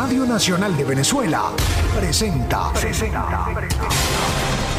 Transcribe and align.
Radio 0.00 0.24
Nacional 0.24 0.76
de 0.76 0.84
Venezuela 0.84 1.50
presenta, 1.98 2.72
presenta, 2.72 3.48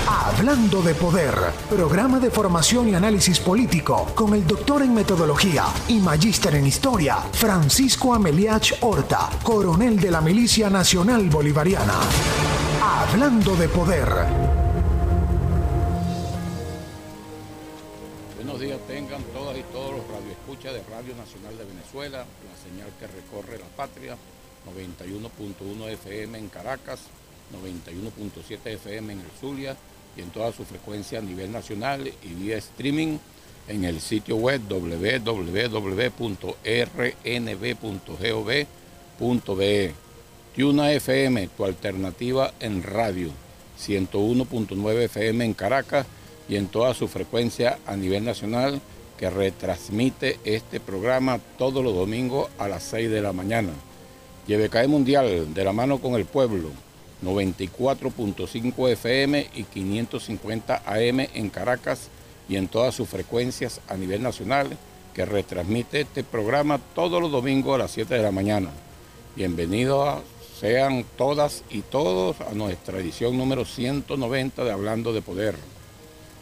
Hablando 0.07 0.81
de 0.81 0.95
Poder, 0.95 1.35
programa 1.69 2.21
de 2.21 2.31
formación 2.31 2.87
y 2.87 2.95
análisis 2.95 3.37
político 3.41 4.13
con 4.15 4.33
el 4.33 4.47
doctor 4.47 4.81
en 4.81 4.93
metodología 4.93 5.65
y 5.89 5.99
magíster 5.99 6.55
en 6.55 6.67
historia, 6.67 7.17
Francisco 7.33 8.13
Ameliach 8.13 8.75
Horta, 8.79 9.29
coronel 9.43 9.99
de 9.99 10.09
la 10.09 10.21
Milicia 10.21 10.69
Nacional 10.69 11.29
Bolivariana. 11.29 11.95
Hablando 12.81 13.57
de 13.57 13.67
Poder. 13.67 14.07
Buenos 18.37 18.57
días 18.61 18.79
tengan 18.87 19.21
todas 19.33 19.57
y 19.57 19.63
todos 19.63 19.97
los 19.97 20.07
radioescuchas 20.07 20.75
de 20.75 20.83
Radio 20.89 21.13
Nacional 21.17 21.57
de 21.57 21.65
Venezuela, 21.65 22.19
la 22.19 22.69
señal 22.71 22.89
que 22.97 23.07
recorre 23.07 23.59
la 23.59 23.67
patria 23.75 24.15
91.1 24.75 25.89
FM 25.89 26.37
en 26.37 26.49
Caracas, 26.49 27.01
91.7 27.53 28.59
FM 28.73 29.13
en 29.13 29.19
el 29.19 29.31
Zulia 29.39 29.75
y 30.15 30.21
en 30.21 30.29
toda 30.29 30.51
su 30.51 30.65
frecuencia 30.65 31.19
a 31.19 31.21
nivel 31.21 31.51
nacional 31.51 32.11
y 32.23 32.27
vía 32.33 32.57
streaming 32.57 33.17
en 33.67 33.85
el 33.85 34.01
sitio 34.01 34.35
web 34.35 34.61
www.rnb.gov.be. 34.67 35.69
Tuna 40.55 40.91
FM, 40.91 41.47
tu 41.55 41.63
alternativa 41.63 42.53
en 42.59 42.83
radio, 42.83 43.29
101.9 43.79 45.03
FM 45.03 45.45
en 45.45 45.53
Caracas 45.53 46.05
y 46.49 46.55
en 46.55 46.67
toda 46.67 46.93
su 46.93 47.07
frecuencia 47.07 47.79
a 47.85 47.95
nivel 47.95 48.25
nacional 48.25 48.81
que 49.17 49.29
retransmite 49.29 50.39
este 50.43 50.79
programa 50.79 51.39
todos 51.57 51.83
los 51.83 51.93
domingos 51.93 52.49
a 52.57 52.67
las 52.67 52.83
6 52.83 53.09
de 53.11 53.21
la 53.21 53.31
mañana. 53.33 53.71
YBKE 54.49 54.87
Mundial, 54.87 55.53
de 55.53 55.63
la 55.63 55.73
mano 55.73 55.99
con 55.99 56.15
el 56.15 56.25
pueblo, 56.25 56.71
94.5 57.23 58.89
FM 58.93 59.47
y 59.53 59.63
550 59.63 60.81
AM 60.87 61.19
en 61.19 61.51
Caracas 61.51 62.07
y 62.49 62.55
en 62.55 62.67
todas 62.67 62.95
sus 62.95 63.07
frecuencias 63.07 63.79
a 63.87 63.95
nivel 63.95 64.23
nacional, 64.23 64.75
que 65.13 65.23
retransmite 65.23 66.01
este 66.01 66.23
programa 66.23 66.79
todos 66.95 67.21
los 67.21 67.31
domingos 67.31 67.75
a 67.75 67.77
las 67.77 67.91
7 67.91 68.15
de 68.15 68.23
la 68.23 68.31
mañana. 68.31 68.71
Bienvenidos 69.35 70.23
sean 70.59 71.05
todas 71.15 71.63
y 71.69 71.81
todos 71.81 72.41
a 72.41 72.51
nuestra 72.55 72.97
edición 72.97 73.37
número 73.37 73.65
190 73.65 74.63
de 74.63 74.71
Hablando 74.71 75.13
de 75.13 75.21
Poder. 75.21 75.53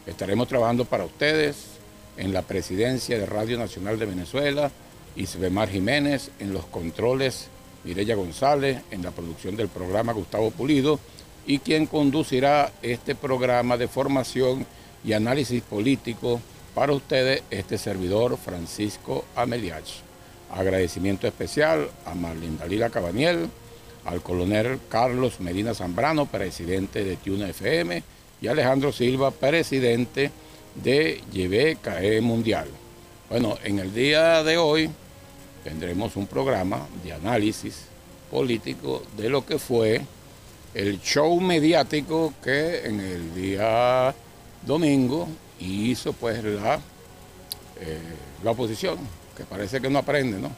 Estaremos 0.06 0.48
trabajando 0.48 0.86
para 0.86 1.04
ustedes 1.04 1.66
en 2.16 2.32
la 2.32 2.40
presidencia 2.40 3.18
de 3.18 3.26
Radio 3.26 3.58
Nacional 3.58 3.98
de 3.98 4.06
Venezuela, 4.06 4.70
Isbemar 5.14 5.68
Jiménez 5.68 6.30
en 6.38 6.54
los 6.54 6.64
controles 6.64 7.50
Mireya 7.84 8.14
González 8.14 8.82
en 8.90 9.02
la 9.02 9.10
producción 9.10 9.56
del 9.56 9.68
programa 9.68 10.12
Gustavo 10.12 10.50
Pulido 10.50 10.98
y 11.46 11.58
quien 11.60 11.86
conducirá 11.86 12.72
este 12.82 13.14
programa 13.14 13.76
de 13.76 13.88
formación 13.88 14.66
y 15.04 15.12
análisis 15.12 15.62
político 15.62 16.40
para 16.74 16.92
ustedes, 16.92 17.42
este 17.50 17.78
servidor 17.78 18.36
Francisco 18.36 19.24
Ameliach. 19.34 19.88
Agradecimiento 20.50 21.26
especial 21.26 21.90
a 22.04 22.14
Marlene 22.14 22.58
Dalila 22.58 22.90
Cabaniel, 22.90 23.48
al 24.04 24.22
coronel 24.22 24.78
Carlos 24.88 25.40
Medina 25.40 25.74
Zambrano, 25.74 26.26
presidente 26.26 27.04
de 27.04 27.16
Tuna 27.16 27.48
FM, 27.48 28.02
y 28.40 28.46
Alejandro 28.46 28.92
Silva, 28.92 29.30
presidente 29.30 30.30
de 30.74 31.20
YBKE 31.32 32.20
Mundial. 32.20 32.68
Bueno, 33.28 33.58
en 33.64 33.78
el 33.78 33.92
día 33.92 34.42
de 34.44 34.56
hoy 34.56 34.90
tendremos 35.64 36.16
un 36.16 36.26
programa 36.26 36.86
de 37.04 37.12
análisis 37.12 37.84
político 38.30 39.02
de 39.16 39.28
lo 39.28 39.44
que 39.44 39.58
fue 39.58 40.02
el 40.74 41.00
show 41.00 41.40
mediático 41.40 42.34
que 42.42 42.86
en 42.86 43.00
el 43.00 43.34
día 43.34 44.14
domingo 44.66 45.28
hizo 45.60 46.12
pues 46.12 46.42
la, 46.44 46.76
eh, 47.80 47.98
la 48.44 48.50
oposición, 48.50 48.98
que 49.36 49.44
parece 49.44 49.80
que 49.80 49.90
no 49.90 49.98
aprende, 49.98 50.38
¿no? 50.38 50.50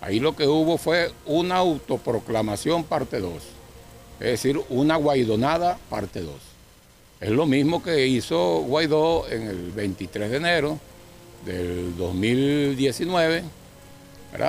Ahí 0.00 0.20
lo 0.20 0.36
que 0.36 0.46
hubo 0.46 0.78
fue 0.78 1.10
una 1.26 1.56
autoproclamación 1.56 2.84
parte 2.84 3.18
2, 3.18 3.32
es 4.20 4.26
decir, 4.26 4.60
una 4.68 4.96
guaidonada 4.96 5.78
parte 5.90 6.20
2. 6.20 6.34
Es 7.20 7.30
lo 7.30 7.46
mismo 7.46 7.82
que 7.82 8.06
hizo 8.06 8.60
Guaidó 8.60 9.28
en 9.28 9.42
el 9.42 9.72
23 9.72 10.30
de 10.30 10.36
enero 10.36 10.78
del 11.44 11.96
2019 11.96 13.42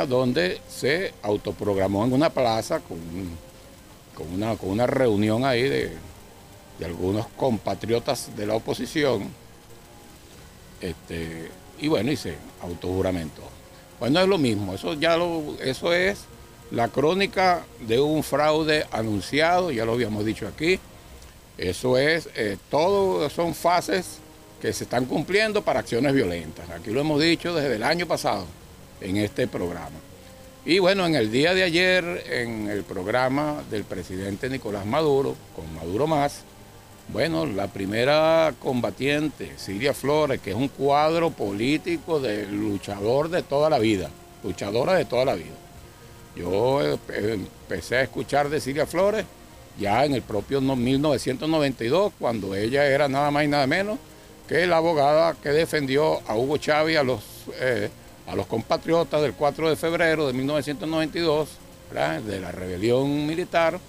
donde 0.07 0.59
se 0.67 1.13
autoprogramó 1.23 2.05
en 2.05 2.13
una 2.13 2.29
plaza 2.29 2.79
con, 2.79 2.97
con, 4.13 4.33
una, 4.33 4.55
con 4.55 4.69
una, 4.69 4.85
reunión 4.85 5.45
ahí 5.45 5.63
de, 5.63 5.91
algunos 6.83 7.27
compatriotas 7.35 8.35
de 8.35 8.45
la 8.45 8.55
oposición. 8.55 9.29
Este, 10.81 11.49
y 11.79 11.87
bueno, 11.87 12.11
hice 12.11 12.35
autojuramento. 12.61 13.41
Bueno, 13.99 14.19
es 14.21 14.27
lo 14.27 14.37
mismo, 14.37 14.73
eso 14.73 14.93
ya 14.93 15.17
eso 15.61 15.93
es 15.93 16.19
la 16.71 16.87
crónica 16.87 17.65
de 17.81 17.99
un 17.99 18.23
fraude 18.23 18.85
anunciado, 18.91 19.71
ya 19.71 19.85
lo 19.85 19.93
habíamos 19.93 20.23
dicho 20.23 20.47
aquí. 20.47 20.79
Eso 21.57 21.97
es, 21.97 22.29
eh, 22.35 22.57
todo 22.69 23.29
son 23.29 23.53
fases 23.53 24.19
que 24.61 24.71
se 24.71 24.85
están 24.85 25.05
cumpliendo 25.05 25.61
para 25.63 25.81
acciones 25.81 26.13
violentas. 26.13 26.69
Aquí 26.69 26.91
lo 26.91 27.01
hemos 27.01 27.19
dicho 27.19 27.53
desde 27.53 27.75
el 27.75 27.83
año 27.83 28.07
pasado 28.07 28.45
en 29.01 29.17
este 29.17 29.47
programa. 29.47 29.97
Y 30.65 30.79
bueno, 30.79 31.05
en 31.05 31.15
el 31.15 31.31
día 31.31 31.53
de 31.53 31.63
ayer, 31.63 32.23
en 32.29 32.69
el 32.69 32.83
programa 32.83 33.63
del 33.71 33.83
presidente 33.83 34.49
Nicolás 34.49 34.85
Maduro, 34.85 35.35
con 35.55 35.73
Maduro 35.73 36.05
más, 36.05 36.43
bueno, 37.07 37.45
la 37.45 37.67
primera 37.67 38.53
combatiente, 38.59 39.53
Silvia 39.57 39.93
Flores, 39.93 40.41
que 40.41 40.51
es 40.51 40.55
un 40.55 40.67
cuadro 40.67 41.31
político 41.31 42.19
de 42.19 42.45
luchador 42.45 43.29
de 43.29 43.41
toda 43.41 43.69
la 43.69 43.79
vida, 43.79 44.11
luchadora 44.43 44.93
de 44.93 45.05
toda 45.05 45.25
la 45.25 45.35
vida. 45.35 45.55
Yo 46.35 46.81
empecé 46.83 47.97
a 47.97 48.01
escuchar 48.03 48.49
de 48.49 48.61
Silvia 48.61 48.85
Flores 48.85 49.25
ya 49.79 50.05
en 50.05 50.13
el 50.13 50.21
propio 50.21 50.61
1992, 50.61 52.13
cuando 52.19 52.53
ella 52.53 52.85
era 52.85 53.07
nada 53.07 53.31
más 53.31 53.45
y 53.45 53.47
nada 53.47 53.65
menos 53.65 53.97
que 54.47 54.67
la 54.67 54.77
abogada 54.77 55.35
que 55.41 55.49
defendió 55.49 56.19
a 56.27 56.35
Hugo 56.35 56.57
Chávez 56.57 56.97
a 56.97 57.03
los 57.03 57.21
eh, 57.59 57.89
a 58.29 58.35
los 58.35 58.45
compatriotas 58.45 59.21
del 59.21 59.33
4 59.33 59.69
de 59.69 59.75
febrero 59.75 60.27
de 60.27 60.33
1992, 60.33 61.49
de 62.25 62.39
la 62.39 62.51
rebelión 62.51 63.25
militar, 63.25 63.79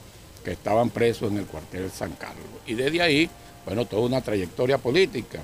que 0.43 0.53
estaban 0.53 0.89
presos 0.89 1.31
en 1.31 1.39
el 1.39 1.45
cuartel 1.45 1.91
San 1.91 2.13
Carlos. 2.13 2.47
Y 2.67 2.73
desde 2.73 3.03
ahí, 3.03 3.29
bueno, 3.67 3.85
toda 3.85 4.03
una 4.03 4.23
trayectoria 4.23 4.79
política. 4.79 5.41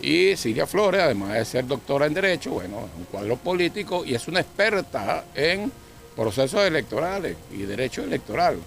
Y 0.00 0.34
Silvia 0.36 0.66
Flores, 0.66 1.02
además 1.02 1.34
de 1.34 1.44
ser 1.44 1.66
doctora 1.66 2.06
en 2.06 2.14
Derecho, 2.14 2.52
bueno, 2.52 2.78
es 2.78 2.98
un 2.98 3.04
cuadro 3.04 3.36
político 3.36 4.04
y 4.04 4.14
es 4.14 4.26
una 4.26 4.40
experta 4.40 5.24
en 5.34 5.70
procesos 6.16 6.62
electorales 6.62 7.36
y 7.52 7.62
derecho 7.62 8.02
electoral. 8.02 8.58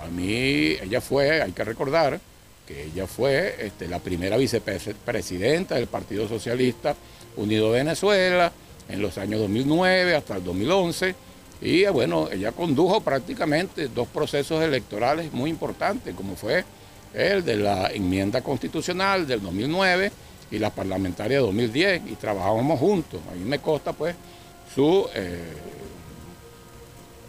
A 0.00 0.06
mí, 0.06 0.76
ella 0.80 1.00
fue, 1.00 1.42
hay 1.42 1.50
que 1.50 1.64
recordar, 1.64 2.20
que 2.66 2.84
ella 2.84 3.08
fue 3.08 3.56
este, 3.58 3.88
la 3.88 3.98
primera 3.98 4.36
vicepresidenta 4.36 5.74
del 5.74 5.88
Partido 5.88 6.28
Socialista 6.28 6.94
Unido 7.36 7.72
de 7.72 7.78
Venezuela, 7.78 8.52
en 8.88 9.02
los 9.02 9.18
años 9.18 9.40
2009 9.40 10.14
hasta 10.14 10.36
el 10.36 10.44
2011. 10.44 11.14
Y 11.60 11.86
bueno, 11.86 12.28
ella 12.30 12.52
condujo 12.52 13.00
prácticamente 13.00 13.88
dos 13.88 14.08
procesos 14.08 14.62
electorales 14.62 15.32
muy 15.32 15.50
importantes, 15.50 16.14
como 16.14 16.36
fue 16.36 16.64
el 17.14 17.44
de 17.44 17.56
la 17.56 17.88
enmienda 17.90 18.42
constitucional 18.42 19.26
del 19.26 19.40
2009 19.40 20.12
y 20.50 20.58
la 20.58 20.70
parlamentaria 20.70 21.38
de 21.38 21.44
2010, 21.44 22.02
y 22.10 22.14
trabajábamos 22.16 22.78
juntos. 22.78 23.20
A 23.30 23.34
mí 23.34 23.44
me 23.44 23.58
consta 23.58 23.92
pues 23.92 24.14
su... 24.74 25.06
Eh, 25.14 25.52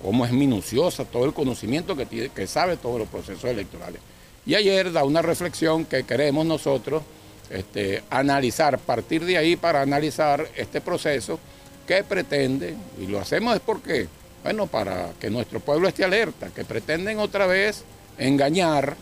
cómo 0.01 0.23
es 0.23 0.31
minuciosa, 0.31 1.03
todo 1.03 1.25
el 1.25 1.33
conocimiento 1.33 1.95
que, 1.95 2.05
tiene, 2.05 2.29
que 2.29 2.46
sabe 2.46 2.78
todos 2.78 2.99
los 2.99 3.07
procesos 3.07 3.46
electorales. 3.46 3.99
Y 4.46 4.53
ayer 4.53 4.91
da 4.91 5.03
una 5.03 5.23
reflexión 5.23 5.85
que 5.85 6.03
queremos 6.03 6.46
nosotros 6.46 7.02
este, 7.49 8.03
analizar, 8.09 8.77
partir 8.79 9.25
de 9.25 9.37
ahí 9.37 9.55
para 9.55 9.81
analizar 9.81 10.47
este 10.55 10.81
proceso 10.81 11.39
que 11.87 12.03
pretende, 12.03 12.75
y 12.99 13.07
lo 13.07 13.19
hacemos 13.19 13.55
es 13.55 13.61
porque, 13.61 14.07
bueno, 14.43 14.67
para 14.67 15.11
que 15.19 15.29
nuestro 15.29 15.59
pueblo 15.59 15.87
esté 15.87 16.03
alerta, 16.03 16.49
que 16.49 16.65
pretenden 16.65 17.19
otra 17.19 17.45
vez 17.45 17.83
engañar 18.17 18.95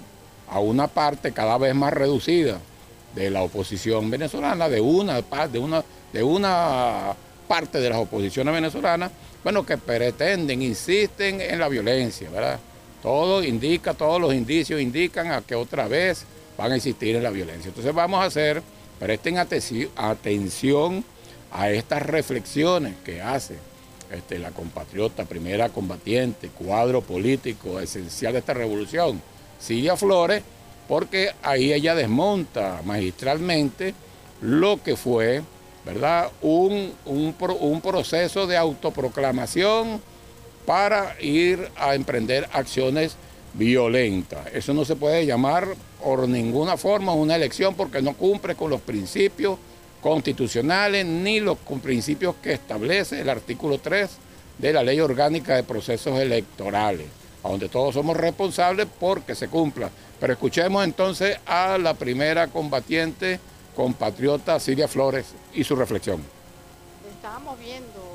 a 0.50 0.60
una 0.60 0.88
parte 0.88 1.32
cada 1.32 1.58
vez 1.58 1.74
más 1.74 1.94
reducida 1.94 2.60
de 3.16 3.30
la 3.30 3.44
oposición 3.44 4.10
venezolana, 4.10 4.68
de 4.70 4.82
una, 4.82 5.22
de 5.22 5.60
una, 5.60 5.84
de 6.12 6.24
una 6.24 7.16
parte 7.48 7.80
de 7.80 7.90
las 7.90 8.00
oposiciones 8.00 8.54
venezolanas, 8.54 9.12
bueno, 9.44 9.66
que 9.66 9.78
pretenden, 9.78 10.62
insisten 10.62 11.42
en 11.42 11.60
la 11.60 11.70
violencia, 11.70 12.30
¿verdad? 12.30 12.60
Todo 13.02 13.44
indica, 13.44 13.94
todos 13.94 14.20
los 14.20 14.34
indicios 14.34 14.80
indican 14.80 15.32
a 15.32 15.42
que 15.42 15.56
otra 15.56 15.88
vez 15.88 16.26
van 16.58 16.72
a 16.72 16.76
insistir 16.76 17.16
en 17.16 17.24
la 17.24 17.30
violencia. 17.30 17.70
Entonces 17.70 17.94
vamos 17.94 18.22
a 18.22 18.26
hacer, 18.26 18.62
presten 19.00 19.38
atención 19.38 21.04
a 21.52 21.70
estas 21.70 22.02
reflexiones 22.02 22.96
que 23.04 23.22
hace 23.22 23.58
este, 24.12 24.40
la 24.40 24.52
compatriota, 24.52 25.26
primera 25.26 25.70
combatiente, 25.70 26.50
cuadro 26.50 27.02
político 27.02 27.80
esencial 27.80 28.34
de 28.34 28.40
esta 28.40 28.54
revolución, 28.54 29.22
Silvia 29.60 29.98
Flores, 29.98 30.44
porque 30.88 31.32
ahí 31.42 31.74
ella 31.74 31.96
desmonta 31.96 32.82
magistralmente 32.86 33.94
lo 34.42 34.82
que 34.84 34.96
fue, 34.96 35.42
¿verdad? 35.86 36.30
Un, 36.42 36.94
un, 37.06 37.82
proceso 37.82 38.46
de 38.46 38.58
autoproclamación 38.58 40.02
para 40.66 41.16
ir 41.22 41.70
a 41.76 41.96
emprender 41.96 42.48
acciones 42.54 43.16
violentas. 43.54 44.48
Eso 44.54 44.74
no 44.74 44.86
se 44.86 44.96
puede 44.96 45.26
llamar 45.26 45.68
por 46.04 46.28
ninguna 46.28 46.78
forma 46.78 47.14
una 47.14 47.36
elección 47.36 47.76
porque 47.76 48.02
no 48.02 48.14
cumple 48.14 48.56
con 48.56 48.70
los 48.70 48.82
principios 48.82 49.58
constitucionales 50.02 51.06
ni 51.06 51.40
los 51.40 51.58
principios 51.82 52.36
que 52.42 52.54
establece 52.54 53.22
el 53.22 53.30
artículo 53.30 53.78
3 53.78 54.10
de 54.58 54.74
la 54.74 54.84
Ley 54.84 55.00
Orgánica 55.00 55.56
de 55.56 55.64
Procesos 55.64 56.20
Electorales, 56.20 57.08
donde 57.42 57.70
todos 57.70 57.94
somos 57.94 58.18
responsables 58.18 58.88
porque 59.00 59.34
se 59.34 59.48
cumpla. 59.48 59.90
Pero 60.20 60.34
escuchemos 60.34 60.84
entonces 60.84 61.38
a 61.46 61.78
la 61.78 61.94
primera 61.94 62.48
combatiente 62.48 63.40
compatriota 63.76 64.60
Silvia 64.60 64.88
Flores 64.88 65.28
y 65.54 65.64
su 65.64 65.76
reflexión. 65.76 66.22
Estábamos 67.16 67.58
viendo 67.60 68.13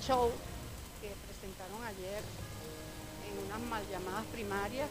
show 0.00 0.30
que 1.00 1.08
presentaron 1.26 1.84
ayer 1.84 2.22
en 3.28 3.46
unas 3.46 3.60
mal 3.68 3.82
llamadas 3.90 4.24
primarias 4.32 4.88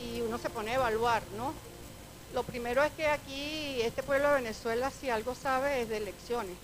y 0.00 0.20
uno 0.20 0.38
se 0.38 0.50
pone 0.50 0.72
a 0.72 0.74
evaluar, 0.74 1.22
¿no? 1.36 1.52
Lo 2.34 2.42
primero 2.42 2.82
es 2.82 2.92
que 2.92 3.06
aquí 3.06 3.80
este 3.82 4.02
pueblo 4.02 4.28
de 4.28 4.36
Venezuela 4.36 4.90
si 4.90 5.10
algo 5.10 5.34
sabe 5.34 5.82
es 5.82 5.88
de 5.88 5.96
elecciones. 5.98 6.54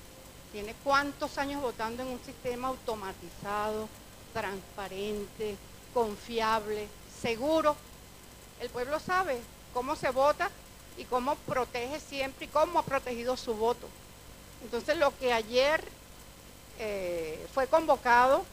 Tiene 0.52 0.74
cuántos 0.84 1.38
años 1.38 1.62
votando 1.62 2.02
en 2.02 2.10
un 2.10 2.20
sistema 2.24 2.68
automatizado, 2.68 3.88
transparente, 4.32 5.56
confiable, 5.92 6.86
seguro. 7.20 7.76
El 8.60 8.68
pueblo 8.70 9.00
sabe 9.00 9.40
cómo 9.72 9.96
se 9.96 10.10
vota 10.10 10.50
y 10.96 11.04
cómo 11.04 11.34
protege 11.34 11.98
siempre 11.98 12.46
y 12.46 12.48
cómo 12.48 12.78
ha 12.78 12.84
protegido 12.84 13.36
su 13.36 13.54
voto. 13.54 13.88
Entonces 14.62 14.96
lo 14.98 15.16
que 15.18 15.32
ayer 15.32 15.82
eh, 16.78 17.46
fue 17.52 17.66
convocado, 17.66 18.44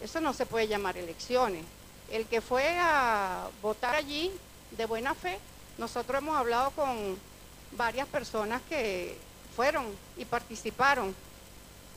eso 0.00 0.20
no 0.20 0.32
se 0.32 0.46
puede 0.46 0.68
llamar 0.68 0.96
elecciones, 0.96 1.64
el 2.10 2.26
que 2.26 2.40
fue 2.40 2.76
a 2.78 3.48
votar 3.62 3.94
allí 3.94 4.30
de 4.72 4.86
buena 4.86 5.14
fe, 5.14 5.38
nosotros 5.78 6.18
hemos 6.18 6.36
hablado 6.36 6.70
con 6.72 7.16
varias 7.72 8.06
personas 8.08 8.60
que 8.68 9.16
fueron 9.54 9.86
y 10.16 10.24
participaron 10.24 11.14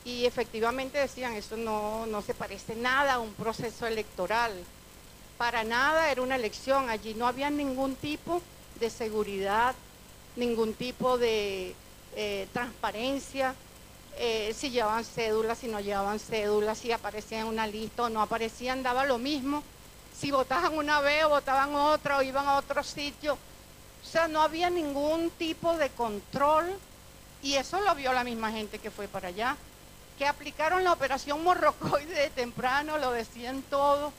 y 0.06 0.25
efectivamente 0.25 0.98
decían, 0.98 1.34
eso 1.34 1.56
no, 1.56 2.06
no 2.06 2.22
se 2.22 2.34
parece 2.34 2.76
nada 2.76 3.16
a 3.16 3.19
un 3.19 3.34
proceso 3.34 3.88
electoral, 3.88 4.52
para 5.38 5.64
nada 5.64 6.12
era 6.12 6.22
una 6.22 6.36
elección, 6.36 6.90
allí 6.90 7.14
no 7.14 7.28
había 7.28 7.50
ningún 7.50 7.96
tipo 7.96 8.42
de 8.80 8.90
seguridad, 8.90 9.76
ningún 10.36 10.74
tipo 10.74 11.18
de 11.18 11.76
eh, 12.16 12.48
transparencia, 12.54 13.56
eh, 14.18 14.54
si 14.56 14.69
llevaban 14.69 15.04
cédulas, 15.04 15.57
si 15.57 15.68
no 15.68 15.80
llevaban 15.80 16.19
cédulas, 16.19 16.77
si 16.77 16.92
aparecían 16.92 17.42
en 17.42 17.48
una 17.48 17.68
lista 17.68 18.04
o 18.04 18.10
no 18.10 18.21
aparecían, 18.21 18.83
daba 18.83 19.06
lo 19.06 19.18
mismo 19.18 19.63
si 20.18 20.31
votaban 20.31 20.77
una 20.77 21.01
vez 21.01 21.24
o 21.25 21.30
votaban 21.30 21.75
otra 21.75 22.18
o 22.18 22.21
iban 22.21 22.48
a 22.48 22.57
otro 22.57 22.83
sitio. 22.83 23.33
O 23.33 24.06
sea, 24.06 24.27
no 24.27 24.42
había 24.42 24.69
ningún 24.69 25.30
tipo 25.31 25.75
de 25.77 25.89
control 25.89 26.77
y 27.42 27.56
eso 27.56 27.81
lo 27.81 27.94
vio 27.95 28.13
la 28.13 28.24
misma 28.24 28.51
gente 28.51 28.80
que 28.80 28.92
fue 28.92 29.07
para 29.07 29.30
allá. 29.30 29.57
Que 30.18 30.27
aplicaron 30.27 30.83
la 30.83 30.94
operación 30.94 31.44
morrocoide 31.44 32.13
de 32.13 32.30
temprano, 32.30 32.98
lo 33.00 33.12
decían 33.12 33.63
todos, 33.69 34.13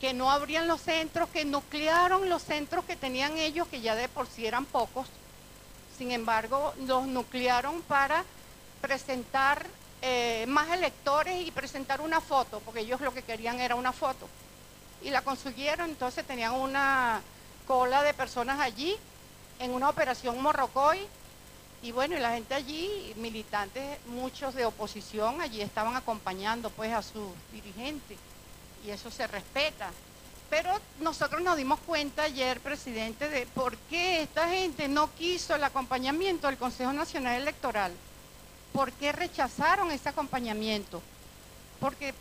que 0.00 0.14
no 0.14 0.30
abrían 0.30 0.68
los 0.68 0.80
centros, 0.80 1.28
que 1.30 1.44
nuclearon 1.44 2.28
los 2.28 2.42
centros 2.42 2.84
que 2.84 2.96
tenían 2.96 3.36
ellos, 3.36 3.66
que 3.68 3.80
ya 3.80 3.96
de 3.96 4.08
por 4.08 4.26
sí 4.28 4.46
eran 4.46 4.64
pocos. 4.64 5.08
Sin 5.98 6.12
embargo, 6.12 6.72
los 6.86 7.06
nuclearon 7.06 7.82
para 7.82 8.24
presentar 8.84 9.66
eh, 10.02 10.44
más 10.46 10.68
electores 10.68 11.40
y 11.40 11.50
presentar 11.50 12.02
una 12.02 12.20
foto, 12.20 12.60
porque 12.66 12.80
ellos 12.80 13.00
lo 13.00 13.14
que 13.14 13.22
querían 13.22 13.58
era 13.58 13.76
una 13.76 13.92
foto 13.92 14.28
y 15.02 15.08
la 15.08 15.22
consiguieron, 15.22 15.88
entonces 15.88 16.26
tenían 16.26 16.52
una 16.52 17.22
cola 17.66 18.02
de 18.02 18.12
personas 18.12 18.60
allí 18.60 18.94
en 19.58 19.70
una 19.70 19.88
operación 19.88 20.42
Morrocoy 20.42 20.98
y 21.82 21.92
bueno, 21.92 22.14
y 22.14 22.20
la 22.20 22.32
gente 22.32 22.52
allí, 22.52 23.14
militantes, 23.16 23.98
muchos 24.04 24.54
de 24.54 24.66
oposición, 24.66 25.40
allí 25.40 25.62
estaban 25.62 25.96
acompañando 25.96 26.68
pues 26.68 26.92
a 26.92 27.00
sus 27.00 27.30
dirigentes 27.54 28.18
y 28.86 28.90
eso 28.90 29.10
se 29.10 29.26
respeta. 29.26 29.88
Pero 30.50 30.78
nosotros 31.00 31.40
nos 31.40 31.56
dimos 31.56 31.80
cuenta 31.86 32.24
ayer, 32.24 32.60
presidente, 32.60 33.30
de 33.30 33.46
por 33.46 33.78
qué 33.88 34.20
esta 34.20 34.46
gente 34.46 34.88
no 34.88 35.10
quiso 35.14 35.54
el 35.54 35.64
acompañamiento 35.64 36.48
del 36.48 36.58
Consejo 36.58 36.92
Nacional 36.92 37.40
Electoral. 37.40 37.92
¿Por 38.74 38.92
qué 38.92 39.12
rechazaron 39.12 39.90
ese 39.90 40.10
acompañamiento? 40.10 41.00
porque 41.84 42.14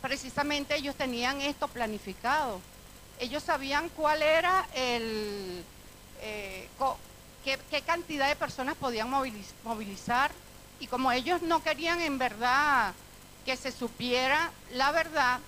precisamente 0.00 0.74
ellos 0.74 0.94
tenían 0.94 1.42
esto 1.42 1.68
planificado. 1.68 2.58
Ellos 3.20 3.42
sabían 3.42 3.90
cuál 3.90 4.22
era 4.22 4.66
el, 4.72 5.62
eh, 6.22 6.66
qué, 7.44 7.82
cantidad 7.82 8.28
de 8.28 8.36
personas 8.36 8.76
podían 8.76 9.10
movilizar 9.10 10.30
y 10.80 10.86
como 10.86 11.12
ellos 11.12 11.42
no 11.42 11.62
querían 11.62 12.00
en 12.00 12.16
verdad 12.16 12.94
que 13.44 13.58
se 13.58 13.72
supiera 13.72 14.52
la 14.72 14.90
verdad, 14.90 15.40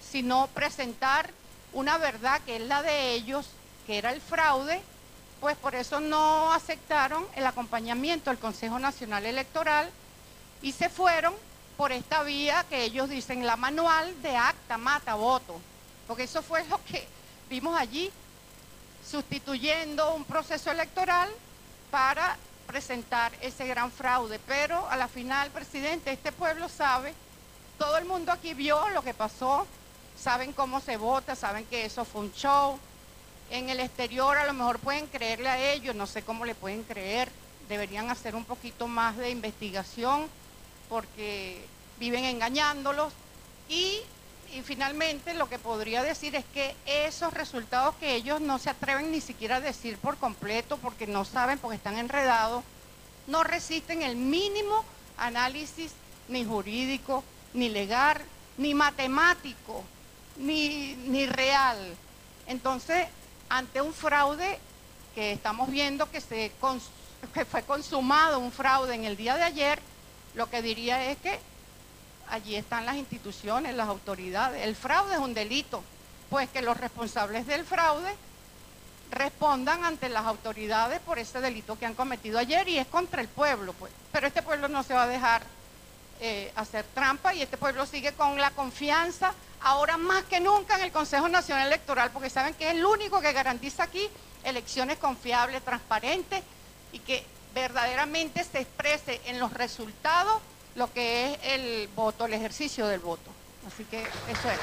sino 0.00 0.46
presentar 0.54 1.28
una 1.74 1.98
verdad 1.98 2.40
que 2.46 2.56
es 2.56 2.62
la 2.62 2.80
de 2.80 3.12
ellos, 3.12 3.46
que 3.86 3.98
era 3.98 4.10
el 4.10 4.22
fraude, 4.22 4.80
pues 5.40 5.56
por 5.56 5.74
eso 5.74 6.00
no 6.00 6.52
aceptaron 6.52 7.26
el 7.34 7.46
acompañamiento 7.46 8.30
del 8.30 8.38
Consejo 8.38 8.78
Nacional 8.78 9.26
Electoral 9.26 9.90
y 10.62 10.72
se 10.72 10.88
fueron 10.88 11.34
por 11.76 11.92
esta 11.92 12.22
vía 12.22 12.64
que 12.68 12.84
ellos 12.84 13.08
dicen 13.08 13.46
la 13.46 13.56
manual 13.56 14.20
de 14.22 14.36
acta, 14.36 14.78
mata, 14.78 15.14
voto. 15.14 15.60
Porque 16.06 16.24
eso 16.24 16.42
fue 16.42 16.64
lo 16.68 16.82
que 16.84 17.06
vimos 17.50 17.78
allí, 17.78 18.10
sustituyendo 19.08 20.14
un 20.14 20.24
proceso 20.24 20.70
electoral 20.70 21.28
para 21.90 22.36
presentar 22.66 23.32
ese 23.40 23.66
gran 23.66 23.92
fraude. 23.92 24.38
Pero 24.46 24.88
a 24.88 24.96
la 24.96 25.08
final, 25.08 25.50
presidente, 25.50 26.12
este 26.12 26.32
pueblo 26.32 26.68
sabe, 26.68 27.14
todo 27.78 27.98
el 27.98 28.06
mundo 28.06 28.32
aquí 28.32 28.54
vio 28.54 28.88
lo 28.90 29.02
que 29.02 29.14
pasó, 29.14 29.66
saben 30.18 30.52
cómo 30.52 30.80
se 30.80 30.96
vota, 30.96 31.36
saben 31.36 31.66
que 31.66 31.84
eso 31.84 32.04
fue 32.04 32.22
un 32.22 32.32
show. 32.32 32.78
En 33.50 33.70
el 33.70 33.80
exterior 33.80 34.36
a 34.36 34.46
lo 34.46 34.52
mejor 34.52 34.78
pueden 34.78 35.06
creerle 35.06 35.48
a 35.48 35.72
ellos, 35.72 35.94
no 35.94 36.06
sé 36.06 36.22
cómo 36.22 36.44
le 36.44 36.54
pueden 36.54 36.82
creer, 36.82 37.30
deberían 37.68 38.10
hacer 38.10 38.34
un 38.34 38.44
poquito 38.44 38.88
más 38.88 39.16
de 39.16 39.30
investigación 39.30 40.26
porque 40.88 41.64
viven 41.98 42.24
engañándolos 42.24 43.12
y, 43.68 44.00
finalmente 44.64 45.34
lo 45.34 45.48
que 45.48 45.58
podría 45.58 46.02
decir 46.02 46.34
es 46.34 46.44
que 46.54 46.74
esos 46.86 47.34
resultados 47.34 47.94
que 47.96 48.14
ellos 48.14 48.40
no 48.40 48.58
se 48.58 48.70
atreven 48.70 49.10
ni 49.10 49.20
siquiera 49.20 49.56
a 49.56 49.60
decir 49.60 49.98
por 49.98 50.16
completo 50.16 50.78
porque 50.78 51.06
no 51.06 51.24
saben, 51.24 51.58
porque 51.58 51.76
están 51.76 51.98
enredados, 51.98 52.64
no 53.26 53.44
resisten 53.44 54.02
el 54.02 54.16
mínimo 54.16 54.84
análisis 55.18 55.92
ni 56.28 56.44
jurídico, 56.44 57.22
ni 57.52 57.68
legal, 57.68 58.18
ni 58.56 58.72
matemático, 58.72 59.84
ni, 60.36 60.94
ni 61.06 61.26
real. 61.26 61.94
Entonces, 62.46 63.08
ante 63.48 63.80
un 63.80 63.92
fraude 63.92 64.58
que 65.14 65.32
estamos 65.32 65.70
viendo 65.70 66.10
que, 66.10 66.20
se, 66.20 66.52
fue 67.50 67.62
consumado, 67.62 68.38
un 68.38 68.52
fraude 68.52 68.94
en 68.94 69.04
el 69.04 69.16
día 69.16 69.36
de 69.36 69.42
ayer, 69.42 69.80
lo 70.34 70.48
que 70.50 70.62
diría 70.62 71.10
es 71.10 71.18
que 71.18 71.38
allí 72.28 72.56
están 72.56 72.86
las 72.86 72.96
instituciones, 72.96 73.74
las 73.74 73.88
autoridades. 73.88 74.64
El 74.64 74.76
fraude 74.76 75.14
es 75.14 75.20
un 75.20 75.34
delito, 75.34 75.82
pues 76.28 76.48
que 76.50 76.62
los 76.62 76.76
responsables 76.76 77.46
del 77.46 77.64
fraude 77.64 78.14
respondan 79.10 79.84
ante 79.84 80.08
las 80.08 80.26
autoridades 80.26 81.00
por 81.00 81.18
ese 81.18 81.40
delito 81.40 81.78
que 81.78 81.86
han 81.86 81.94
cometido 81.94 82.38
ayer 82.38 82.68
y 82.68 82.78
es 82.78 82.86
contra 82.86 83.20
el 83.20 83.28
pueblo, 83.28 83.72
pues. 83.74 83.92
Pero 84.12 84.26
este 84.26 84.42
pueblo 84.42 84.68
no 84.68 84.82
se 84.82 84.94
va 84.94 85.04
a 85.04 85.08
dejar 85.08 85.42
eh, 86.20 86.52
hacer 86.56 86.84
trampa 86.94 87.34
y 87.34 87.42
este 87.42 87.56
pueblo 87.56 87.86
sigue 87.86 88.12
con 88.12 88.40
la 88.40 88.50
confianza 88.50 89.34
ahora 89.60 89.96
más 89.96 90.24
que 90.24 90.40
nunca 90.40 90.76
en 90.76 90.82
el 90.82 90.92
Consejo 90.92 91.28
Nacional 91.28 91.66
Electoral, 91.66 92.10
porque 92.12 92.30
saben 92.30 92.54
que 92.54 92.68
es 92.68 92.74
el 92.74 92.84
único 92.84 93.20
que 93.20 93.32
garantiza 93.32 93.84
aquí 93.84 94.08
elecciones 94.44 94.98
confiables, 94.98 95.62
transparentes 95.62 96.42
y 96.92 97.00
que 97.00 97.24
verdaderamente 97.54 98.44
se 98.44 98.60
exprese 98.60 99.20
en 99.26 99.38
los 99.38 99.52
resultados 99.52 100.40
lo 100.76 100.92
que 100.92 101.32
es 101.32 101.38
el 101.42 101.88
voto, 101.96 102.26
el 102.26 102.34
ejercicio 102.34 102.86
del 102.86 103.00
voto. 103.00 103.30
Así 103.66 103.84
que 103.84 104.00
eso 104.00 104.50
es. 104.50 104.58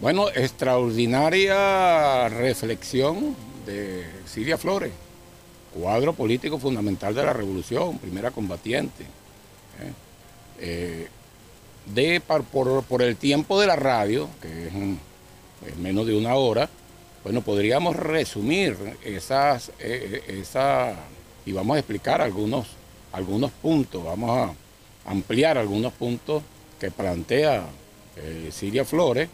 Bueno, 0.00 0.28
extraordinaria 0.28 2.28
reflexión 2.28 3.34
de 3.64 4.06
Silvia 4.26 4.58
Flores. 4.58 4.92
Cuadro 5.74 6.12
político 6.12 6.58
fundamental 6.58 7.14
de 7.14 7.24
la 7.24 7.32
revolución, 7.32 7.98
primera 7.98 8.30
combatiente. 8.30 9.04
¿eh? 9.04 9.92
Eh, 10.60 11.08
de, 11.86 12.20
por, 12.20 13.02
el 13.02 13.16
tiempo 13.16 13.60
de 13.60 13.66
la 13.66 13.76
radio, 13.76 14.28
que 14.40 14.68
es, 15.66 15.76
menos 15.76 16.06
de 16.06 16.16
una 16.16 16.34
hora, 16.34 16.68
bueno, 17.24 17.42
podríamos 17.42 17.96
resumir 17.96 18.76
esas, 19.04 19.72
esa, 19.78 20.94
y 21.44 21.52
vamos 21.52 21.76
a 21.76 21.78
explicar 21.80 22.20
algunos, 22.20 22.66
algunos 23.12 23.50
puntos, 23.50 24.04
vamos 24.04 24.30
a 24.30 25.10
ampliar 25.10 25.58
algunos 25.58 25.92
puntos 25.92 26.42
que 26.80 26.90
plantea 26.90 27.64
Siria 28.50 28.84
Flores 28.84 29.28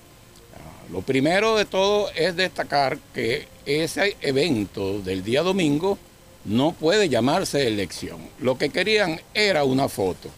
lo 0.91 1.03
primero 1.03 1.57
de 1.57 1.67
todo 1.67 2.11
es 2.15 2.35
destacar 2.35 2.99
que 3.13 3.47
ese 3.67 4.17
evento 4.23 5.01
del 5.01 5.23
día 5.23 5.43
domingo 5.43 5.99
no 6.45 6.73
puede 6.73 7.09
llamarse 7.09 7.67
elección. 7.67 8.19
Lo 8.41 8.59
que 8.59 8.71
querían 8.71 9.21
era 9.35 9.65
una 9.65 9.89
foto. 9.89 10.29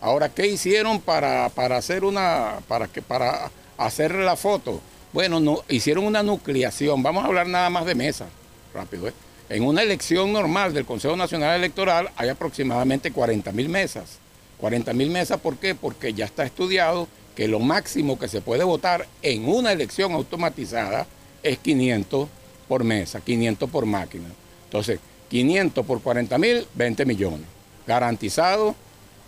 Ahora, 0.00 0.28
¿qué 0.28 0.46
hicieron 0.46 1.00
para, 1.00 1.46
hacer 1.46 2.04
una, 2.04 2.60
para 2.68 2.86
que, 2.86 3.02
para 3.02 3.50
la 3.76 4.36
foto? 4.36 4.80
Bueno, 5.12 5.40
no, 5.40 5.62
hicieron 5.68 6.04
una 6.04 6.22
nucleación. 6.22 7.02
Vamos 7.02 7.24
a 7.24 7.26
hablar 7.26 7.48
nada 7.48 7.70
más 7.70 7.84
de 7.84 7.94
mesa, 7.94 8.26
rápido. 8.72 9.08
¿eh? 9.08 9.12
En 9.48 9.64
una 9.64 9.82
elección 9.82 10.32
normal 10.32 10.74
del 10.74 10.84
Consejo 10.84 11.16
Nacional 11.16 11.56
Electoral 11.56 12.10
hay 12.16 12.28
aproximadamente 12.28 13.10
40 13.10 13.50
mil 13.52 13.68
mesas. 13.68 14.18
40 14.58 14.92
mil 14.92 15.10
mesas, 15.10 15.40
¿por 15.40 15.56
qué? 15.56 15.74
Porque 15.74 16.12
ya 16.12 16.24
está 16.24 16.44
estudiado 16.44 17.08
que 17.34 17.48
lo 17.48 17.60
máximo 17.60 18.18
que 18.18 18.28
se 18.28 18.40
puede 18.40 18.64
votar 18.64 19.06
en 19.22 19.48
una 19.48 19.72
elección 19.72 20.12
automatizada 20.12 21.06
es 21.42 21.58
500 21.58 22.28
por 22.66 22.84
mesa, 22.84 23.20
500 23.20 23.70
por 23.70 23.86
máquina. 23.86 24.28
Entonces, 24.64 25.00
500 25.28 25.84
por 25.84 26.00
40 26.02 26.38
mil, 26.38 26.66
20 26.74 27.04
millones. 27.04 27.46
Garantizado 27.86 28.74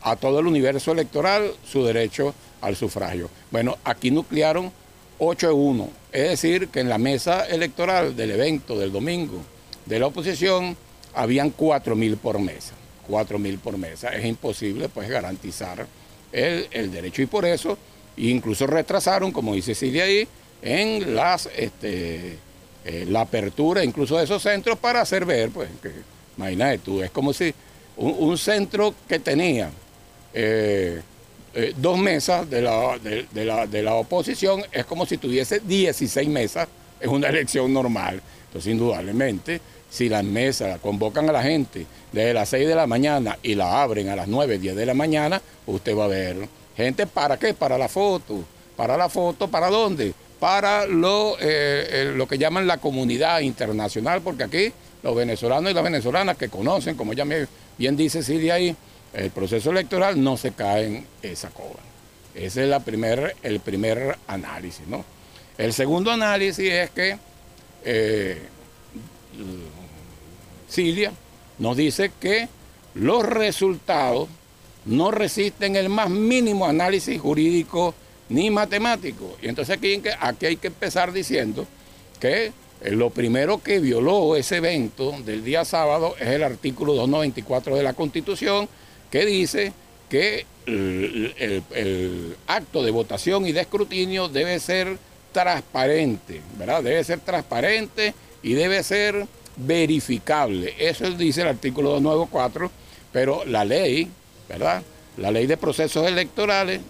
a 0.02 0.16
todo 0.16 0.40
el 0.40 0.46
universo 0.46 0.92
electoral 0.92 1.52
su 1.64 1.84
derecho 1.84 2.34
al 2.60 2.76
sufragio. 2.76 3.28
Bueno, 3.50 3.76
aquí 3.84 4.10
nuclearon 4.10 4.72
8 5.18 5.54
1, 5.54 5.88
es 6.12 6.28
decir, 6.30 6.68
que 6.68 6.80
en 6.80 6.88
la 6.88 6.98
mesa 6.98 7.46
electoral 7.46 8.16
del 8.16 8.30
evento 8.30 8.78
del 8.78 8.90
domingo 8.90 9.42
de 9.86 9.98
la 9.98 10.06
oposición 10.06 10.76
habían 11.14 11.50
4 11.50 11.94
mil 11.94 12.16
por 12.16 12.38
mesa. 12.38 12.74
4 13.06 13.38
mil 13.38 13.58
por 13.58 13.76
mesa. 13.76 14.08
Es 14.10 14.24
imposible 14.24 14.88
pues 14.88 15.08
garantizar 15.08 15.86
el, 16.32 16.68
el 16.70 16.92
derecho 16.92 17.22
y 17.22 17.26
por 17.26 17.44
eso 17.44 17.76
incluso 18.16 18.66
retrasaron, 18.66 19.32
como 19.32 19.54
dice 19.54 19.74
Silvia 19.74 20.04
ahí, 20.04 20.26
en 20.62 21.14
las 21.14 21.48
este, 21.56 22.38
eh, 22.84 23.06
la 23.08 23.22
apertura 23.22 23.84
incluso 23.84 24.16
de 24.16 24.24
esos 24.24 24.42
centros 24.42 24.78
para 24.78 25.00
hacer 25.00 25.24
ver, 25.24 25.50
pues, 25.50 25.68
que, 25.82 25.90
imagínate 26.36 26.78
tú, 26.78 27.02
es 27.02 27.10
como 27.10 27.32
si 27.32 27.52
un, 27.96 28.38
centro 28.38 28.94
que 29.06 29.18
tenía 29.18 29.70
eh, 30.32 31.02
eh, 31.54 31.74
dos 31.76 31.98
mesas 31.98 32.48
de 32.48 32.62
la, 32.62 32.98
de, 32.98 33.82
la, 33.82 33.94
oposición 33.94 34.62
es 34.72 34.86
como 34.86 35.04
si 35.04 35.18
tuviese 35.18 35.60
16 35.60 36.28
mesas 36.28 36.68
en 37.00 37.10
una 37.10 37.28
elección 37.30 37.72
normal. 37.72 38.22
Entonces, 38.46 38.72
indudablemente, 38.72 39.60
si 39.90 40.08
las 40.08 40.24
mesas 40.24 40.80
convocan 40.80 41.28
a 41.28 41.32
la 41.32 41.42
gente 41.42 41.86
desde 42.12 42.32
las 42.32 42.48
6 42.48 42.66
de 42.66 42.74
la 42.74 42.86
mañana 42.86 43.38
y 43.42 43.54
la 43.54 43.82
abren 43.82 44.08
a 44.08 44.16
las 44.16 44.28
9, 44.28 44.58
10 44.58 44.76
de 44.76 44.86
la 44.86 44.94
mañana, 44.94 45.42
usted 45.66 45.96
va 45.96 46.04
a 46.04 46.08
ver 46.08 46.48
Gente, 46.80 47.06
¿para 47.06 47.38
qué? 47.38 47.52
Para 47.52 47.76
la 47.76 47.88
foto. 47.88 48.42
¿Para 48.74 48.96
la 48.96 49.10
foto? 49.10 49.48
¿Para 49.48 49.68
dónde? 49.68 50.14
Para 50.40 50.86
lo, 50.86 51.36
eh, 51.38 52.12
lo 52.16 52.26
que 52.26 52.38
llaman 52.38 52.66
la 52.66 52.78
comunidad 52.78 53.40
internacional, 53.40 54.22
porque 54.22 54.44
aquí 54.44 54.72
los 55.02 55.14
venezolanos 55.14 55.70
y 55.70 55.74
las 55.74 55.84
venezolanas 55.84 56.36
que 56.36 56.48
conocen, 56.48 56.96
como 56.96 57.12
ya 57.12 57.24
bien 57.76 57.96
dice 57.96 58.22
Silvia 58.22 58.54
ahí, 58.54 58.74
el 59.12 59.30
proceso 59.30 59.70
electoral 59.70 60.22
no 60.22 60.36
se 60.36 60.52
cae 60.52 60.86
en 60.86 61.06
esa 61.22 61.50
cobra. 61.50 61.82
Ese 62.34 62.70
es 62.70 62.82
primer, 62.82 63.36
el 63.42 63.60
primer 63.60 64.16
análisis. 64.26 64.86
¿no? 64.86 65.04
El 65.58 65.72
segundo 65.72 66.10
análisis 66.10 66.70
es 66.70 66.90
que 66.90 67.18
eh, 67.84 68.40
Silvia 70.68 71.12
nos 71.58 71.76
dice 71.76 72.12
que 72.20 72.48
los 72.94 73.24
resultados 73.24 74.28
no 74.84 75.10
resisten 75.10 75.76
el 75.76 75.88
más 75.88 76.08
mínimo 76.08 76.66
análisis 76.66 77.20
jurídico 77.20 77.94
ni 78.30 78.50
matemático. 78.50 79.36
Y 79.42 79.48
entonces 79.48 79.76
aquí, 79.76 80.00
hay 80.46 80.56
que 80.56 80.68
empezar 80.68 81.12
diciendo 81.12 81.66
que 82.18 82.52
eh, 82.80 82.90
lo 82.92 83.10
primero 83.10 83.62
que 83.62 83.78
violó 83.78 84.36
ese 84.36 84.56
evento 84.56 85.14
del 85.24 85.44
día 85.44 85.64
sábado 85.64 86.14
es 86.18 86.28
el 86.28 86.42
artículo 86.42 86.94
294 86.94 87.76
de 87.76 87.82
la 87.82 87.92
Constitución, 87.92 88.68
que 89.10 89.26
dice 89.26 89.74
que 90.08 90.46
el, 90.66 92.36
acto 92.46 92.82
de 92.82 92.90
votación 92.90 93.46
y 93.46 93.52
de 93.52 93.60
escrutinio 93.60 94.28
debe 94.28 94.58
ser 94.60 94.96
transparente, 95.32 96.40
¿verdad? 96.58 96.82
Debe 96.82 97.04
ser 97.04 97.20
transparente 97.20 98.14
y 98.42 98.54
debe 98.54 98.82
ser 98.82 99.26
verificable. 99.56 100.74
Eso 100.78 101.10
dice 101.10 101.42
el 101.42 101.48
artículo 101.48 101.90
294, 101.90 102.70
pero 103.12 103.44
la 103.44 103.64
ley 103.64 104.08
¿verdad? 104.50 104.82
La 105.16 105.30
ley 105.30 105.46
de 105.46 105.56
procesos 105.56 106.06
electorales, 106.06 106.80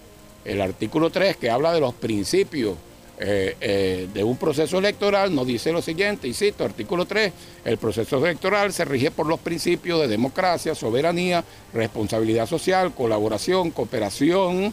el 0.45 0.61
artículo 0.61 1.11
3 1.11 1.37
que 1.37 1.51
habla 1.51 1.73
de 1.73 1.81
los 1.81 1.95
principios 1.95 2.77
eh, 3.23 3.55
eh, 3.61 4.09
de 4.15 4.25
un 4.25 4.39
proceso 4.39 4.79
electoral, 4.79 5.35
nos 5.35 5.47
dice 5.47 5.73
lo 5.73 5.83
siguiente, 5.83 6.27
y 6.27 6.33
cito, 6.33 6.65
artículo 6.65 7.05
3, 7.05 7.31
el 7.67 7.77
proceso 7.77 8.17
electoral 8.17 8.73
se 8.73 8.87
rige 8.87 9.11
por 9.11 9.27
los 9.27 9.39
principios 9.39 10.01
de 10.01 10.09
democracia, 10.09 10.75
soberanía, 10.75 11.45
responsabilidad 11.75 12.47
social, 12.47 12.95
colaboración, 12.95 13.73
cooperación, 13.73 14.73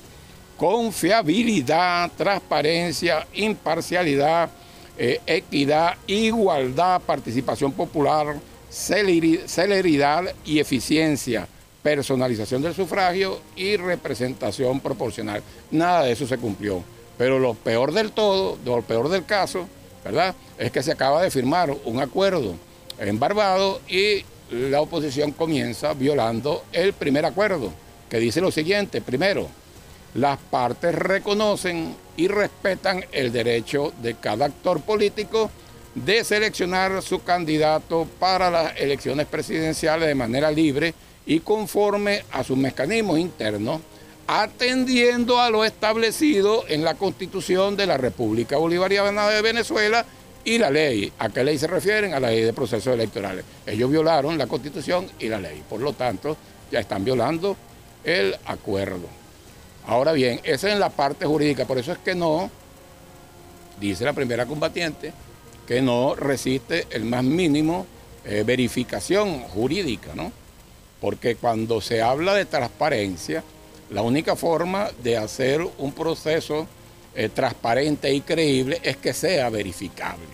confiabilidad, 0.55 2.09
transparencia, 2.17 3.27
imparcialidad, 3.33 4.49
eh, 4.97 5.19
equidad, 5.27 5.95
igualdad, 6.07 7.01
participación 7.01 7.73
popular, 7.73 8.37
celeridad 8.69 10.33
y 10.45 10.59
eficiencia 10.59 11.49
personalización 11.87 12.61
del 12.61 12.75
sufragio 12.75 13.39
y 13.55 13.77
representación 13.77 14.81
proporcional. 14.81 15.41
Nada 15.71 16.03
de 16.03 16.11
eso 16.11 16.27
se 16.27 16.37
cumplió. 16.37 16.83
Pero 17.17 17.39
lo 17.39 17.53
peor 17.53 17.93
del 17.93 18.11
todo, 18.11 18.57
lo 18.65 18.81
peor 18.81 19.07
del 19.07 19.23
caso, 19.23 19.69
¿verdad? 20.03 20.35
Es 20.57 20.69
que 20.69 20.83
se 20.83 20.91
acaba 20.91 21.21
de 21.21 21.31
firmar 21.31 21.73
un 21.85 22.01
acuerdo 22.01 22.55
en 22.99 23.17
Barbados 23.17 23.79
y 23.87 24.25
la 24.51 24.81
oposición 24.81 25.31
comienza 25.31 25.93
violando 25.93 26.65
el 26.73 26.91
primer 26.91 27.25
acuerdo, 27.25 27.71
que 28.09 28.19
dice 28.19 28.41
lo 28.41 28.51
siguiente, 28.51 28.99
primero, 28.99 29.47
las 30.13 30.39
partes 30.39 30.93
reconocen 30.93 31.95
y 32.17 32.27
respetan 32.27 33.05
el 33.13 33.31
derecho 33.31 33.93
de 34.01 34.15
cada 34.15 34.47
actor 34.47 34.81
político 34.81 35.49
de 35.95 36.25
seleccionar 36.25 37.01
su 37.01 37.23
candidato 37.23 38.05
para 38.19 38.51
las 38.51 38.75
elecciones 38.75 39.25
presidenciales 39.25 40.09
de 40.09 40.15
manera 40.15 40.51
libre 40.51 40.93
y 41.27 41.41
conforme 41.41 42.23
a 42.31 42.43
sus 42.43 42.57
mecanismos 42.57 43.19
internos, 43.19 43.81
atendiendo 44.27 45.39
a 45.39 45.49
lo 45.49 45.63
establecido 45.63 46.63
en 46.69 46.83
la 46.83 46.95
Constitución 46.95 47.75
de 47.75 47.85
la 47.85 47.97
República 47.97 48.57
Bolivariana 48.57 49.27
de 49.29 49.41
Venezuela 49.41 50.05
y 50.43 50.57
la 50.57 50.69
ley. 50.69 51.11
¿A 51.19 51.29
qué 51.29 51.43
ley 51.43 51.57
se 51.57 51.67
refieren? 51.67 52.13
A 52.13 52.19
la 52.21 52.29
ley 52.29 52.41
de 52.41 52.53
procesos 52.53 52.93
electorales. 52.93 53.43
Ellos 53.65 53.91
violaron 53.91 54.37
la 54.37 54.47
Constitución 54.47 55.07
y 55.19 55.27
la 55.27 55.39
ley. 55.39 55.61
Por 55.69 55.81
lo 55.81 55.93
tanto, 55.93 56.37
ya 56.71 56.79
están 56.79 57.03
violando 57.03 57.57
el 58.05 58.35
acuerdo. 58.45 59.07
Ahora 59.85 60.13
bien, 60.13 60.39
esa 60.43 60.71
es 60.71 60.79
la 60.79 60.89
parte 60.89 61.25
jurídica. 61.25 61.65
Por 61.65 61.77
eso 61.77 61.91
es 61.91 61.97
que 61.97 62.15
no, 62.15 62.49
dice 63.79 64.05
la 64.05 64.13
primera 64.13 64.45
combatiente, 64.45 65.11
que 65.65 65.81
no 65.81 66.15
resiste 66.15 66.87
el 66.91 67.03
más 67.03 67.23
mínimo 67.23 67.85
eh, 68.23 68.43
verificación 68.45 69.41
jurídica, 69.41 70.15
¿no? 70.15 70.31
Porque 71.01 71.35
cuando 71.35 71.81
se 71.81 72.01
habla 72.01 72.33
de 72.33 72.45
transparencia, 72.45 73.43
la 73.89 74.01
única 74.01 74.35
forma 74.35 74.89
de 75.03 75.17
hacer 75.17 75.65
un 75.77 75.91
proceso 75.93 76.67
eh, 77.15 77.29
transparente 77.29 78.13
y 78.13 78.21
creíble 78.21 78.79
es 78.83 78.97
que 78.97 79.13
sea 79.13 79.49
verificable. 79.49 80.25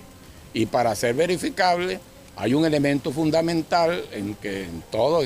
Y 0.54 0.66
para 0.66 0.96
ser 0.96 1.16
verificable 1.16 2.00
hay 2.36 2.54
un 2.54 2.66
elemento 2.66 3.12
fundamental 3.12 4.04
en 4.12 4.36
que 4.36 4.64
en 4.64 4.84
todo, 4.92 5.22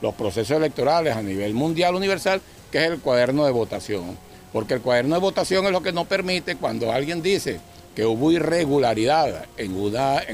los 0.00 0.14
procesos 0.14 0.56
electorales 0.56 1.16
a 1.16 1.22
nivel 1.22 1.52
mundial 1.54 1.94
universal, 1.94 2.40
que 2.70 2.78
es 2.78 2.90
el 2.90 3.00
cuaderno 3.00 3.44
de 3.44 3.52
votación. 3.52 4.16
Porque 4.52 4.74
el 4.74 4.80
cuaderno 4.80 5.16
de 5.16 5.20
votación 5.20 5.66
es 5.66 5.72
lo 5.72 5.82
que 5.82 5.92
nos 5.92 6.06
permite 6.06 6.56
cuando 6.56 6.92
alguien 6.92 7.22
dice 7.22 7.60
que 7.94 8.06
hubo 8.06 8.30
irregularidad 8.30 9.46
en 9.56 9.74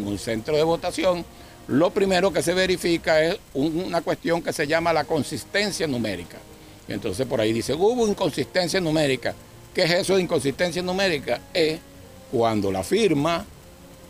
un 0.07 0.19
centro 0.19 0.57
de 0.57 0.63
votación, 0.63 1.25
lo 1.69 1.91
primero 1.91 2.33
que 2.33 2.43
se 2.43 2.55
verifica 2.55 3.23
es 3.23 3.39
una 3.55 4.01
cuestión 4.03 4.43
que 4.43 4.53
se 4.53 4.67
llama 4.67 4.93
la 4.93 5.05
consistencia 5.05 5.87
numérica. 5.87 6.39
entonces 6.89 7.27
por 7.27 7.41
ahí 7.41 7.53
dice, 7.53 7.75
hubo 7.75 8.07
inconsistencia 8.07 8.81
numérica. 8.81 9.35
¿Qué 9.75 9.85
es 9.85 9.91
eso 9.93 10.17
de 10.17 10.23
inconsistencia 10.23 10.83
numérica? 10.83 11.41
Es 11.55 11.79
cuando 12.31 12.71
la 12.71 12.83
firma 12.83 13.47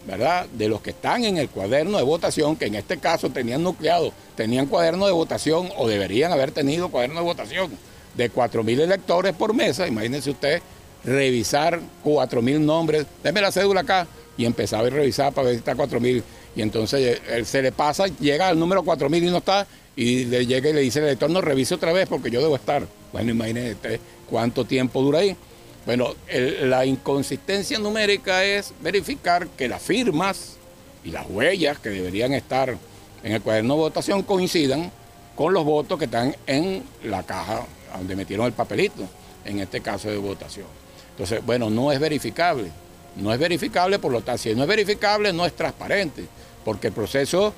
¿verdad? 0.07 0.47
De 0.47 0.69
los 0.69 0.81
que 0.81 0.91
están 0.91 1.25
en 1.25 1.39
el 1.39 1.49
cuaderno 1.49 1.99
de 1.99 2.05
votación, 2.05 2.57
que 2.57 2.67
en 2.67 2.75
este 2.75 2.99
caso 2.99 3.31
tenían 3.31 3.63
nucleado, 3.63 4.13
tenían 4.35 4.67
cuaderno 4.67 5.07
de 5.07 5.13
votación 5.13 5.69
o 5.77 5.87
deberían 5.87 6.33
haber 6.33 6.51
tenido 6.51 6.89
cuaderno 6.89 7.21
de 7.21 7.27
votación 7.27 7.71
de 8.15 8.31
4.000 8.31 8.81
electores 8.81 9.35
por 9.35 9.55
mesa, 9.55 9.87
imagínense 9.87 10.31
usted 10.31 10.61
revisar 11.05 11.81
4.000 12.05 12.61
nombres, 12.61 13.07
déme 13.23 13.41
la 13.41 13.53
cédula 13.53 13.81
acá, 13.81 14.07
y 14.37 14.45
empezaba 14.45 14.87
a 14.87 14.91
revisar 14.91 15.33
para 15.33 15.47
ver 15.47 15.55
si 15.55 15.59
está 15.59 15.75
4.000, 15.75 16.23
y 16.55 16.63
entonces 16.63 17.21
él 17.31 17.47
se 17.47 17.63
le 17.63 17.73
pasa, 17.73 18.07
llega 18.07 18.49
al 18.49 18.59
número 18.59 18.83
4.000 18.83 19.27
y 19.27 19.31
no 19.31 19.39
está, 19.39 19.67
y 19.97 20.25
le 20.27 20.47
llega 20.47 20.71
y 20.71 20.73
le 20.73 20.81
dice 20.81 20.99
el 20.99 21.07
elector, 21.07 21.31
no, 21.31 21.41
revise 21.41 21.75
otra 21.75 21.93
vez 21.93 22.09
porque 22.09 22.31
yo 22.31 22.41
debo 22.41 22.57
estar. 22.57 22.87
Bueno, 23.13 23.31
imagínese 23.31 24.01
cuánto 24.29 24.65
tiempo 24.65 25.03
dura 25.03 25.21
ahí. 25.21 25.37
Bueno, 25.85 26.15
la 26.63 26.87
inconsistencia 26.87 27.79
numérica 27.79 28.45
es 28.45 28.73
verificar 28.81 29.49
que 29.49 29.69
las 29.69 29.83
firmas 29.83 30.57
y 31.05 31.11
las 31.11 31.27
huellas 31.29 31.79
que 31.79 31.91
deberían 31.91 32.33
estar 32.33 32.77
en 33.23 33.33
el 33.33 33.43
cuaderno 33.43 33.75
de 33.75 33.81
votación 33.81 34.23
coincidan 34.23 34.93
con 35.35 35.53
los 35.53 35.65
votos 35.65 35.99
que 35.99 36.05
están 36.05 36.37
en 36.47 36.83
la 37.05 37.23
caja 37.25 37.67
donde 37.97 38.17
metieron 38.17 38.47
el 38.47 38.53
papelito, 38.53 39.09
en 39.45 39.59
este 39.59 39.81
caso 39.81 40.09
de 40.09 40.17
votación. 40.17 40.67
Entonces, 41.11 41.45
bueno, 41.45 41.69
no 41.69 41.93
es 41.93 41.99
verificable. 41.99 42.71
No 43.17 43.33
es 43.33 43.39
verificable, 43.39 43.99
por 43.99 44.11
lo 44.13 44.23
tanto, 44.23 44.43
si 44.43 44.55
no 44.55 44.63
es 44.63 44.69
verificable, 44.69 45.33
no 45.33 45.45
es 45.45 45.55
transparente, 45.55 46.25
porque 46.65 46.89
el 46.89 46.93
proceso 46.93 47.53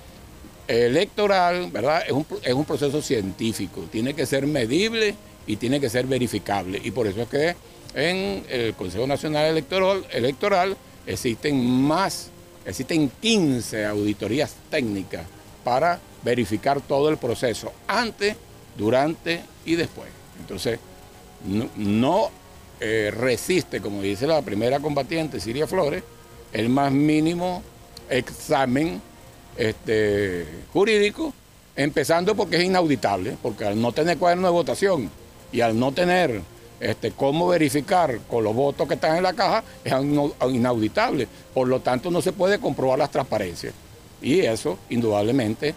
electoral, 0.67 1.71
¿verdad? 1.71 2.03
Es 2.07 2.13
un, 2.13 2.27
es 2.43 2.55
un 2.55 2.65
proceso 2.65 3.03
científico, 3.03 3.85
tiene 3.91 4.15
que 4.15 4.27
ser 4.27 4.47
medible 4.47 5.15
y 5.47 5.57
tiene 5.57 5.81
que 5.81 5.91
ser 5.91 6.07
verificable. 6.07 6.81
Y 6.83 6.91
por 6.91 7.07
eso 7.07 7.23
es 7.23 7.29
que 7.29 7.57
en 7.95 8.45
el 8.49 8.75
Consejo 8.75 9.07
Nacional 9.07 9.47
Electoral, 9.47 10.05
Electoral 10.11 10.77
existen 11.07 11.65
más, 11.65 12.31
existen 12.65 13.11
15 13.21 13.85
auditorías 13.85 14.55
técnicas 14.71 15.23
para 15.63 16.01
verificar 16.23 16.81
todo 16.81 17.09
el 17.09 17.19
proceso, 17.19 17.73
antes, 17.87 18.37
durante 18.77 19.43
y 19.65 19.77
después. 19.77 20.09
Entonces, 20.41 20.79
no, 21.77 22.31
eh, 22.81 23.13
resiste, 23.15 23.81
como 23.81 24.03
dice 24.03 24.27
la 24.27 24.43
primera 24.43 24.81
combatiente, 24.81 25.41
Siria 25.41 25.67
Flores, 25.67 26.03
el 26.53 26.69
más 26.69 26.91
mínimo 26.91 27.63
examen 28.09 29.01
este, 29.57 30.47
jurídico, 30.73 31.33
empezando 31.77 32.35
porque 32.35 32.57
es 32.57 32.65
inauditable, 32.65 33.37
porque 33.43 33.65
al 33.65 33.81
no 33.81 33.93
tener 33.93 34.19
cuaderno 34.19 34.49
de 34.49 34.53
votación 34.53 35.11
y 35.53 35.61
al 35.61 35.79
no 35.79 35.93
tener 35.93 36.43
este, 36.81 37.13
cómo 37.13 37.49
verificar 37.49 38.19
con 38.29 38.45
los 38.45 38.55
votos 38.55 38.87
que 38.89 38.95
están 38.95 39.17
en 39.17 39.23
la 39.23 39.33
caja 39.33 39.63
es 39.85 39.93
inauditable. 40.51 41.29
Por 41.53 41.69
lo 41.69 41.81
tanto, 41.81 42.11
no 42.11 42.21
se 42.21 42.33
puede 42.33 42.59
comprobar 42.59 42.99
las 42.99 43.11
transparencias. 43.11 43.73
Y 44.21 44.41
eso, 44.41 44.79
indudablemente, 44.91 45.75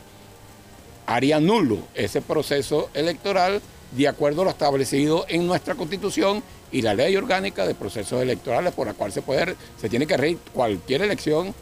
haría 1.06 1.40
nulo 1.40 1.80
ese 1.96 2.22
proceso 2.22 2.90
electoral 2.94 3.62
de 3.92 4.08
acuerdo 4.08 4.42
a 4.42 4.46
lo 4.46 4.52
establecido 4.52 5.26
en 5.30 5.48
nuestra 5.48 5.76
Constitución 5.76 6.44
y 6.72 6.82
la 6.82 6.94
ley 6.94 7.16
orgánica 7.16 7.66
de 7.66 7.76
procesos 7.76 8.22
electorales 8.22 8.74
por 8.74 8.88
la 8.88 8.94
cual 8.94 9.12
se, 9.14 9.22
puede, 9.22 9.56
se 9.80 9.90
tiene 9.90 10.06
que 10.06 10.18
reír 10.18 10.38
cualquier 10.54 11.04
elección 11.04 11.54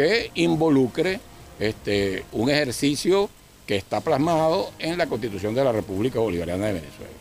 que 0.00 0.30
involucre 0.36 1.20
este, 1.58 2.24
un 2.32 2.48
ejercicio 2.48 3.28
que 3.66 3.76
está 3.76 4.00
plasmado 4.00 4.70
en 4.78 4.96
la 4.96 5.06
Constitución 5.06 5.54
de 5.54 5.62
la 5.62 5.72
República 5.72 6.18
Bolivariana 6.18 6.68
de 6.68 6.72
Venezuela. 6.72 7.12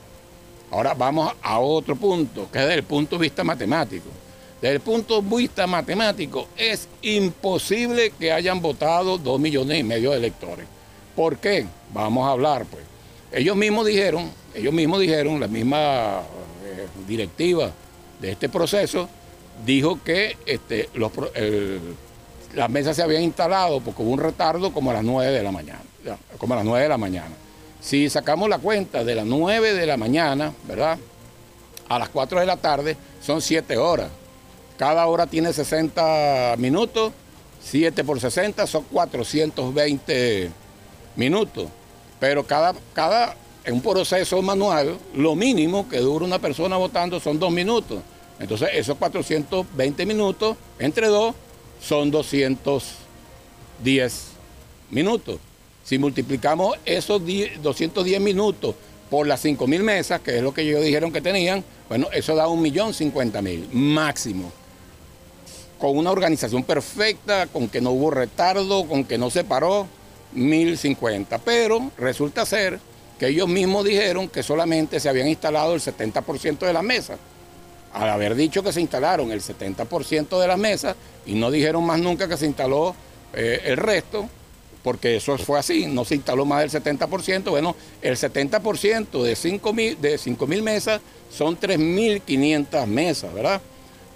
Ahora 0.72 0.94
vamos 0.94 1.34
a 1.42 1.60
otro 1.60 1.98
punto, 1.98 2.50
que 2.50 2.60
es 2.60 2.64
desde 2.64 2.78
el 2.78 2.84
punto 2.84 3.18
de 3.18 3.24
vista 3.24 3.44
matemático. 3.44 4.08
Desde 4.62 4.76
el 4.76 4.80
punto 4.80 5.22
de 5.22 5.36
vista 5.36 5.68
matemático, 5.68 6.48
es 6.56 6.88
imposible 7.02 8.14
que 8.18 8.32
hayan 8.32 8.62
votado 8.62 9.18
dos 9.18 9.42
millones 9.42 9.78
y 9.78 9.84
medio 9.84 10.12
de 10.12 10.18
electores. 10.18 10.66
¿Por 11.18 11.38
qué? 11.38 11.66
Vamos 11.94 12.26
a 12.26 12.32
hablar, 12.32 12.66
pues. 12.66 12.84
Ellos 13.34 13.58
mismos 13.58 13.86
dijeron, 13.86 14.32
ellos 14.56 14.74
mismos 14.74 15.02
dijeron, 15.02 15.38
la 15.38 15.50
misma 15.50 16.22
eh, 16.64 16.88
directiva 17.06 17.72
de 18.22 18.32
este 18.32 18.48
proceso 18.48 19.10
dijo 19.66 20.00
que 20.02 20.38
este, 20.46 20.88
las 22.54 22.70
mesas 22.70 22.96
se 22.96 23.04
habían 23.04 23.24
instalado 23.24 23.80
porque 23.82 24.02
hubo 24.02 24.12
un 24.12 24.20
retardo 24.20 24.74
como 24.74 24.92
a 24.92 24.96
las 24.96 25.04
9 25.04 25.32
de 25.32 25.44
la 25.44 25.52
mañana, 25.52 25.82
como 26.38 26.54
a 26.54 26.58
las 26.58 26.66
9 26.66 26.84
de 26.84 26.90
la 26.90 26.98
mañana. 26.98 27.36
Si 27.82 28.10
sacamos 28.10 28.50
la 28.50 28.60
cuenta 28.60 29.04
de 29.04 29.16
las 29.16 29.26
9 29.26 29.74
de 29.74 29.86
la 29.86 29.98
mañana, 29.98 30.54
¿verdad? 30.68 30.98
A 31.88 32.00
las 32.00 32.10
4 32.10 32.40
de 32.40 32.46
la 32.46 32.58
tarde 32.58 32.98
son 33.22 33.42
7 33.42 33.78
horas. 33.78 34.10
Cada 34.78 35.06
hora 35.08 35.28
tiene 35.28 35.54
60 35.54 36.56
minutos, 36.58 37.12
7 37.62 38.04
por 38.04 38.20
60 38.20 38.66
son 38.68 38.84
420 38.92 40.50
minutos. 41.16 41.68
Pero 42.20 42.46
cada, 42.46 42.74
cada, 42.94 43.36
en 43.64 43.76
un 43.76 43.82
proceso 43.82 44.42
manual, 44.42 44.98
lo 45.16 45.36
mínimo 45.36 45.88
que 45.88 46.00
dura 46.00 46.26
una 46.26 46.40
persona 46.40 46.78
votando 46.78 47.20
son 47.20 47.40
2 47.40 47.52
minutos. 47.52 48.00
Entonces, 48.40 48.70
esos 48.74 48.98
420 48.98 50.06
minutos 50.06 50.58
entre 50.80 51.08
dos 51.08 51.36
son 51.82 52.12
210 52.12 54.26
minutos. 54.92 55.40
Si 55.84 55.98
multiplicamos 55.98 56.78
esos 56.86 57.22
210 57.62 58.22
minutos 58.22 58.76
por 59.10 59.26
las 59.26 59.44
5.000 59.44 59.82
mesas, 59.82 60.22
que 60.22 60.38
es 60.38 60.44
lo 60.44 60.54
que 60.54 60.62
ellos 60.62 60.84
dijeron 60.84 61.12
que 61.12 61.22
tenían, 61.22 61.64
bueno, 61.88 62.08
eso 62.14 62.36
da 62.36 62.48
1.050.000 62.48 63.72
máximo. 63.72 64.52
Con 65.80 65.98
una 65.98 66.12
organización 66.12 66.64
perfecta, 66.64 67.48
con 67.48 67.70
que 67.70 67.82
no 67.82 67.92
hubo 67.92 68.12
retardo, 68.12 68.86
con 68.86 69.06
que 69.06 69.18
no 69.18 69.30
se 69.30 69.44
paró, 69.44 69.88
1.050. 70.36 71.40
Pero 71.44 71.92
resulta 71.98 72.46
ser 72.46 72.80
que 73.18 73.28
ellos 73.28 73.48
mismos 73.48 73.86
dijeron 73.86 74.30
que 74.30 74.44
solamente 74.44 75.00
se 75.00 75.10
habían 75.10 75.28
instalado 75.28 75.74
el 75.74 75.82
70% 75.82 76.60
de 76.60 76.74
las 76.74 76.84
mesas. 76.84 77.18
Al 77.94 78.10
haber 78.10 78.36
dicho 78.36 78.64
que 78.64 78.72
se 78.72 78.82
instalaron 78.82 79.32
el 79.32 79.42
70% 79.42 80.40
de 80.40 80.48
las 80.48 80.58
mesas 80.58 80.96
y 81.26 81.34
no 81.34 81.50
dijeron 81.50 81.86
más 81.86 82.00
nunca 82.00 82.28
que 82.28 82.38
se 82.38 82.46
instaló 82.46 82.96
eh, 83.34 83.62
el 83.66 83.78
resto, 83.78 84.30
porque 84.84 85.18
eso 85.18 85.38
fue 85.38 85.60
así, 85.60 85.86
no 85.88 86.06
se 86.06 86.16
instaló 86.16 86.46
más 86.46 86.60
del 86.72 86.84
70%, 86.84 87.50
bueno, 87.50 87.76
el 88.02 88.16
70% 88.16 89.22
de 89.24 89.34
5.000 89.34 89.98
de 89.98 90.62
mesas 90.62 91.02
son 91.32 91.60
3.500 91.60 92.86
mesas, 92.86 93.34
¿verdad? 93.34 93.62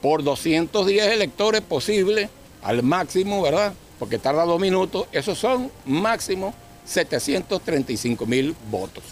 Por 0.02 0.24
210 0.24 1.08
electores 1.08 1.62
posibles 1.62 2.30
al 2.62 2.84
máximo, 2.84 3.42
¿verdad? 3.42 3.74
Porque 4.00 4.20
tarda 4.20 4.46
dos 4.46 4.60
minutos, 4.60 5.08
esos 5.12 5.38
son 5.38 5.72
máximo 5.86 6.54
735 6.86 8.26
mil 8.26 8.56
votos. 8.70 9.04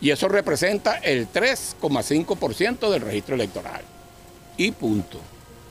Y 0.00 0.10
eso 0.10 0.28
representa 0.28 0.96
el 0.96 1.30
3,5% 1.30 2.90
del 2.90 3.02
registro 3.02 3.34
electoral. 3.34 3.82
Y 4.56 4.70
punto, 4.72 5.18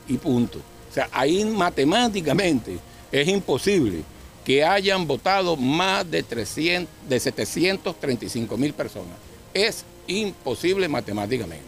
y 0.08 0.18
punto. 0.18 0.60
O 0.90 0.94
sea, 0.94 1.10
ahí 1.12 1.46
matemáticamente 1.46 2.80
es 3.12 3.28
imposible 3.28 4.04
que 4.44 4.64
hayan 4.64 5.06
votado 5.06 5.56
más 5.56 6.10
de, 6.10 6.24
300, 6.24 6.92
de 7.08 7.20
735 7.20 8.58
mil 8.58 8.74
personas. 8.74 9.16
Es 9.54 9.86
imposible 10.08 10.88
matemáticamente, 10.88 11.66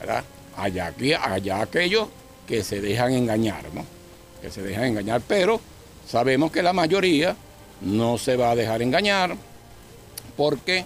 ¿verdad? 0.00 0.24
Allá, 0.56 0.94
allá 1.22 1.60
aquellos 1.60 2.08
que 2.46 2.62
se 2.64 2.80
dejan 2.80 3.12
engañar, 3.12 3.64
¿no? 3.74 3.84
Que 4.40 4.50
se 4.50 4.62
dejan 4.62 4.84
engañar, 4.84 5.20
pero 5.26 5.60
sabemos 6.08 6.50
que 6.50 6.62
la 6.62 6.72
mayoría 6.72 7.36
no 7.80 8.16
se 8.18 8.36
va 8.36 8.52
a 8.52 8.56
dejar 8.56 8.82
engañar 8.82 9.36
porque, 10.36 10.84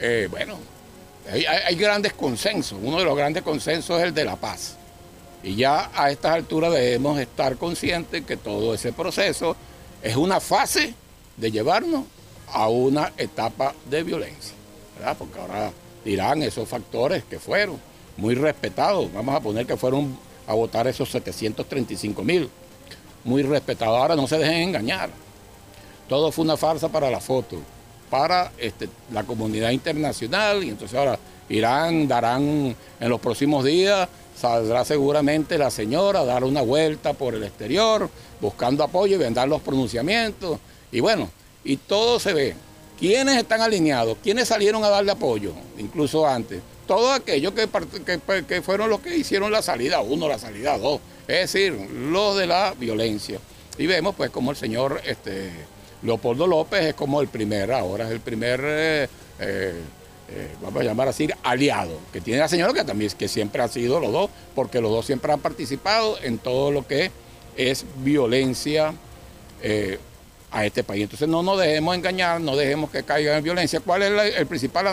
eh, 0.00 0.28
bueno, 0.30 0.58
hay, 1.30 1.76
grandes 1.76 2.12
consensos. 2.12 2.78
Uno 2.80 2.98
de 2.98 3.04
los 3.04 3.16
grandes 3.16 3.42
consensos 3.42 3.98
es 3.98 4.04
el 4.04 4.14
de 4.14 4.24
la 4.24 4.36
paz. 4.36 4.76
Y 5.46 5.54
ya 5.54 5.92
a 5.94 6.10
estas 6.10 6.32
alturas 6.32 6.72
debemos 6.72 7.20
estar 7.20 7.56
conscientes 7.56 8.24
que 8.24 8.36
todo 8.36 8.74
ese 8.74 8.92
proceso 8.92 9.54
es 10.02 10.16
una 10.16 10.40
fase 10.40 10.92
de 11.36 11.52
llevarnos 11.52 12.02
a 12.52 12.68
una 12.68 13.12
etapa 13.16 13.72
de 13.88 14.02
violencia, 14.02 14.56
¿verdad? 14.96 15.16
Porque 15.16 15.38
ahora 15.38 15.70
dirán 16.04 16.42
esos 16.42 16.68
factores 16.68 17.22
que 17.22 17.38
fueron 17.38 17.78
muy 18.16 18.34
respetados, 18.34 19.12
vamos 19.12 19.36
a 19.36 19.40
poner 19.40 19.66
que 19.66 19.76
fueron 19.76 20.18
a 20.48 20.54
votar 20.54 20.88
esos 20.88 21.08
735 21.10 22.24
mil, 22.24 22.50
muy 23.22 23.44
respetados, 23.44 23.96
ahora 24.00 24.16
no 24.16 24.26
se 24.26 24.38
dejen 24.38 24.70
engañar, 24.70 25.10
todo 26.08 26.32
fue 26.32 26.44
una 26.44 26.56
farsa 26.56 26.88
para 26.88 27.08
la 27.08 27.20
foto, 27.20 27.56
para 28.10 28.50
este, 28.58 28.88
la 29.12 29.22
comunidad 29.22 29.70
internacional. 29.70 30.64
Y 30.64 30.70
entonces 30.70 30.98
ahora 30.98 31.18
irán, 31.48 32.08
darán 32.08 32.74
en 32.98 33.08
los 33.08 33.20
próximos 33.20 33.64
días 33.64 34.08
saldrá 34.38 34.84
seguramente 34.84 35.58
la 35.58 35.70
señora 35.70 36.20
a 36.20 36.24
dar 36.24 36.44
una 36.44 36.62
vuelta 36.62 37.12
por 37.14 37.34
el 37.34 37.44
exterior, 37.44 38.08
buscando 38.40 38.84
apoyo 38.84 39.16
y 39.16 39.18
vendar 39.18 39.48
los 39.48 39.62
pronunciamientos. 39.62 40.58
Y 40.92 41.00
bueno, 41.00 41.30
y 41.64 41.76
todo 41.76 42.20
se 42.20 42.32
ve. 42.32 42.54
¿Quiénes 42.98 43.36
están 43.36 43.60
alineados? 43.60 44.16
¿Quiénes 44.22 44.48
salieron 44.48 44.82
a 44.84 44.88
darle 44.88 45.12
apoyo? 45.12 45.52
Incluso 45.78 46.26
antes. 46.26 46.62
Todos 46.86 47.14
aquellos 47.14 47.52
que, 47.52 47.68
que, 48.46 48.62
fueron 48.62 48.88
los 48.88 49.00
que 49.00 49.16
hicieron 49.16 49.50
la 49.50 49.60
salida 49.60 50.00
uno, 50.00 50.28
la 50.28 50.38
salida 50.38 50.78
dos. 50.78 51.00
Es 51.26 51.52
decir, 51.52 51.72
los 51.72 52.36
de 52.36 52.46
la 52.46 52.74
violencia. 52.78 53.38
Y 53.76 53.86
vemos 53.86 54.14
pues 54.14 54.30
como 54.30 54.50
el 54.50 54.56
señor 54.56 55.02
este, 55.04 55.50
Leopoldo 56.02 56.46
López 56.46 56.84
es 56.84 56.94
como 56.94 57.20
el 57.20 57.28
primer, 57.28 57.72
ahora 57.72 58.06
es 58.06 58.12
el 58.12 58.20
primer, 58.20 58.60
eh, 58.64 59.08
eh, 59.40 59.74
eh, 60.28 60.54
vamos 60.62 60.80
a 60.80 60.84
llamar 60.84 61.08
así, 61.08 61.28
aliado, 61.42 61.98
que 62.12 62.20
tiene 62.20 62.40
la 62.40 62.48
señora 62.48 62.72
que 62.72 62.84
también 62.84 63.10
que 63.12 63.28
siempre 63.28 63.62
ha 63.62 63.68
sido 63.68 64.00
los 64.00 64.12
dos, 64.12 64.30
porque 64.54 64.80
los 64.80 64.90
dos 64.90 65.06
siempre 65.06 65.32
han 65.32 65.40
participado 65.40 66.18
en 66.22 66.38
todo 66.38 66.70
lo 66.70 66.86
que 66.86 67.10
es 67.56 67.84
violencia 68.02 68.94
a 70.50 70.64
este 70.64 70.84
país. 70.84 71.02
Entonces 71.02 71.28
no 71.28 71.42
nos 71.42 71.58
dejemos 71.58 71.94
engañar, 71.94 72.40
no 72.40 72.56
dejemos 72.56 72.90
que 72.90 73.02
caiga 73.02 73.36
en 73.36 73.44
violencia. 73.44 73.80
¿Cuál 73.80 74.02
es 74.02 74.36
el 74.36 74.46
principal 74.46 74.86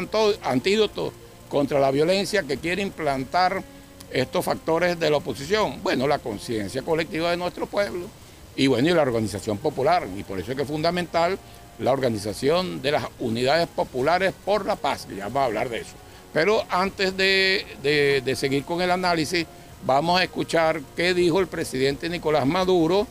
antídoto 0.44 1.14
contra 1.50 1.80
la 1.80 1.92
violencia 1.92 2.44
que 2.44 2.58
quiere 2.58 2.82
implantar 2.82 3.64
estos 4.12 4.44
factores 4.44 5.00
de 5.00 5.10
la 5.10 5.18
oposición? 5.18 5.82
Bueno, 5.84 6.08
la 6.08 6.20
conciencia 6.20 6.82
colectiva 6.82 7.32
de 7.32 7.38
nuestro 7.38 7.66
pueblo 7.66 8.08
y 8.56 8.68
bueno, 8.68 8.90
y 8.90 8.94
la 8.94 9.04
organización 9.04 9.58
popular. 9.58 10.08
Y 10.18 10.24
por 10.24 10.40
eso 10.40 10.52
es 10.52 10.58
que 10.58 10.64
es 10.64 10.68
fundamental 10.68 11.38
la 11.80 11.92
organización 11.92 12.82
de 12.82 12.92
las 12.92 13.06
unidades 13.20 13.68
populares 13.68 14.34
por 14.46 14.66
la 14.66 14.76
paz, 14.76 15.08
ya 15.10 15.26
vamos 15.26 15.42
a 15.42 15.46
hablar 15.46 15.70
de 15.70 15.80
eso. 15.80 15.96
Pero 16.32 16.64
antes 16.70 17.16
de, 17.16 18.22
de 18.24 18.36
seguir 18.36 18.66
con 18.66 18.82
el 18.82 18.90
análisis, 18.92 19.46
vamos 19.86 20.20
a 20.20 20.24
escuchar 20.24 20.82
qué 20.96 21.14
dijo 21.14 21.40
el 21.40 21.48
presidente 21.48 22.10
Nicolás 22.10 22.46
Maduro 22.46 23.08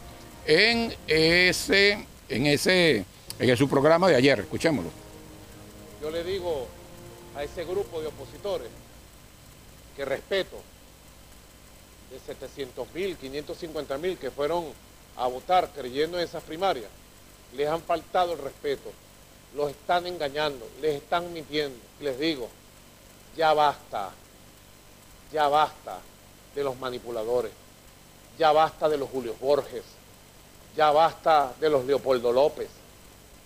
en 0.46 0.92
ese 1.06 2.06
en 2.28 2.46
ese 2.46 3.04
en 3.38 3.56
su 3.56 3.68
programa 3.68 4.08
de 4.08 4.16
ayer. 4.16 4.40
Escuchémoslo. 4.40 4.90
Yo 6.00 6.10
le 6.10 6.24
digo 6.24 6.66
a 7.36 7.44
ese 7.44 7.64
grupo 7.64 8.00
de 8.00 8.08
opositores 8.08 8.68
que 9.96 10.04
respeto 10.04 10.56
de 12.10 12.18
700 12.18 12.88
mil, 12.94 13.16
550 13.16 13.98
mil 13.98 14.16
que 14.18 14.30
fueron 14.30 14.64
a 15.16 15.26
votar 15.26 15.70
creyendo 15.74 16.18
en 16.18 16.24
esas 16.24 16.42
primarias, 16.42 16.86
les 17.54 17.68
han 17.68 17.82
faltado 17.82 18.32
el 18.32 18.38
respeto, 18.38 18.90
los 19.54 19.70
están 19.70 20.06
engañando, 20.06 20.66
les 20.80 20.96
están 20.96 21.32
mintiendo. 21.32 21.78
Les 22.00 22.18
digo, 22.18 22.48
ya 23.36 23.52
basta, 23.52 24.10
ya 25.32 25.48
basta 25.48 25.98
de 26.54 26.64
los 26.64 26.78
manipuladores, 26.78 27.52
ya 28.38 28.52
basta 28.52 28.88
de 28.88 28.96
los 28.96 29.08
Julio 29.10 29.34
Borges, 29.40 29.84
ya 30.76 30.90
basta 30.90 31.52
de 31.60 31.68
los 31.68 31.84
Leopoldo 31.84 32.32
López, 32.32 32.68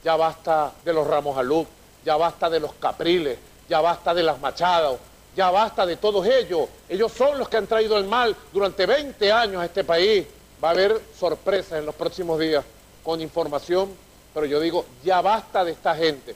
ya 0.05 0.17
basta 0.17 0.73
de 0.85 0.93
los 0.93 1.07
Ramos 1.07 1.37
Alú, 1.37 1.67
ya 2.05 2.17
basta 2.17 2.49
de 2.49 2.61
los 2.61 2.73
Capriles, 2.75 3.39
ya 3.69 3.81
basta 3.81 4.15
de 4.15 4.23
las 4.23 4.41
Machado, 4.41 4.99
ya 5.35 5.51
basta 5.51 5.85
de 5.85 5.97
todos 5.97 6.25
ellos. 6.27 6.69
Ellos 6.89 7.13
son 7.13 7.39
los 7.39 7.49
que 7.49 7.57
han 7.57 7.67
traído 7.67 7.99
el 7.99 8.05
mal 8.05 8.35
durante 8.53 8.87
20 8.87 9.33
años 9.33 9.61
a 9.61 9.67
este 9.67 9.83
país. 9.85 10.25
Va 10.63 10.69
a 10.69 10.71
haber 10.71 10.99
sorpresas 11.19 11.79
en 11.79 11.85
los 11.85 11.95
próximos 11.95 12.39
días 12.39 12.65
con 13.07 13.21
información, 13.21 13.89
pero 14.35 14.47
yo 14.47 14.59
digo, 14.59 14.85
ya 15.05 15.21
basta 15.21 15.65
de 15.65 15.71
esta 15.71 15.95
gente. 15.95 16.35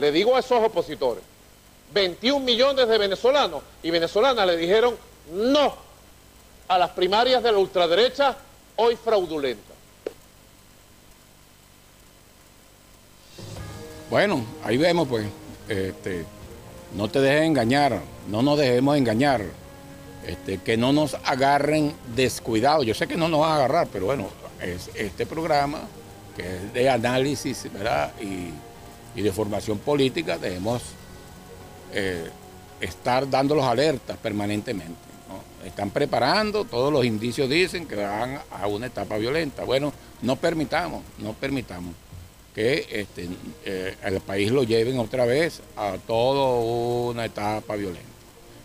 Le 0.00 0.10
digo 0.10 0.34
a 0.34 0.40
esos 0.40 0.64
opositores, 0.64 1.22
21 1.92 2.42
millones 2.42 2.88
de 2.88 2.96
venezolanos 2.96 3.62
y 3.82 3.90
venezolanas 3.90 4.46
le 4.46 4.56
dijeron 4.56 4.96
no 5.34 5.74
a 6.66 6.78
las 6.78 6.90
primarias 6.92 7.42
de 7.42 7.52
la 7.52 7.58
ultraderecha 7.58 8.34
hoy 8.76 8.96
fraudulentas. 8.96 9.76
Bueno, 14.08 14.42
ahí 14.64 14.78
vemos 14.78 15.06
pues, 15.06 15.26
este, 15.68 16.24
no 16.94 17.10
te 17.10 17.20
dejes 17.20 17.42
engañar, 17.42 18.00
no 18.30 18.40
nos 18.40 18.58
dejemos 18.58 18.96
engañar, 18.96 19.44
este, 20.26 20.56
que 20.62 20.78
no 20.78 20.94
nos 20.94 21.18
agarren 21.22 21.94
descuidados. 22.16 22.86
Yo 22.86 22.94
sé 22.94 23.06
que 23.06 23.16
no 23.18 23.28
nos 23.28 23.40
van 23.40 23.52
a 23.52 23.56
agarrar, 23.56 23.88
pero 23.92 24.06
bueno, 24.06 24.28
es 24.62 24.90
este 24.94 25.26
programa 25.26 25.82
que 26.38 26.54
es 26.54 26.72
de 26.72 26.88
análisis. 26.88 27.66
Y, 28.20 28.52
de 29.20 29.32
formación 29.32 29.78
política, 29.78 30.38
debemos 30.38 30.80
eh, 31.92 32.28
estar 32.80 33.28
dando 33.28 33.56
los 33.56 33.64
alertas 33.64 34.16
permanentemente. 34.16 35.08
Están 35.66 35.90
preparando, 35.90 36.64
todos 36.64 36.92
los 36.92 37.04
indicios 37.04 37.50
dicen 37.50 37.86
que 37.86 37.96
van 37.96 38.40
a 38.52 38.66
una 38.68 38.86
etapa 38.86 39.18
violenta. 39.18 39.64
Bueno, 39.64 39.92
no 40.22 40.36
permitamos, 40.36 41.02
no 41.18 41.32
permitamos 41.32 41.94
que 42.54 42.86
este, 42.90 43.28
eh, 43.64 43.96
el 44.04 44.20
país 44.20 44.52
lo 44.52 44.62
lleven 44.62 45.00
otra 45.00 45.24
vez 45.24 45.60
a 45.76 45.96
toda 46.06 47.10
una 47.10 47.24
etapa 47.24 47.74
violenta. 47.74 48.08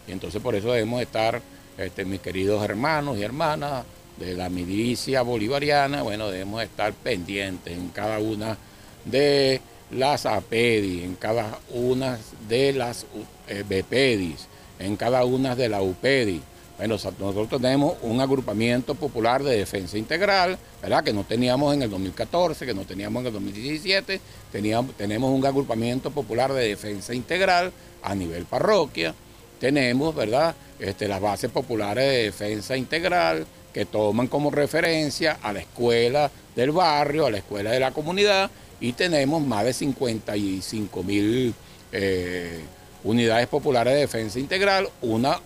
Y 0.08 0.12
entonces 0.12 0.40
por 0.40 0.54
eso 0.54 0.72
debemos 0.72 1.02
estar, 1.02 1.42
este, 1.80 2.06
mis 2.06 2.22
queridos 2.22 2.64
hermanos 2.64 3.18
y 3.18 3.24
hermanas 3.24 3.86
de 4.26 4.36
la 4.36 4.50
milicia 4.50 5.22
bolivariana, 5.22 6.02
bueno, 6.04 6.30
debemos 6.30 6.64
estar 6.64 6.94
pendientes 6.94 7.78
en 7.78 7.90
cada 7.90 8.20
una 8.20 8.58
de 9.06 9.62
las 9.92 10.26
APEDI, 10.26 11.04
en 11.04 11.16
cada 11.16 11.60
una 11.72 12.18
de 12.48 12.74
las 12.74 13.06
eh, 13.48 13.64
BPEDIs, 13.68 14.48
en 14.80 14.96
cada 14.96 15.26
una 15.26 15.56
de 15.56 15.70
la 15.70 15.82
UPEDI 15.82 16.42
bueno, 16.78 16.96
nosotros 16.96 17.62
tenemos 17.62 17.96
un 18.02 18.20
agrupamiento 18.20 18.96
popular 18.96 19.44
de 19.44 19.58
defensa 19.58 19.98
integral, 19.98 20.58
¿verdad? 20.82 21.04
Que 21.04 21.14
no 21.14 21.24
teníamos 21.24 21.74
en 21.74 21.84
el 21.84 21.90
2014, 21.90 22.66
que 22.66 22.74
no 22.74 22.84
teníamos 22.84 23.22
en 23.22 23.28
el 23.28 23.34
2017, 23.34 24.20
teníamos, 24.52 24.96
tenemos 24.98 25.32
un 25.32 25.46
agrupamiento 25.46 26.10
popular 26.10 26.52
de 26.52 26.70
defensa 26.70 27.14
integral 27.14 27.72
a 28.02 28.16
nivel 28.16 28.46
parroquia, 28.46 29.14
tenemos, 29.60 30.16
¿verdad? 30.16 30.56
Este, 30.80 31.08
las 31.08 31.22
bases 31.22 31.52
populares 31.52 32.06
de 32.06 32.24
defensa 32.24 32.76
integral 32.76 33.46
que 33.74 33.86
toman 33.86 34.28
como 34.28 34.52
referencia 34.52 35.40
a 35.42 35.52
la 35.52 35.62
escuela 35.62 36.30
del 36.56 36.72
barrio, 36.72 37.26
a 37.26 37.32
la 37.32 37.40
escuela 37.40 37.72
de 37.72 37.80
la 37.80 37.92
comunidad, 37.92 38.52
y 38.80 38.94
tenemos 38.94 39.42
más 39.42 39.66
de 39.66 39.74
55 39.74 41.04
mil 41.04 41.54
eh, 41.92 42.62
unidades 43.04 43.48
populares 43.48 43.94
de 43.94 44.00
defensa 44.02 44.40
integral, 44.40 44.90
una 45.02 45.40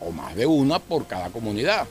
o 0.00 0.10
más 0.10 0.34
de 0.34 0.46
una 0.46 0.78
por 0.78 1.06
cada 1.06 1.30
comunidad. 1.30 1.86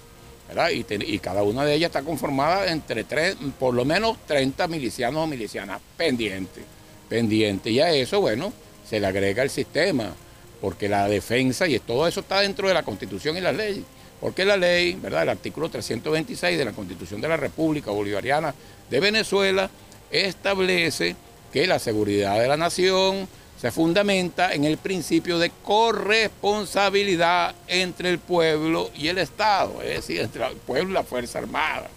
¿verdad? 0.48 0.70
Y, 0.70 1.20
cada 1.20 1.44
una 1.44 1.66
de 1.66 1.74
ellas 1.74 1.90
está 1.90 2.04
conformada 2.04 2.72
entre 2.72 3.04
tres, 3.04 3.36
por 3.60 3.74
lo 3.74 3.84
menos 3.84 4.18
30 4.28 4.68
milicianos 4.68 5.24
o 5.24 5.28
milicianas 5.28 5.82
pendientes. 5.98 6.64
Pendientes. 7.10 7.72
Y 7.72 7.80
a 7.82 7.92
eso, 7.92 8.22
bueno, 8.22 8.54
se 8.90 9.00
le 9.00 9.08
agrega 9.08 9.44
el 9.44 9.50
sistema, 9.50 10.14
porque 10.62 10.88
la 10.88 11.08
defensa 11.10 11.68
y 11.68 11.78
todo 11.80 12.08
eso 12.08 12.22
está 12.22 12.42
dentro 12.42 12.68
de 12.68 12.74
la 12.74 12.84
Constitución 12.84 13.38
y 13.38 13.42
la 13.42 13.52
ley. 13.52 13.84
Porque 14.20 14.46
la 14.46 14.58
ley, 14.58 14.98
¿verdad? 15.02 15.24
El 15.24 15.30
artículo 15.30 15.70
326 15.70 16.58
de 16.58 16.66
la 16.66 16.72
Constitución 16.72 17.22
de 17.22 17.28
la 17.28 17.38
República 17.38 17.92
Bolivariana 17.92 18.54
de 18.90 19.00
Venezuela 19.00 19.70
establece 20.10 21.16
que 21.52 21.68
la 21.68 21.80
seguridad 21.80 22.40
de 22.40 22.48
la 22.48 22.58
nación, 22.58 23.28
se 23.60 23.72
fundamenta 23.72 24.54
en 24.54 24.66
el 24.66 24.78
principio 24.78 25.40
de 25.40 25.52
corresponsabilidad 25.64 27.56
entre 27.68 28.12
el 28.12 28.20
pueblo 28.20 28.92
y 28.96 29.08
el 29.08 29.18
Estado, 29.18 29.82
es 29.82 29.96
decir, 29.96 30.22
entre 30.22 30.46
el 30.46 30.58
pueblo 30.58 30.92
y 30.92 30.94
la 30.94 31.04
Fuerza 31.04 31.40
Armada. 31.40 31.90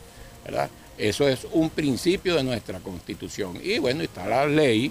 ¿verdad? 0.44 0.70
Eso 0.96 1.28
es 1.28 1.46
un 1.52 1.68
principio 1.68 2.34
de 2.36 2.44
nuestra 2.44 2.80
Constitución. 2.80 3.58
Y 3.62 3.78
bueno, 3.78 4.02
está 4.02 4.26
la 4.26 4.46
ley 4.46 4.90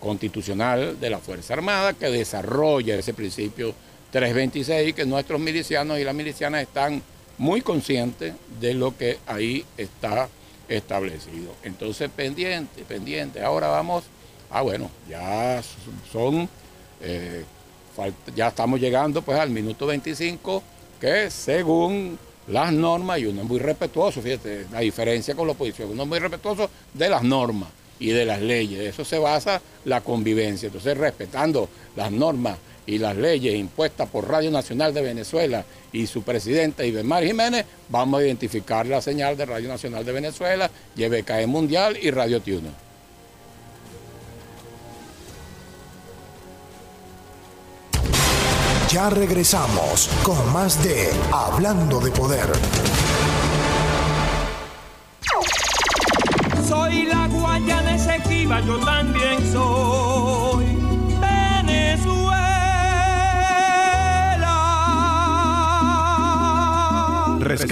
constitucional 0.00 0.98
de 0.98 1.10
la 1.10 1.18
Fuerza 1.18 1.52
Armada 1.54 1.92
que 1.92 2.06
desarrolla 2.06 2.94
ese 2.96 3.12
principio 3.12 3.74
326, 4.10 4.94
que 4.94 5.04
nuestros 5.04 5.40
milicianos 5.40 5.98
y 5.98 6.04
las 6.04 6.14
milicianas 6.14 6.62
están 6.62 7.02
muy 7.36 7.60
conscientes 7.60 8.34
de 8.60 8.74
lo 8.74 8.96
que 8.96 9.18
ahí 9.26 9.64
está 9.76 10.28
establecido. 10.68 11.54
Entonces, 11.62 12.10
pendiente, 12.10 12.82
pendiente. 12.84 13.42
Ahora 13.42 13.68
vamos 13.68 14.04
Ah, 14.50 14.62
bueno, 14.62 14.90
ya 15.08 15.62
son, 16.10 16.48
eh, 17.02 17.44
ya 18.34 18.48
estamos 18.48 18.80
llegando 18.80 19.20
pues 19.20 19.38
al 19.38 19.50
minuto 19.50 19.86
25, 19.86 20.62
que 20.98 21.30
según 21.30 22.18
las 22.46 22.72
normas, 22.72 23.18
y 23.18 23.26
uno 23.26 23.42
es 23.42 23.48
muy 23.48 23.58
respetuoso, 23.58 24.22
fíjate, 24.22 24.66
la 24.72 24.80
diferencia 24.80 25.34
con 25.34 25.46
la 25.46 25.52
oposición, 25.52 25.90
uno 25.90 26.04
es 26.04 26.08
muy 26.08 26.18
respetuoso 26.18 26.70
de 26.94 27.10
las 27.10 27.22
normas 27.22 27.68
y 27.98 28.08
de 28.08 28.24
las 28.24 28.40
leyes, 28.40 28.80
eso 28.80 29.04
se 29.04 29.18
basa 29.18 29.60
la 29.84 30.00
convivencia. 30.00 30.68
Entonces, 30.68 30.96
respetando 30.96 31.68
las 31.94 32.10
normas 32.10 32.56
y 32.88 32.96
las 32.96 33.14
leyes 33.14 33.54
impuestas 33.54 34.08
por 34.08 34.26
Radio 34.26 34.50
Nacional 34.50 34.94
de 34.94 35.02
Venezuela 35.02 35.62
y 35.92 36.06
su 36.06 36.22
presidenta 36.22 36.86
Ibemar 36.86 37.22
Jiménez, 37.22 37.66
vamos 37.90 38.18
a 38.18 38.24
identificar 38.24 38.86
la 38.86 39.02
señal 39.02 39.36
de 39.36 39.44
Radio 39.44 39.68
Nacional 39.68 40.06
de 40.06 40.12
Venezuela, 40.12 40.70
YBKE 40.96 41.46
Mundial 41.46 41.98
y 42.00 42.10
Radio 42.10 42.40
Tuna. 42.40 42.70
Ya 48.90 49.10
regresamos 49.10 50.08
con 50.22 50.50
más 50.54 50.82
de 50.82 51.10
Hablando 51.30 52.00
de 52.00 52.10
Poder. 52.10 52.48
Soy 56.66 57.02
la 57.02 57.28
Guayana 57.28 57.96
Esequiba, 57.96 58.60
yo 58.62 58.78
también 58.78 59.27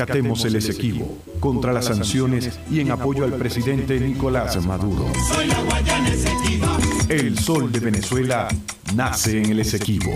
Rescatemos 0.06 0.44
el 0.44 0.54
Esequibo 0.54 1.18
contra 1.40 1.72
las 1.72 1.86
sanciones 1.86 2.60
y 2.70 2.78
en 2.78 2.92
apoyo 2.92 3.24
al 3.24 3.32
presidente 3.32 3.98
Nicolás 3.98 4.64
Maduro. 4.64 5.10
Soy 5.34 5.48
la 5.48 5.60
Guayana 5.62 6.08
Esequiba 6.08 6.78
El 7.08 7.36
sol 7.36 7.72
de 7.72 7.80
Venezuela 7.80 8.46
nace 8.94 9.42
en 9.42 9.50
el 9.50 9.58
Esequibo. 9.58 10.12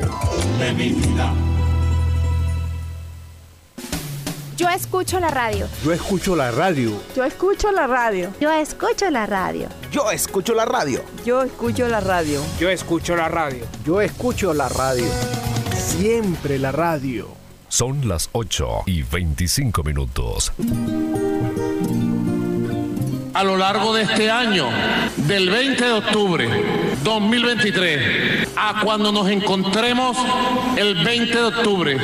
de 0.61 0.73
mi 0.75 0.91
vida. 0.91 1.35
Yo 4.57 4.69
escucho 4.69 5.19
la 5.19 5.29
radio. 5.29 5.67
Yo 5.85 5.93
escucho 5.93 6.37
la 6.37 6.53
radio. 6.53 6.93
Yo 7.17 7.25
escucho 7.25 7.73
la 7.73 7.89
radio. 7.89 8.33
Yo 8.41 8.53
escucho 8.53 9.11
la 9.11 9.27
radio. 9.27 9.69
Yo 9.91 10.09
escucho 10.13 10.55
la 10.55 10.67
radio. 10.67 11.03
Yo 11.25 11.43
escucho 11.43 11.89
la 11.89 11.99
radio. 12.01 12.41
Yo 12.61 12.71
escucho 12.71 13.17
la 13.17 13.29
radio. 13.29 13.65
Yo 13.85 14.01
escucho 14.01 14.55
la 14.55 14.69
radio. 14.69 15.07
Siempre 15.75 16.61
la 16.61 16.71
radio. 16.71 17.41
Son 17.71 18.09
las 18.09 18.29
8 18.33 18.83
y 18.87 19.05
25 19.05 19.85
minutos. 19.85 20.53
A 23.33 23.45
lo 23.45 23.57
largo 23.57 23.95
de 23.95 24.03
este 24.03 24.29
año, 24.29 24.67
del 25.17 25.49
20 25.49 25.85
de 25.85 25.93
octubre 25.93 26.49
2023 27.05 28.49
a 28.57 28.81
cuando 28.83 29.13
nos 29.13 29.29
encontremos 29.29 30.17
el 30.77 30.97
20 30.97 31.33
de 31.33 31.45
octubre 31.45 31.97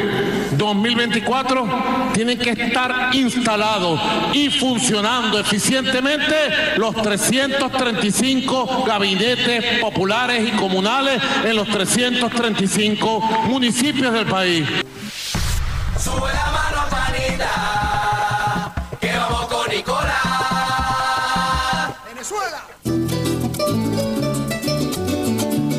2024, 0.52 2.12
tienen 2.14 2.38
que 2.38 2.50
estar 2.50 3.10
instalados 3.12 4.00
y 4.34 4.50
funcionando 4.50 5.40
eficientemente 5.40 6.34
los 6.76 6.94
335 6.94 8.84
gabinetes 8.86 9.80
populares 9.80 10.48
y 10.48 10.52
comunales 10.52 11.20
en 11.44 11.56
los 11.56 11.68
335 11.68 13.20
municipios 13.48 14.12
del 14.12 14.26
país. 14.26 14.64
Sube 16.06 16.32
la 16.32 16.46
mano, 16.52 16.80
panita, 16.88 17.52
que 19.00 19.10
vamos 19.18 19.46
con 19.46 19.68
Nicolás. 19.68 20.12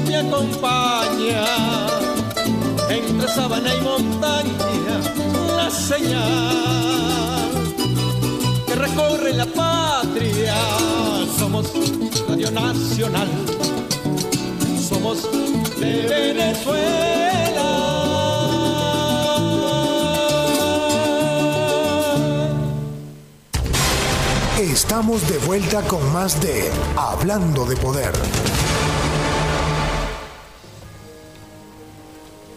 Me 0.06 0.18
acompaña 0.18 1.46
entre 2.90 3.28
sabana 3.30 3.74
y 3.74 3.80
montaña 3.80 5.00
la 5.56 5.70
señal 5.70 7.50
que 8.68 8.76
recorre 8.76 9.32
la 9.32 9.46
patria. 9.46 10.58
Somos 11.40 11.72
Radio 12.28 12.52
Nacional, 12.52 13.30
somos 14.90 15.24
de 15.80 16.34
Venezuela. 16.34 17.17
Estamos 24.98 25.30
de 25.30 25.38
vuelta 25.46 25.84
con 25.84 26.12
más 26.12 26.42
de 26.42 26.72
Hablando 26.96 27.66
de 27.66 27.76
Poder. 27.76 28.12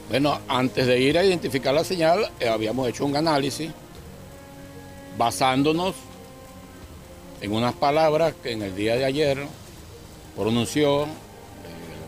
Bueno, 0.09 0.41
antes 0.49 0.87
de 0.87 1.01
ir 1.01 1.19
a 1.19 1.23
identificar 1.23 1.75
la 1.75 1.85
señal, 1.85 2.31
eh, 2.41 2.49
habíamos 2.49 2.89
hecho 2.89 3.05
un 3.05 3.15
análisis 3.15 3.71
basándonos 5.19 5.95
en 7.43 7.53
unas 7.53 7.75
palabras 7.75 8.33
que 8.43 8.53
en 8.53 8.63
el 8.63 8.75
día 8.75 8.97
de 8.97 9.05
ayer 9.05 9.47
pronunció 10.35 11.03
eh, 11.03 11.09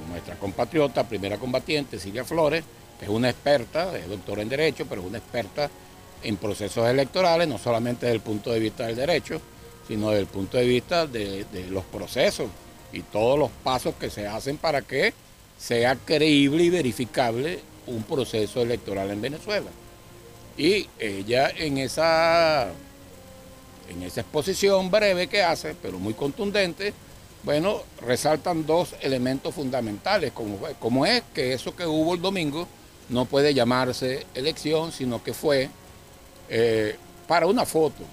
nuestra 0.08 0.36
compatriota, 0.36 1.06
primera 1.06 1.36
combatiente, 1.36 1.98
Silvia 1.98 2.24
Flores, 2.24 2.64
que 2.98 3.04
es 3.04 3.10
una 3.10 3.28
experta, 3.28 3.94
es 3.98 4.08
doctora 4.08 4.40
en 4.40 4.48
Derecho, 4.48 4.86
pero 4.88 5.02
es 5.02 5.08
una 5.08 5.18
experta 5.18 5.68
en 6.22 6.38
procesos 6.38 6.88
electorales, 6.88 7.46
no 7.46 7.58
solamente 7.58 8.06
desde 8.06 8.16
el 8.16 8.22
punto 8.22 8.50
de 8.50 8.60
vista 8.60 8.86
del 8.86 8.96
derecho, 8.96 9.42
sino 9.92 10.08
desde 10.08 10.22
el 10.22 10.26
punto 10.26 10.56
de 10.56 10.64
vista 10.64 11.06
de, 11.06 11.44
los 11.68 11.84
procesos 11.84 12.48
y 12.94 13.02
todos 13.02 13.38
los 13.38 13.50
pasos 13.62 13.94
que 14.00 14.08
se 14.08 14.26
hacen 14.26 14.56
para 14.56 14.80
que 14.80 15.12
sea 15.58 15.96
creíble 15.96 16.64
y 16.64 16.70
verificable 16.70 17.60
un 17.86 18.02
proceso 18.02 18.62
electoral 18.62 19.10
en 19.10 19.20
Venezuela. 19.20 19.68
Y 20.56 20.88
ella 20.98 21.50
en 21.50 21.76
esa, 21.76 22.70
en 23.90 24.02
esa 24.02 24.22
exposición 24.22 24.90
breve 24.90 25.26
que 25.26 25.42
hace, 25.42 25.74
pero 25.82 25.98
muy 25.98 26.14
contundente, 26.14 26.94
bueno, 27.42 27.82
resaltan 28.00 28.64
dos 28.64 28.94
elementos 29.02 29.54
fundamentales, 29.54 30.32
como, 30.32 30.58
como 30.80 31.04
es 31.04 31.22
que 31.34 31.52
eso 31.52 31.76
que 31.76 31.86
hubo 31.86 32.14
el 32.14 32.22
domingo 32.22 32.66
no 33.10 33.26
puede 33.26 33.52
llamarse 33.52 34.24
elección, 34.34 34.90
sino 34.90 35.22
que 35.22 35.34
fue 35.34 35.68
eh, 36.48 36.96
para 37.28 37.46
una 37.46 37.66
foto. 37.66 38.04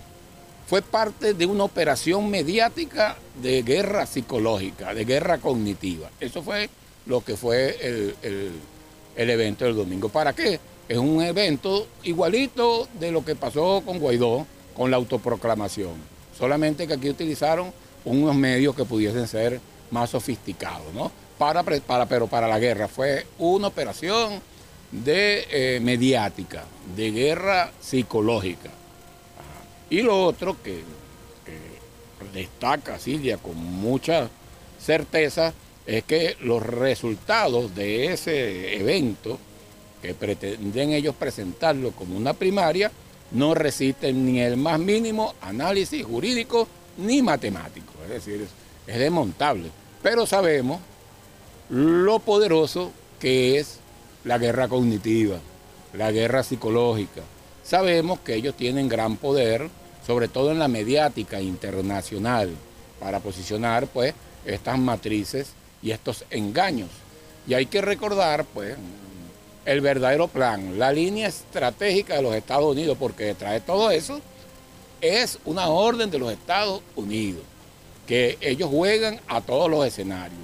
Fue 0.69 0.83
parte 0.83 1.33
de 1.33 1.47
una 1.47 1.63
operación 1.63 2.29
mediática 2.29 3.17
de 3.41 3.63
guerra 3.63 4.05
psicológica, 4.05 4.93
de 4.93 5.03
guerra 5.03 5.39
cognitiva. 5.39 6.11
Eso 6.19 6.43
fue 6.43 6.69
lo 7.07 7.21
que 7.21 7.35
fue 7.35 7.75
el, 8.21 8.53
evento 9.15 9.65
del 9.65 9.75
domingo. 9.75 10.09
¿Para 10.09 10.33
qué? 10.33 10.59
Es 10.87 10.99
un 10.99 11.23
evento 11.23 11.87
igualito 12.03 12.87
de 12.99 13.11
lo 13.11 13.25
que 13.25 13.33
pasó 13.33 13.81
con 13.83 13.97
Guaidó, 13.97 14.45
con 14.77 14.91
la 14.91 14.97
autoproclamación. 14.97 15.93
Solamente 16.37 16.85
que 16.85 16.93
aquí 16.93 17.09
utilizaron 17.09 17.73
unos 18.05 18.35
medios 18.35 18.75
que 18.75 18.85
pudiesen 18.85 19.27
ser 19.27 19.59
más 19.89 20.11
sofisticados, 20.11 20.93
¿no? 20.93 21.11
Para, 21.39 21.63
pero 22.05 22.27
para 22.27 22.47
la 22.47 22.59
guerra 22.59 22.87
fue 22.87 23.25
una 23.39 23.69
operación 23.69 24.39
de 24.91 25.47
eh, 25.49 25.79
mediática, 25.79 26.63
de 26.95 27.09
guerra 27.09 27.71
psicológica. 27.81 28.69
Y 29.89 30.01
lo 30.01 30.25
otro 30.25 30.55
que, 30.61 30.83
que 31.45 32.39
destaca 32.39 32.99
Silvia 32.99 33.37
con 33.37 33.55
mucha 33.57 34.29
certeza 34.79 35.53
es 35.85 36.03
que 36.03 36.37
los 36.41 36.63
resultados 36.63 37.73
de 37.75 38.13
ese 38.13 38.77
evento, 38.77 39.39
que 40.01 40.13
pretenden 40.13 40.91
ellos 40.91 41.15
presentarlo 41.15 41.91
como 41.91 42.15
una 42.15 42.33
primaria, 42.33 42.91
no 43.31 43.53
resisten 43.53 44.25
ni 44.25 44.39
el 44.39 44.57
más 44.57 44.79
mínimo 44.79 45.33
análisis 45.41 46.05
jurídico 46.05 46.67
ni 46.97 47.21
matemático. 47.21 47.93
Es 48.03 48.09
decir, 48.09 48.41
es, 48.41 48.49
es 48.93 48.99
desmontable. 48.99 49.69
Pero 50.01 50.25
sabemos 50.25 50.79
lo 51.69 52.19
poderoso 52.19 52.91
que 53.19 53.57
es 53.59 53.79
la 54.23 54.37
guerra 54.37 54.67
cognitiva, 54.67 55.39
la 55.93 56.11
guerra 56.11 56.43
psicológica. 56.43 57.21
Sabemos 57.63 58.19
que 58.19 58.35
ellos 58.35 58.55
tienen 58.55 58.89
gran 58.89 59.17
poder, 59.17 59.69
sobre 60.09 60.27
todo 60.27 60.49
en 60.49 60.57
la 60.57 60.67
mediática 60.67 61.39
internacional, 61.39 62.49
para 62.99 63.19
posicionar 63.19 63.85
pues 63.85 64.15
estas 64.43 64.79
matrices 64.79 65.51
y 65.83 65.91
estos 65.91 66.25
engaños. 66.31 66.89
Y 67.47 67.53
hay 67.53 67.67
que 67.67 67.79
recordar 67.79 68.43
pues 68.45 68.75
el 69.65 69.81
verdadero 69.81 70.27
plan, 70.27 70.79
la 70.79 70.91
línea 70.91 71.27
estratégica 71.27 72.15
de 72.15 72.23
los 72.23 72.33
Estados 72.33 72.71
Unidos, 72.71 72.97
porque 72.99 73.25
detrás 73.25 73.51
de 73.53 73.61
todo 73.61 73.91
eso 73.91 74.19
es 74.99 75.37
una 75.45 75.67
orden 75.67 76.09
de 76.09 76.17
los 76.17 76.31
Estados 76.31 76.81
Unidos, 76.95 77.43
que 78.07 78.39
ellos 78.41 78.71
juegan 78.71 79.19
a 79.27 79.41
todos 79.41 79.69
los 79.69 79.85
escenarios. 79.85 80.41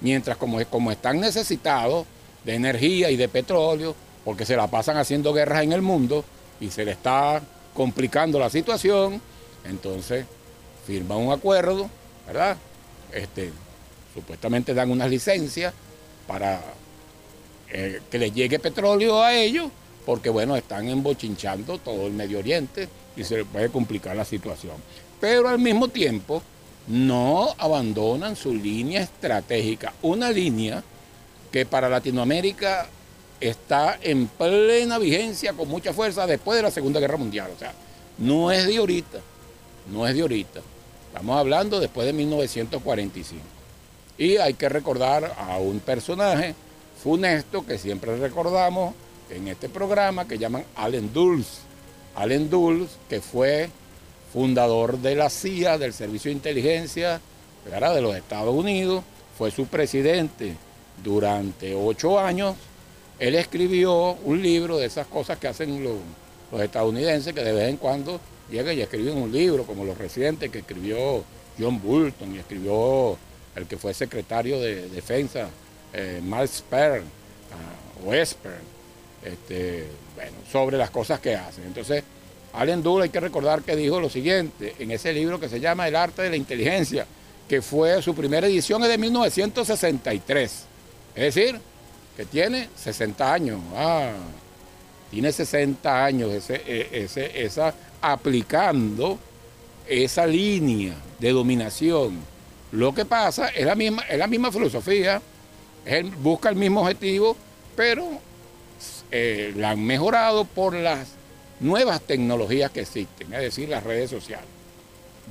Mientras 0.00 0.36
como, 0.36 0.58
como 0.64 0.90
están 0.90 1.20
necesitados 1.20 2.04
de 2.42 2.56
energía 2.56 3.12
y 3.12 3.16
de 3.16 3.28
petróleo, 3.28 3.94
porque 4.24 4.44
se 4.44 4.56
la 4.56 4.66
pasan 4.66 4.96
haciendo 4.96 5.32
guerras 5.32 5.62
en 5.62 5.70
el 5.70 5.82
mundo 5.82 6.24
y 6.58 6.72
se 6.72 6.84
le 6.84 6.90
está 6.90 7.40
complicando 7.74 8.38
la 8.38 8.48
situación, 8.48 9.20
entonces 9.64 10.26
firman 10.86 11.18
un 11.18 11.32
acuerdo, 11.32 11.90
¿verdad? 12.26 12.56
Este, 13.12 13.52
supuestamente 14.14 14.74
dan 14.74 14.90
unas 14.90 15.10
licencias 15.10 15.74
para 16.26 16.62
eh, 17.70 18.00
que 18.10 18.18
les 18.18 18.32
llegue 18.32 18.58
petróleo 18.58 19.22
a 19.22 19.34
ellos, 19.34 19.70
porque 20.06 20.30
bueno, 20.30 20.56
están 20.56 20.88
embochinchando 20.88 21.78
todo 21.78 22.06
el 22.06 22.12
Medio 22.12 22.38
Oriente 22.38 22.88
y 23.16 23.24
se 23.24 23.38
les 23.38 23.46
puede 23.46 23.68
complicar 23.68 24.16
la 24.16 24.24
situación. 24.24 24.76
Pero 25.20 25.48
al 25.48 25.58
mismo 25.58 25.88
tiempo 25.88 26.42
no 26.86 27.54
abandonan 27.58 28.36
su 28.36 28.54
línea 28.54 29.02
estratégica, 29.02 29.94
una 30.02 30.30
línea 30.30 30.82
que 31.50 31.64
para 31.64 31.88
Latinoamérica 31.88 32.88
está 33.40 33.98
en 34.02 34.26
plena 34.26 34.98
vigencia 34.98 35.52
con 35.52 35.68
mucha 35.68 35.92
fuerza 35.92 36.26
después 36.26 36.56
de 36.56 36.62
la 36.62 36.70
Segunda 36.70 37.00
Guerra 37.00 37.16
Mundial. 37.16 37.50
O 37.54 37.58
sea, 37.58 37.72
no 38.18 38.50
es 38.50 38.66
de 38.66 38.76
ahorita, 38.76 39.20
no 39.92 40.06
es 40.06 40.14
de 40.14 40.22
ahorita. 40.22 40.60
Estamos 41.08 41.38
hablando 41.38 41.80
después 41.80 42.06
de 42.06 42.12
1945. 42.12 43.42
Y 44.18 44.36
hay 44.36 44.54
que 44.54 44.68
recordar 44.68 45.34
a 45.38 45.58
un 45.58 45.80
personaje 45.80 46.54
funesto 47.02 47.66
que 47.66 47.78
siempre 47.78 48.16
recordamos 48.16 48.94
en 49.30 49.48
este 49.48 49.68
programa 49.68 50.26
que 50.26 50.38
llaman 50.38 50.64
Allen 50.76 51.12
Dulles. 51.12 51.60
Allen 52.14 52.48
Dulles, 52.48 52.90
que 53.08 53.20
fue 53.20 53.68
fundador 54.32 54.98
de 54.98 55.16
la 55.16 55.30
CIA, 55.30 55.78
del 55.78 55.92
Servicio 55.92 56.28
de 56.28 56.36
Inteligencia 56.36 57.20
¿verdad? 57.64 57.94
de 57.94 58.02
los 58.02 58.14
Estados 58.14 58.54
Unidos, 58.54 59.02
fue 59.36 59.50
su 59.50 59.66
presidente 59.66 60.54
durante 61.02 61.74
ocho 61.74 62.18
años. 62.18 62.54
Él 63.18 63.34
escribió 63.34 64.12
un 64.24 64.42
libro 64.42 64.78
de 64.78 64.86
esas 64.86 65.06
cosas 65.06 65.38
que 65.38 65.48
hacen 65.48 65.82
los, 65.82 65.96
estadounidenses 66.60 67.32
que 67.32 67.42
de 67.42 67.52
vez 67.52 67.68
en 67.68 67.76
cuando 67.78 68.20
llegan 68.48 68.78
y 68.78 68.80
escriben 68.80 69.16
un 69.16 69.32
libro, 69.32 69.64
como 69.64 69.84
los 69.84 69.98
recientes 69.98 70.50
que 70.50 70.58
escribió 70.58 71.24
John 71.58 71.80
Bolton 71.82 72.34
y 72.34 72.38
escribió 72.38 73.16
el 73.56 73.66
que 73.66 73.76
fue 73.76 73.92
secretario 73.92 74.60
de 74.60 74.88
Defensa, 74.88 75.48
eh, 75.92 76.20
Mark 76.22 76.48
Spern, 76.48 77.04
ah, 77.52 78.14
Esper, 78.14 78.58
este, 79.24 79.86
bueno, 80.14 80.36
sobre 80.50 80.76
las 80.76 80.90
cosas 80.90 81.18
que 81.18 81.34
hacen. 81.34 81.64
Entonces, 81.64 82.04
Allen 82.52 82.82
Dulles 82.82 83.04
hay 83.04 83.10
que 83.10 83.20
recordar 83.20 83.62
que 83.62 83.74
dijo 83.74 84.00
lo 84.00 84.08
siguiente 84.08 84.74
en 84.78 84.90
ese 84.90 85.12
libro 85.12 85.40
que 85.40 85.48
se 85.48 85.58
llama 85.60 85.88
El 85.88 85.96
arte 85.96 86.22
de 86.22 86.30
la 86.30 86.36
inteligencia, 86.36 87.06
que 87.48 87.62
fue 87.62 88.00
su 88.02 88.14
primera 88.14 88.46
edición 88.46 88.82
es 88.84 88.88
de 88.88 88.98
1963. 88.98 90.64
Es 91.16 91.34
decir, 91.34 91.60
que 92.16 92.24
tiene 92.24 92.68
60 92.76 93.32
años. 93.32 93.60
Ah, 93.74 94.12
tiene 95.10 95.30
60 95.32 96.04
años 96.04 96.32
ese, 96.32 96.62
e, 96.66 97.04
ese, 97.04 97.44
esa, 97.44 97.74
aplicando 98.00 99.18
esa 99.86 100.26
línea 100.26 100.94
de 101.18 101.32
dominación. 101.32 102.18
Lo 102.72 102.94
que 102.94 103.04
pasa 103.04 103.48
es 103.48 103.64
la 103.66 103.74
misma, 103.74 104.02
es 104.02 104.18
la 104.18 104.26
misma 104.26 104.50
filosofía, 104.50 105.22
busca 106.20 106.48
el 106.48 106.56
mismo 106.56 106.80
objetivo, 106.80 107.36
pero 107.76 108.08
eh, 109.10 109.52
la 109.56 109.70
han 109.70 109.84
mejorado 109.84 110.44
por 110.44 110.74
las 110.74 111.08
nuevas 111.60 112.00
tecnologías 112.00 112.70
que 112.70 112.80
existen, 112.80 113.32
es 113.32 113.40
decir, 113.40 113.68
las 113.68 113.84
redes 113.84 114.10
sociales. 114.10 114.46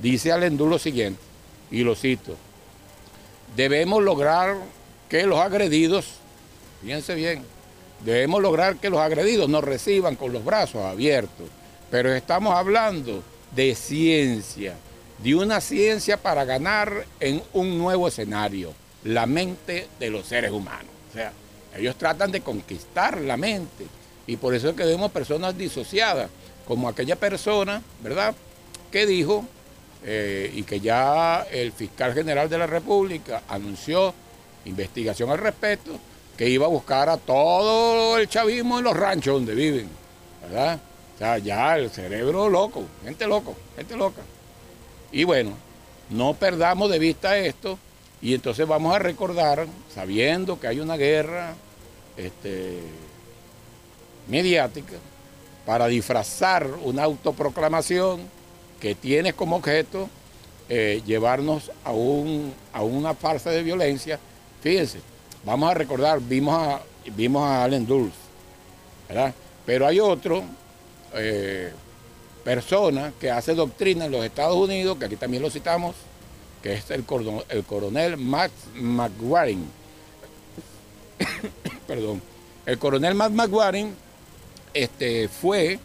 Dice 0.00 0.32
Alendú 0.32 0.66
lo 0.66 0.78
siguiente, 0.78 1.20
y 1.70 1.82
lo 1.82 1.94
cito, 1.94 2.36
debemos 3.56 4.02
lograr 4.02 4.56
que 5.08 5.24
los 5.24 5.38
agredidos, 5.38 6.06
fíjense 6.84 7.14
bien, 7.14 7.42
debemos 8.04 8.42
lograr 8.42 8.76
que 8.76 8.90
los 8.90 9.00
agredidos 9.00 9.48
nos 9.48 9.64
reciban 9.64 10.16
con 10.16 10.34
los 10.34 10.44
brazos 10.44 10.84
abiertos, 10.84 11.48
pero 11.90 12.12
estamos 12.14 12.54
hablando 12.54 13.22
de 13.56 13.74
ciencia, 13.74 14.74
de 15.18 15.34
una 15.34 15.62
ciencia 15.62 16.18
para 16.18 16.44
ganar 16.44 17.06
en 17.20 17.42
un 17.54 17.78
nuevo 17.78 18.06
escenario, 18.06 18.74
la 19.02 19.24
mente 19.24 19.88
de 19.98 20.10
los 20.10 20.26
seres 20.26 20.50
humanos. 20.50 20.92
O 21.10 21.14
sea, 21.14 21.32
ellos 21.74 21.96
tratan 21.96 22.30
de 22.30 22.42
conquistar 22.42 23.18
la 23.20 23.38
mente 23.38 23.86
y 24.26 24.36
por 24.36 24.54
eso 24.54 24.68
es 24.68 24.76
que 24.76 24.84
vemos 24.84 25.10
personas 25.10 25.56
disociadas, 25.56 26.28
como 26.66 26.88
aquella 26.88 27.16
persona, 27.16 27.82
¿verdad?, 28.02 28.34
que 28.90 29.06
dijo, 29.06 29.46
eh, 30.04 30.50
y 30.54 30.64
que 30.64 30.80
ya 30.80 31.46
el 31.50 31.72
fiscal 31.72 32.12
general 32.12 32.50
de 32.50 32.58
la 32.58 32.66
República 32.66 33.42
anunció 33.48 34.12
investigación 34.66 35.30
al 35.30 35.38
respecto, 35.38 35.98
que 36.36 36.48
iba 36.48 36.66
a 36.66 36.68
buscar 36.68 37.08
a 37.08 37.16
todo 37.16 38.18
el 38.18 38.28
chavismo 38.28 38.78
en 38.78 38.84
los 38.84 38.96
ranchos 38.96 39.34
donde 39.34 39.54
viven, 39.54 39.88
¿verdad? 40.42 40.80
O 41.14 41.18
sea, 41.18 41.38
ya 41.38 41.76
el 41.76 41.90
cerebro 41.90 42.48
loco, 42.48 42.84
gente 43.04 43.26
loco, 43.26 43.54
gente 43.76 43.96
loca. 43.96 44.22
Y 45.12 45.24
bueno, 45.24 45.52
no 46.10 46.34
perdamos 46.34 46.90
de 46.90 46.98
vista 46.98 47.38
esto 47.38 47.78
y 48.20 48.34
entonces 48.34 48.66
vamos 48.66 48.94
a 48.94 48.98
recordar, 48.98 49.66
sabiendo 49.94 50.58
que 50.58 50.66
hay 50.66 50.80
una 50.80 50.96
guerra 50.96 51.54
este, 52.16 52.80
mediática, 54.28 54.94
para 55.64 55.86
disfrazar 55.86 56.66
una 56.82 57.04
autoproclamación 57.04 58.20
que 58.80 58.94
tiene 58.94 59.32
como 59.32 59.56
objeto 59.56 60.08
eh, 60.68 61.02
llevarnos 61.06 61.70
a, 61.84 61.92
un, 61.92 62.52
a 62.72 62.82
una 62.82 63.14
farsa 63.14 63.50
de 63.50 63.62
violencia. 63.62 64.18
Fíjense, 64.62 65.00
vamos 65.44 65.70
a 65.70 65.74
recordar, 65.74 66.20
vimos 66.20 66.54
a, 66.56 66.82
vimos 67.16 67.42
a 67.42 67.64
Allen 67.64 67.86
Dulles, 67.86 68.14
¿verdad? 69.08 69.34
Pero 69.66 69.86
hay 69.86 70.00
otro 70.00 70.44
eh, 71.14 71.72
persona 72.44 73.12
que 73.20 73.30
hace 73.30 73.54
doctrina 73.54 74.06
en 74.06 74.12
los 74.12 74.24
Estados 74.24 74.56
Unidos, 74.56 74.98
que 74.98 75.06
aquí 75.06 75.16
también 75.16 75.42
lo 75.42 75.50
citamos, 75.50 75.94
que 76.62 76.74
es 76.74 76.90
el, 76.90 77.04
el 77.48 77.64
coronel 77.64 78.16
Max 78.16 78.52
McWaring. 78.74 79.64
Perdón. 81.86 82.22
El 82.66 82.78
coronel 82.78 83.14
Matt 83.14 83.32
McWaring 83.32 83.94
este, 84.72 85.28
fue 85.28 85.78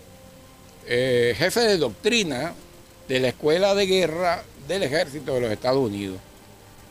eh, 0.87 1.35
jefe 1.37 1.59
de 1.61 1.77
doctrina 1.77 2.53
de 3.07 3.19
la 3.19 3.27
Escuela 3.29 3.75
de 3.75 3.85
Guerra 3.85 4.43
del 4.67 4.83
Ejército 4.83 5.33
de 5.33 5.41
los 5.41 5.51
Estados 5.51 5.85
Unidos. 5.85 6.19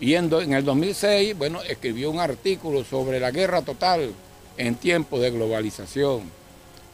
Y 0.01 0.15
en, 0.15 0.33
el 0.33 0.65
2006, 0.65 1.37
bueno, 1.37 1.61
escribió 1.63 2.11
un 2.11 2.21
artículo 2.21 2.85
sobre 2.85 3.19
la 3.19 3.31
guerra 3.31 3.63
total 3.63 4.13
en 4.57 4.75
tiempos 4.77 5.21
de 5.21 5.31
globalización. 5.31 6.23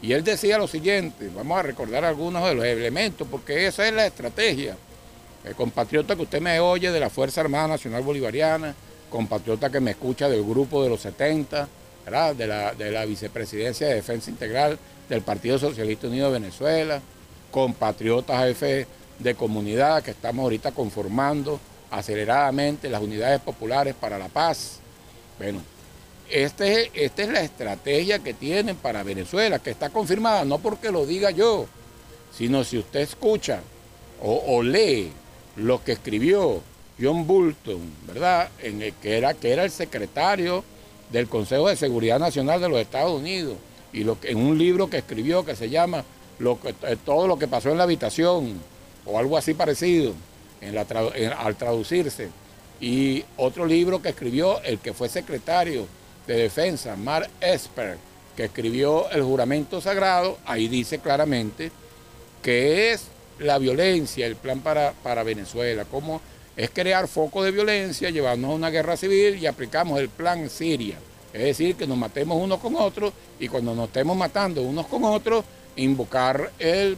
Y 0.01 0.13
él 0.13 0.23
decía 0.23 0.57
lo 0.57 0.67
siguiente, 0.67 1.29
vamos 1.35 1.59
a 1.59 1.63
recordar 1.63 2.03
algunos 2.03 2.43
de 2.43 2.55
los 2.55 2.65
elementos, 2.65 3.27
porque 3.29 3.67
esa 3.67 3.87
es 3.87 3.93
la 3.93 4.07
estrategia. 4.07 4.75
El 5.43 5.53
compatriota 5.55 6.15
que 6.15 6.23
usted 6.23 6.41
me 6.41 6.59
oye 6.59 6.91
de 6.91 6.99
la 6.99 7.09
Fuerza 7.09 7.41
Armada 7.41 7.67
Nacional 7.67 8.01
Bolivariana, 8.01 8.73
compatriota 9.09 9.69
que 9.69 9.79
me 9.79 9.91
escucha 9.91 10.27
del 10.27 10.43
grupo 10.43 10.83
de 10.83 10.89
los 10.89 11.01
70, 11.01 11.67
De, 12.05 12.45
la, 12.47 12.73
de 12.75 12.91
la 12.91 13.05
Vicepresidencia 13.05 13.87
de 13.87 13.95
Defensa 13.95 14.29
Integral 14.29 14.77
del 15.09 15.21
Partido 15.21 15.57
Socialista 15.57 16.05
Unido 16.07 16.27
de 16.27 16.39
Venezuela, 16.39 17.01
compatriotas 17.49 18.43
jefe 18.43 18.85
de 19.17 19.33
comunidad 19.33 20.03
que 20.03 20.11
estamos 20.11 20.43
ahorita 20.43 20.71
conformando 20.71 21.59
aceleradamente 21.97 22.89
las 22.89 23.01
unidades 23.01 23.39
populares 23.41 23.95
para 23.99 24.17
la 24.17 24.27
paz. 24.27 24.79
Bueno, 25.37 25.61
este, 26.29 26.91
esta 26.93 27.23
es 27.23 27.29
la 27.29 27.41
estrategia 27.41 28.19
que 28.19 28.33
tienen 28.33 28.75
para 28.75 29.03
Venezuela, 29.03 29.59
que 29.59 29.71
está 29.71 29.89
confirmada 29.89 30.43
no 30.45 30.59
porque 30.59 30.91
lo 30.91 31.05
diga 31.05 31.31
yo, 31.31 31.67
sino 32.35 32.63
si 32.63 32.77
usted 32.77 33.01
escucha 33.01 33.61
o, 34.21 34.63
lee 34.63 35.11
lo 35.55 35.83
que 35.83 35.91
escribió 35.91 36.61
John 36.99 37.27
Bolton, 37.27 37.79
¿verdad? 38.07 38.49
En 38.59 38.81
el, 38.81 38.93
que, 38.93 39.17
era, 39.17 39.33
que 39.33 39.51
era 39.51 39.63
el 39.63 39.71
secretario 39.71 40.63
del 41.11 41.27
Consejo 41.27 41.67
de 41.67 41.75
Seguridad 41.75 42.19
Nacional 42.19 42.59
de 42.59 42.69
los 42.69 42.79
Estados 42.79 43.19
Unidos 43.19 43.57
y 43.93 44.03
lo 44.03 44.17
en 44.23 44.37
un 44.37 44.57
libro 44.57 44.89
que 44.89 44.97
escribió 44.97 45.45
que 45.45 45.55
se 45.55 45.69
llama 45.69 46.03
lo 46.39 46.57
eh, 46.63 46.97
Todo 47.05 47.27
lo 47.27 47.37
que 47.37 47.47
pasó 47.47 47.69
en 47.69 47.77
la 47.77 47.83
habitación 47.83 48.59
o 49.05 49.19
algo 49.19 49.37
así 49.37 49.53
parecido 49.53 50.13
al 51.37 51.55
traducirse. 51.55 52.29
Y 52.79 53.23
otro 53.37 53.65
libro 53.65 54.01
que 54.01 54.09
escribió 54.09 54.61
el 54.61 54.79
que 54.79 54.93
fue 54.93 55.09
secretario 55.09 55.87
de 56.27 56.35
Defensa, 56.35 56.95
Mark 56.95 57.29
Esper, 57.39 57.97
que 58.35 58.45
escribió 58.45 59.09
El 59.11 59.23
juramento 59.23 59.79
sagrado, 59.79 60.37
ahí 60.45 60.67
dice 60.67 60.99
claramente 60.99 61.71
que 62.41 62.91
es 62.91 63.05
la 63.39 63.57
violencia, 63.57 64.27
el 64.27 64.35
plan 64.35 64.59
para, 64.59 64.93
para 65.03 65.23
Venezuela, 65.23 65.85
cómo 65.85 66.21
es 66.55 66.69
crear 66.69 67.07
foco 67.07 67.43
de 67.43 67.51
violencia, 67.51 68.09
llevarnos 68.09 68.51
a 68.51 68.55
una 68.55 68.69
guerra 68.69 68.95
civil 68.97 69.37
y 69.37 69.45
aplicamos 69.45 69.99
el 69.99 70.09
plan 70.09 70.49
Siria. 70.49 70.97
Es 71.33 71.41
decir, 71.41 71.75
que 71.75 71.85
nos 71.85 71.97
matemos 71.97 72.41
unos 72.41 72.59
con 72.59 72.75
otros 72.75 73.11
y 73.39 73.49
cuando 73.49 73.75
nos 73.75 73.87
estemos 73.87 74.15
matando 74.15 74.61
unos 74.61 74.87
con 74.87 75.03
otros, 75.03 75.43
invocar 75.75 76.51
el, 76.59 76.97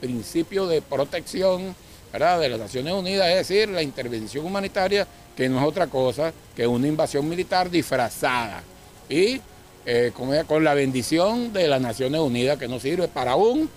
principio 0.00 0.66
de 0.66 0.82
protección 0.82 1.74
de 2.14 2.48
las 2.48 2.58
Naciones 2.58 2.92
Unidas, 2.92 3.28
es 3.28 3.48
decir, 3.48 3.68
la 3.68 3.82
intervención 3.82 4.46
humanitaria, 4.46 5.06
que 5.36 5.48
no 5.48 5.58
es 5.58 5.66
otra 5.66 5.88
cosa 5.88 6.32
que 6.54 6.66
una 6.66 6.86
invasión 6.86 7.28
militar 7.28 7.70
disfrazada. 7.70 8.62
Y 9.08 9.40
eh, 9.84 10.12
con, 10.14 10.64
la 10.64 10.74
bendición 10.74 11.52
de 11.52 11.68
las 11.68 11.80
Naciones 11.80 12.20
Unidas, 12.20 12.58
que 12.58 12.68
no 12.68 12.78
sirve 12.78 13.08
para 13.08 13.34
un 13.36 13.68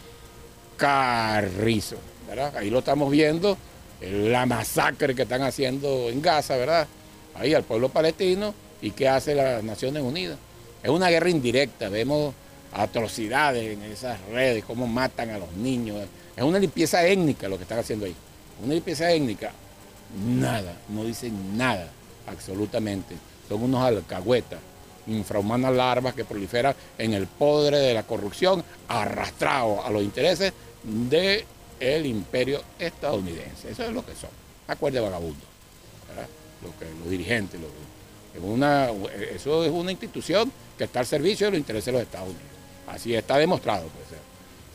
carrizo. 0.77 1.97
¿verdad? 2.27 2.55
Ahí 2.57 2.69
lo 2.69 2.79
estamos 2.79 3.09
viendo, 3.09 3.57
la 4.01 4.45
masacre 4.45 5.15
que 5.15 5.23
están 5.23 5.41
haciendo 5.41 6.09
en 6.09 6.21
Gaza, 6.21 6.57
¿verdad? 6.57 6.87
Ahí 7.35 7.53
al 7.53 7.63
pueblo 7.63 7.89
palestino 7.89 8.53
¿Y 8.81 8.91
qué 8.91 9.07
hace 9.07 9.33
las 9.33 9.63
Naciones 9.63 10.03
Unidas? 10.03 10.37
Es 10.83 10.89
una 10.89 11.09
guerra 11.09 11.29
indirecta, 11.29 11.89
vemos 11.89 12.33
atrocidades 12.71 13.73
en 13.73 13.83
esas 13.83 14.19
redes, 14.29 14.63
cómo 14.63 14.87
matan 14.87 15.31
a 15.31 15.39
los 15.39 15.51
niños. 15.53 16.05
Es 16.35 16.43
una 16.43 16.59
limpieza 16.59 17.05
étnica 17.05 17.49
lo 17.49 17.57
que 17.57 17.63
están 17.63 17.79
haciendo 17.79 18.05
ahí. 18.05 18.15
Una 18.63 18.73
limpieza 18.73 19.11
étnica, 19.11 19.51
nada, 20.25 20.77
no 20.89 21.03
dicen 21.03 21.57
nada, 21.57 21.87
absolutamente. 22.25 23.15
Son 23.47 23.61
unos 23.63 23.81
alcahuetas, 23.81 24.59
infrahumanas 25.07 25.73
larvas 25.73 26.13
que 26.13 26.25
proliferan 26.25 26.75
en 26.97 27.13
el 27.13 27.27
podre 27.27 27.77
de 27.77 27.93
la 27.93 28.03
corrupción, 28.03 28.63
arrastrados 28.87 29.85
a 29.85 29.89
los 29.89 30.03
intereses 30.03 30.53
del 30.83 32.05
imperio 32.05 32.61
estadounidense. 32.79 33.71
Eso 33.71 33.83
es 33.83 33.93
lo 33.93 34.05
que 34.05 34.15
son. 34.15 34.29
Acuerde 34.67 34.99
vagabundo. 34.99 35.45
Lo 36.63 36.77
que, 36.79 36.85
los 36.99 37.09
dirigentes, 37.09 37.59
los, 37.61 37.69
una, 38.43 38.89
eso 39.33 39.63
es 39.63 39.71
una 39.71 39.91
institución 39.91 40.51
que 40.77 40.85
está 40.85 40.99
al 40.99 41.05
servicio 41.05 41.47
de 41.47 41.51
los 41.51 41.59
intereses 41.59 41.85
de 41.85 41.91
los 41.93 42.01
Estados 42.01 42.29
Unidos. 42.29 42.47
Así 42.87 43.13
está 43.13 43.37
demostrado. 43.37 43.83
Pues. 43.83 44.19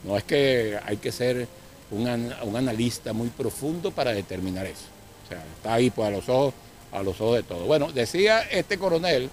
No 0.04 0.16
es 0.16 0.24
que 0.24 0.78
hay 0.84 0.96
que 0.96 1.12
ser 1.12 1.48
un, 1.92 2.56
analista 2.56 3.12
muy 3.12 3.28
profundo 3.28 3.90
para 3.90 4.12
determinar 4.12 4.66
eso. 4.66 4.86
O 5.24 5.28
sea, 5.28 5.44
está 5.56 5.74
ahí 5.74 5.90
pues, 5.90 6.08
a 6.08 6.10
los 6.10 6.28
ojos, 6.28 6.54
a 6.90 7.02
los 7.02 7.20
ojos 7.20 7.36
de 7.36 7.42
todos. 7.42 7.66
Bueno, 7.66 7.92
decía 7.92 8.40
este 8.42 8.78
coronel, 8.78 9.30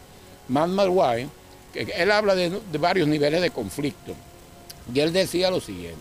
Man 0.48 0.72
Malwine, 0.74 1.30
que 1.74 1.82
él 1.84 2.12
habla 2.12 2.36
de, 2.36 2.50
varios 2.80 3.08
niveles 3.08 3.42
de 3.42 3.52
conflicto. 3.52 4.14
Y 4.94 5.00
él 5.00 5.14
decía 5.14 5.50
lo 5.52 5.60
siguiente. 5.62 6.00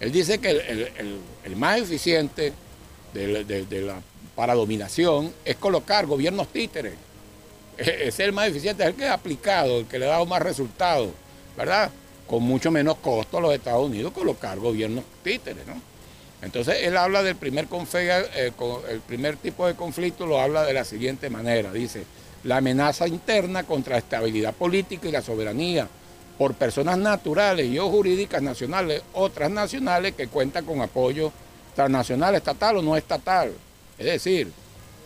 Él 0.00 0.12
dice 0.12 0.38
que 0.38 0.50
el, 0.50 1.20
el- 1.44 1.56
más 1.56 1.80
eficiente 1.80 2.52
de- 3.14 3.44
de 3.44 3.80
la, 3.80 4.00
para 4.36 4.54
dominación 4.54 5.32
es 5.44 5.56
colocar 5.56 6.06
gobiernos 6.06 6.48
títeres. 6.48 6.94
E- 7.76 8.08
Es 8.08 8.20
el 8.20 8.32
más 8.32 8.48
eficiente, 8.48 8.82
es 8.84 8.90
el 8.90 8.94
que 8.94 9.04
es 9.06 9.10
aplicado, 9.10 9.78
el 9.80 9.86
que 9.86 9.98
le 9.98 10.06
ha 10.06 10.10
dado 10.10 10.26
más 10.26 10.42
resultados, 10.42 11.08
¿verdad? 11.56 11.90
Con 12.28 12.42
mucho 12.42 12.70
menos 12.70 12.96
costo 12.98 13.38
a 13.38 13.40
los 13.40 13.54
Estados 13.54 13.86
Unidos 13.86 14.12
colocar 14.12 14.58
gobiernos 14.58 15.04
títeres, 15.22 15.66
¿no? 15.66 15.80
Entonces 16.42 16.76
él 16.82 16.96
habla 16.96 17.22
del 17.22 17.34
primer, 17.36 17.68
confe- 17.68 18.26
eh, 18.34 18.52
el 18.90 19.00
primer 19.00 19.36
tipo 19.36 19.66
de 19.66 19.74
conflicto, 19.74 20.26
lo 20.26 20.40
habla 20.40 20.64
de 20.64 20.72
la 20.72 20.84
siguiente 20.84 21.30
manera. 21.30 21.72
Dice, 21.72 22.04
la 22.44 22.58
amenaza 22.58 23.08
interna 23.08 23.64
contra 23.64 23.94
la 23.94 23.98
estabilidad 23.98 24.54
política 24.54 25.08
y 25.08 25.12
la 25.12 25.22
soberanía 25.22 25.88
por 26.36 26.54
personas 26.54 26.96
naturales 26.98 27.66
y 27.66 27.78
o 27.80 27.88
jurídicas 27.90 28.40
nacionales 28.42 29.02
o 29.14 29.28
transnacionales 29.30 30.14
que 30.14 30.28
cuentan 30.28 30.64
con 30.64 30.80
apoyo 30.80 31.32
transnacional, 31.74 32.36
estatal 32.36 32.76
o 32.76 32.82
no 32.82 32.96
estatal. 32.96 33.52
Es 33.98 34.06
decir, 34.06 34.52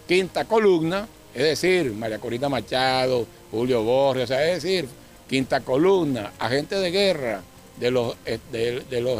quinta 0.06 0.44
columna, 0.44 1.08
es 1.34 1.42
decir, 1.42 1.92
María 1.92 2.18
Corina 2.18 2.50
Machado, 2.50 3.26
Julio 3.50 3.82
Borges, 3.82 4.24
o 4.24 4.26
sea, 4.26 4.46
es 4.50 4.62
decir, 4.62 4.86
quinta 5.32 5.60
columna, 5.60 6.30
agentes 6.38 6.78
de 6.78 6.90
guerra 6.90 7.40
de 7.80 7.90
los, 7.90 8.14
eh, 8.26 8.38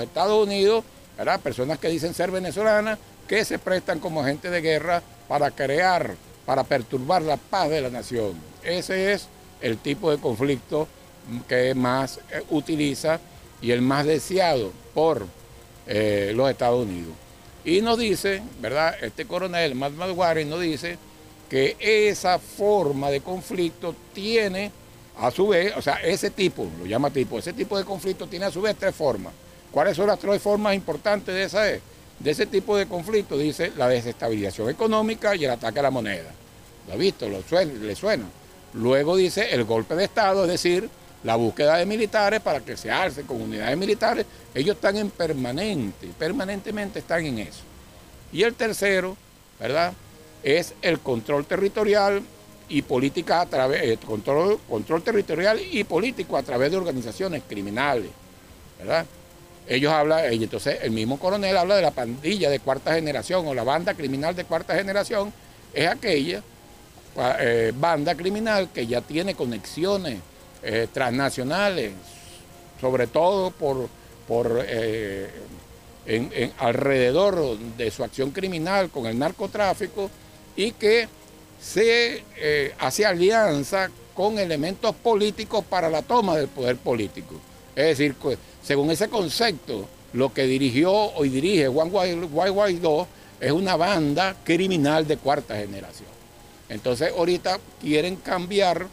Estados 0.03 0.47
Unidos, 0.47 0.85
personas 1.43 1.79
que 1.79 1.89
dicen 1.89 2.13
ser 2.13 2.31
venezolanas, 2.31 2.99
que 3.27 3.47
se 3.47 3.59
prestan 3.59 3.99
como 3.99 4.21
agentes 4.21 4.51
de 4.51 4.61
guerra 4.61 5.03
para 5.27 5.51
crear, 5.53 6.15
para 6.45 6.65
perturbar 6.65 7.23
la 7.23 7.39
paz 7.39 7.71
de 7.71 7.81
la 7.81 7.89
nación. 7.89 8.35
Ese 8.63 9.15
es 9.15 9.27
el 9.63 9.79
tipo 9.79 10.11
de 10.11 10.19
conflicto 10.19 10.87
que 11.49 11.75
más 11.75 12.19
eh, 12.31 12.43
utiliza 12.51 13.19
y 13.63 13.71
el 13.71 13.81
más 13.81 14.05
deseado 14.05 14.71
por 14.93 15.27
eh, 15.87 16.35
los 16.37 16.51
Estados 16.51 16.85
Unidos. 16.85 17.15
Y 17.65 17.81
nos 17.81 17.99
dice, 17.99 18.43
¿verdad? 18.61 18.97
Este 19.01 19.25
coronel, 19.25 19.75
Matt 19.75 19.95
Warren, 20.15 20.51
nos 20.51 20.61
dice 20.61 20.99
que 21.49 21.75
esa 21.81 22.39
forma 22.39 23.09
de 23.11 23.23
conflicto 23.23 23.95
tiene, 24.13 24.73
a 25.19 25.31
su 25.31 25.49
vez, 25.49 25.77
o 25.77 25.83
sea, 25.83 25.97
ese 25.97 26.31
tipo, 26.31 26.67
lo 26.79 26.87
llama 26.87 27.11
tipo, 27.11 27.39
ese 27.39 27.53
tipo 27.53 27.79
de 27.79 27.85
conflicto 27.85 28.27
tiene 28.27 28.47
a 28.47 28.51
su 28.51 28.63
vez 28.63 28.77
tres 28.79 28.95
formas. 28.95 29.33
¿Cuáles 29.71 29.97
son 29.97 30.07
las 30.07 30.19
tres 30.19 30.41
formas 30.41 30.75
importantes 30.75 31.35
de, 31.35 31.45
esa, 31.45 31.63
de 31.63 31.81
ese 32.25 32.47
tipo 32.47 32.77
de 32.77 32.87
conflicto? 32.87 33.39
Dice 33.39 33.73
la 33.77 33.89
desestabilización 33.89 34.69
económica 34.71 35.35
y 35.35 35.45
el 35.45 35.51
ataque 35.51 35.81
a 35.81 35.83
la 35.83 35.91
moneda. 35.91 36.31
¿Lo 36.87 36.95
ha 36.95 36.97
visto? 36.97 37.29
¿Le 37.29 37.95
suena? 37.95 38.25
Luego 38.75 39.17
dice 39.17 39.55
el 39.55 39.65
golpe 39.65 39.95
de 39.95 40.05
Estado, 40.05 40.45
es 40.45 40.51
decir, 40.51 40.89
la 41.25 41.37
búsqueda 41.37 41.77
de 41.77 41.87
militares 41.87 42.41
para 42.41 42.61
que 42.61 42.77
se 42.77 42.91
alcen 42.91 43.27
con 43.27 43.41
unidades 43.41 43.77
militares. 43.77 44.27
Ellos 44.55 44.77
están 44.77 44.97
en 44.97 45.11
permanente, 45.11 46.09
permanentemente 46.19 46.99
están 46.99 47.25
en 47.25 47.39
eso. 47.39 47.61
Y 48.33 48.43
el 48.43 48.55
tercero, 48.55 49.17
¿verdad? 49.61 49.93
Es 50.43 50.75
el 50.83 50.99
control 51.01 51.45
territorial 51.47 52.23
y 52.73 52.83
política 52.83 53.43
a 53.43 53.47
través, 53.47 53.83
eh, 53.83 53.99
control, 54.05 54.59
control 54.69 55.03
territorial 55.03 55.61
y 55.61 55.85
político 55.85 56.37
a 56.37 56.43
través 56.43 56.71
de 56.71 56.77
organizaciones 56.79 57.43
criminales, 57.49 58.11
¿verdad? 58.79 59.05
Ellos 59.69 59.93
hablan, 59.93 60.33
y 60.33 60.43
entonces 60.43 60.79
el 60.83 60.91
mismo 60.91 61.19
coronel 61.19 61.57
habla 61.57 61.77
de 61.77 61.83
la 61.83 61.91
pandilla 61.91 62.51
de 62.51 62.59
cuarta 62.61 62.95
generación 62.95 63.47
o 63.47 63.55
la 63.55 63.63
banda 63.63 63.95
criminal 63.95 64.35
de 64.35 64.45
cuarta 64.45 64.75
generación, 64.75 65.33
es 65.73 65.87
aquella 65.89 66.43
eh, 67.39 67.73
banda 67.77 68.15
criminal 68.15 68.71
que 68.73 68.87
ya 68.87 69.03
tiene 69.03 69.35
conexiones 69.35 70.19
eh, 70.63 70.89
transnacionales, 70.93 71.93
sobre 72.81 73.07
todo 73.07 73.51
por, 73.51 73.89
por 74.27 74.65
eh, 74.67 75.31
en- 76.07 76.53
alrededor 76.59 77.59
de 77.77 77.91
su 77.91 78.03
acción 78.03 78.31
criminal 78.31 78.89
con 78.91 79.07
el 79.07 79.19
narcotráfico 79.19 80.11
y 80.57 80.73
que 80.73 81.07
se 81.63 82.25
eh, 82.37 82.75
hace 82.79 83.07
alianza 83.07 83.91
con 84.15 84.39
elementos 84.39 84.95
políticos 84.97 85.65
para 85.69 85.89
la 85.89 86.03
toma 86.03 86.37
del 86.37 86.49
poder 86.49 86.77
político. 86.77 87.37
Es 87.75 87.97
decir, 87.99 88.15
según 88.63 88.91
ese 88.91 89.09
concepto, 89.09 89.89
lo 90.13 90.33
que 90.35 90.43
dirigió 90.45 90.93
hoy 90.93 91.29
dirige 91.31 91.69
Juan 91.69 91.91
Guai- 91.91 92.29
Guai 92.29 92.51
Guaidó 92.51 93.07
es 93.41 93.53
una 93.53 93.77
banda 93.77 94.37
criminal 94.45 95.07
de 95.07 95.17
cuarta 95.17 95.57
generación. 95.57 96.09
Entonces 96.69 97.13
ahorita 97.17 97.59
quieren 97.81 98.17
cambiar 98.17 98.87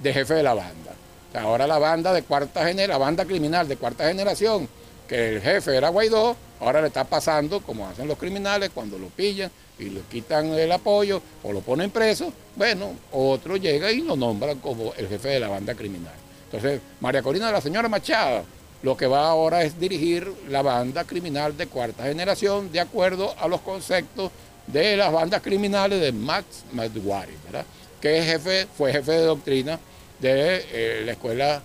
de 0.00 0.12
jefe 0.12 0.34
de 0.34 0.42
la 0.42 0.54
banda. 0.54 0.94
Ahora 1.34 1.66
la 1.66 1.78
banda 1.78 2.12
de 2.12 2.22
cuarta 2.22 2.60
generación, 2.66 2.90
la 2.90 2.98
banda 2.98 3.24
criminal 3.24 3.68
de 3.68 3.76
cuarta 3.76 4.08
generación, 4.08 4.68
que 5.08 5.36
el 5.36 5.40
jefe 5.42 5.76
era 5.76 5.88
Guaidó, 5.90 6.36
ahora 6.60 6.80
le 6.80 6.88
está 6.88 7.04
pasando 7.04 7.60
como 7.60 7.86
hacen 7.88 8.08
los 8.08 8.18
criminales 8.18 8.70
cuando 8.72 8.98
lo 8.98 9.08
pillan 9.08 9.50
y 9.78 9.90
le 9.90 10.00
quitan 10.02 10.46
el 10.54 10.70
apoyo 10.72 11.20
o 11.42 11.52
lo 11.52 11.60
ponen 11.60 11.90
preso, 11.90 12.32
bueno, 12.56 12.92
otro 13.12 13.56
llega 13.56 13.90
y 13.90 14.02
lo 14.02 14.16
nombran 14.16 14.58
como 14.60 14.94
el 14.94 15.08
jefe 15.08 15.28
de 15.28 15.40
la 15.40 15.48
banda 15.48 15.74
criminal. 15.74 16.14
Entonces, 16.46 16.80
María 17.00 17.22
Corina, 17.22 17.50
la 17.50 17.60
señora 17.60 17.88
Machado, 17.88 18.44
lo 18.82 18.96
que 18.96 19.06
va 19.06 19.28
ahora 19.28 19.62
es 19.62 19.80
dirigir 19.80 20.30
la 20.48 20.62
banda 20.62 21.04
criminal 21.04 21.56
de 21.56 21.66
cuarta 21.66 22.04
generación 22.04 22.70
de 22.70 22.80
acuerdo 22.80 23.34
a 23.38 23.48
los 23.48 23.60
conceptos 23.62 24.30
de 24.66 24.96
las 24.96 25.12
bandas 25.12 25.42
criminales 25.42 26.00
de 26.00 26.12
Max 26.12 26.64
Madwari, 26.72 27.32
¿verdad? 27.44 27.64
Que 28.00 28.22
jefe, 28.22 28.66
fue 28.76 28.92
jefe 28.92 29.12
de 29.12 29.22
doctrina 29.22 29.80
de 30.20 30.64
eh, 30.70 31.02
la 31.04 31.12
Escuela 31.12 31.62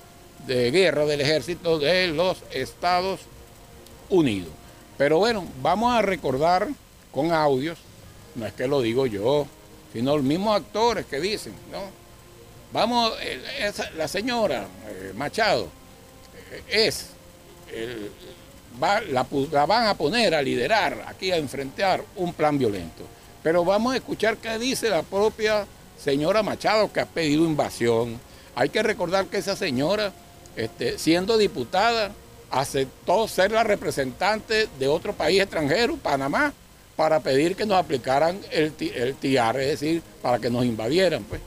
de 0.48 0.72
Guerra 0.72 1.06
del 1.06 1.22
Ejército 1.22 1.78
de 1.78 2.08
los 2.08 2.38
Estados 2.52 3.22
Unidos. 4.10 4.52
Pero 4.98 5.18
bueno, 5.20 5.46
vamos 5.62 5.94
a 5.94 6.02
recordar 6.02 6.68
con 7.12 7.32
audios, 7.32 7.78
no 8.36 8.46
es 8.46 8.54
que 8.54 8.68
lo 8.68 8.82
digo 8.82 9.06
yo, 9.06 9.46
sino 9.94 10.16
los 10.16 10.24
mismos 10.26 10.56
actores 10.58 11.06
que 11.06 11.20
dicen, 11.20 11.54
¿no? 11.72 11.82
Vamos, 12.72 13.14
la 13.98 14.08
señora 14.08 14.68
eh, 14.88 15.12
Machado 15.16 15.68
eh, 16.52 16.64
es, 16.88 17.08
va- 18.82 19.02
la, 19.02 19.26
la 19.52 19.66
van 19.66 19.88
a 19.88 19.96
poner 19.96 20.36
a 20.36 20.42
liderar 20.42 21.04
aquí 21.08 21.32
a 21.32 21.38
enfrentar 21.38 22.04
un 22.16 22.34
plan 22.34 22.58
violento. 22.58 23.04
Pero 23.42 23.64
vamos 23.66 23.94
a 23.94 23.98
escuchar 23.98 24.38
qué 24.38 24.58
dice 24.60 24.90
la 24.90 25.02
propia 25.04 25.66
señora 26.02 26.44
Machado 26.44 26.92
que 26.92 27.00
ha 27.00 27.06
pedido 27.06 27.44
invasión. 27.46 28.20
Hay 28.56 28.70
que 28.70 28.84
recordar 28.84 29.26
que 29.28 29.38
esa 29.38 29.56
señora, 29.56 30.12
este, 30.56 30.98
siendo 31.00 31.38
diputada, 31.38 32.12
aceptó 32.52 33.28
ser 33.28 33.52
la 33.52 33.64
representante 33.64 34.68
de 34.78 34.88
otro 34.88 35.14
país 35.14 35.42
extranjero, 35.42 35.96
Panamá, 35.98 36.54
para 37.00 37.22
pedir 37.22 37.56
que 37.56 37.66
nos 37.66 37.78
aplicaran 37.78 38.42
el, 38.52 38.74
ti- 38.74 38.92
el 38.94 39.16
TIAR, 39.16 39.58
es 39.62 39.80
decir, 39.80 40.02
para 40.22 40.38
que 40.38 40.50
nos 40.50 40.66
invadieran. 40.66 41.24
Pues. 41.24 41.40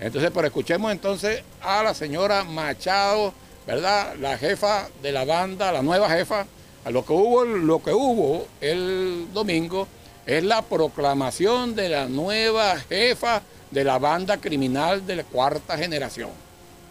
Entonces, 0.00 0.32
pero 0.34 0.48
escuchemos 0.48 0.90
entonces 0.90 1.40
a 1.60 1.84
la 1.84 1.94
señora 1.94 2.42
Machado, 2.42 3.32
¿verdad? 3.64 4.16
La 4.20 4.36
jefa 4.36 4.88
de 5.00 5.12
la 5.12 5.24
banda, 5.24 5.70
la 5.70 5.82
nueva 5.82 6.10
jefa. 6.10 6.46
A 6.84 6.90
lo 6.90 7.06
que 7.06 7.12
hubo, 7.12 7.44
lo 7.44 7.80
que 7.80 7.92
hubo 7.92 8.48
el 8.60 9.28
domingo 9.32 9.86
es 10.26 10.42
la 10.42 10.62
proclamación 10.62 11.76
de 11.76 11.88
la 11.88 12.08
nueva 12.08 12.76
jefa 12.88 13.40
de 13.70 13.84
la 13.84 14.00
banda 14.00 14.38
criminal 14.38 15.06
de 15.06 15.14
la 15.14 15.22
cuarta 15.22 15.78
generación, 15.78 16.30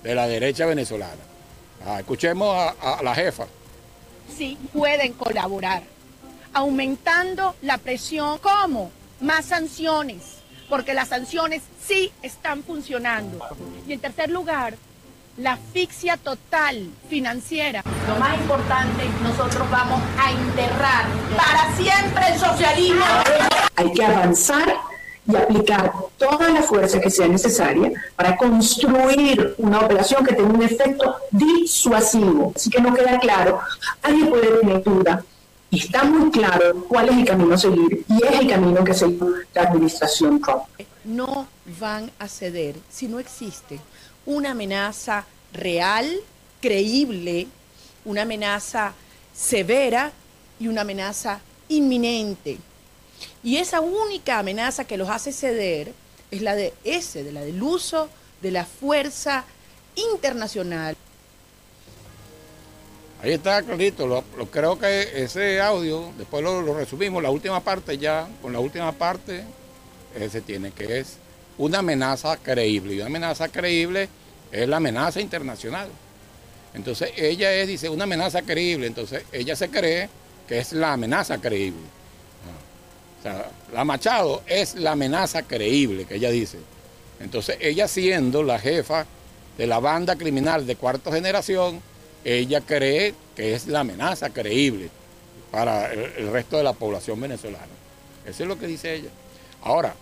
de 0.02 0.16
la 0.16 0.30
derecha 0.30 0.66
venezolana. 0.66 1.22
Ah, 1.86 2.00
escuchemos 2.00 2.56
a, 2.56 3.00
a 3.00 3.04
la 3.04 3.14
jefa. 3.14 3.48
sí 4.38 4.58
pueden 4.72 5.12
colaborar, 5.12 5.84
aumentando 6.54 7.56
la 7.62 7.78
presión. 7.78 8.40
¿Cómo? 8.40 8.92
Más 9.20 9.46
sanciones, 9.46 10.40
porque 10.70 10.94
las 10.94 11.10
sanciones 11.10 11.62
sí 11.86 12.12
están 12.22 12.64
funcionando. 12.64 13.40
Y 13.88 13.94
en 13.94 14.00
tercer 14.00 14.30
lugar, 14.30 14.76
la 15.38 15.54
asfixia 15.54 16.18
total 16.18 16.90
financiera. 17.10 17.84
Lo 18.08 18.16
más 18.16 18.38
importante, 18.38 19.04
nosotros 19.24 19.70
vamos 19.70 20.02
a 20.20 20.32
enterrar 20.32 21.06
para 21.38 21.76
siempre 21.76 22.34
el 22.34 22.40
socialismo. 22.40 23.06
Hay 23.76 23.92
que 23.94 24.04
avanzar 24.04 24.76
y 25.28 25.36
aplicar 25.36 25.94
toda 26.18 26.50
la 26.50 26.62
fuerza 26.62 27.00
que 27.00 27.10
sea 27.10 27.28
necesaria 27.28 27.92
para 28.16 28.36
construir 28.36 29.56
una 29.58 29.80
operación 29.80 30.26
que 30.26 30.34
tenga 30.34 30.50
un 30.50 30.64
efecto 30.64 31.16
disuasivo. 31.32 32.54
Así 32.56 32.70
que 32.70 32.82
no 32.82 32.94
queda 32.94 33.20
claro, 33.20 33.62
alguien 34.02 34.30
puede 34.30 34.60
tener 34.60 34.84
duda. 34.84 35.24
Está 35.72 36.04
muy 36.04 36.30
claro 36.32 36.86
cuál 36.90 37.10
es 37.10 37.18
el 37.18 37.26
camino 37.26 37.54
a 37.54 37.58
seguir 37.58 38.06
y 38.10 38.26
es 38.26 38.40
el 38.40 38.48
camino 38.50 38.84
que 38.84 38.94
la 39.54 39.62
administración 39.62 40.42
Trump. 40.42 40.64
No 41.06 41.48
van 41.80 42.12
a 42.20 42.28
ceder 42.28 42.76
si 42.90 43.08
no 43.08 43.20
existe 43.20 43.80
una 44.26 44.52
amenaza 44.52 45.26
real, 45.54 46.14
creíble, 46.62 47.48
una 48.04 48.24
amenaza 48.24 48.94
severa 49.34 50.12
y 50.60 50.68
una 50.68 50.82
amenaza 50.82 51.40
inminente. 51.70 52.58
Y 53.42 53.58
esa 53.58 53.80
única 53.80 54.40
amenaza 54.40 54.84
que 54.84 54.98
los 54.98 55.10
hace 55.10 55.32
ceder 55.32 55.94
es 56.32 56.42
la 56.42 56.56
de 56.56 56.74
ese, 56.84 57.24
de 57.24 57.32
la 57.32 57.42
del 57.42 57.64
uso 57.64 58.10
de 58.42 58.52
la 58.52 58.66
fuerza 58.66 59.46
internacional. 59.96 60.98
Ahí 63.24 63.34
está 63.34 63.62
clarito, 63.62 64.08
lo, 64.08 64.24
creo 64.50 64.80
que 64.80 65.24
ese 65.24 65.62
audio, 65.62 66.12
después 66.18 66.44
lo, 66.44 66.74
resumimos, 66.74 67.22
la 67.22 67.30
última 67.30 67.60
parte 67.60 68.00
ya, 68.00 68.28
con 68.42 68.52
la 68.52 68.60
última 68.60 68.92
parte, 68.94 69.44
ese 70.20 70.42
tiene 70.42 70.72
que 70.72 71.00
es 71.00 71.18
una 71.60 71.80
amenaza 71.80 72.38
creíble. 72.38 72.96
Y 72.96 72.98
una 72.98 73.06
amenaza 73.06 73.48
creíble 73.50 74.10
es 74.52 74.68
la 74.68 74.78
amenaza 74.78 75.22
internacional. 75.22 75.90
Entonces 76.74 77.12
ella 77.16 77.54
es, 77.54 77.68
dice, 77.68 77.90
una 77.90 78.06
amenaza 78.06 78.42
creíble, 78.42 78.88
entonces 78.88 79.24
ella 79.32 79.56
se 79.56 79.70
cree 79.70 80.10
que 80.48 80.58
es 80.58 80.74
la 80.74 80.94
amenaza 80.94 81.38
creíble. 81.40 81.86
O 83.20 83.22
sea, 83.22 83.52
la 83.72 83.86
Machado 83.86 84.42
es 84.48 84.74
la 84.74 84.94
amenaza 84.94 85.44
creíble 85.44 86.06
que 86.06 86.16
ella 86.16 86.32
dice. 86.32 86.58
Entonces 87.20 87.58
ella 87.60 87.88
siendo 87.88 88.42
la 88.42 88.58
jefa 88.58 89.06
de 89.60 89.68
la 89.68 89.80
banda 89.80 90.16
criminal 90.16 90.66
de 90.66 90.76
cuarta 90.76 91.12
generación, 91.12 91.84
ella 92.24 92.62
cree 92.62 93.14
que 93.36 93.54
es 93.54 93.68
la 93.68 93.82
amenaza 93.82 94.30
creíble 94.30 94.90
para 95.52 95.92
el, 95.92 96.32
resto 96.32 96.58
de 96.58 96.64
la 96.64 96.74
población 96.74 97.20
venezolana. 97.20 97.66
Eso 98.26 98.44
es 98.44 98.50
lo 98.50 98.58
que 98.58 98.68
dice 98.68 98.96
ella. 98.96 99.10
Ahora, 99.64 99.94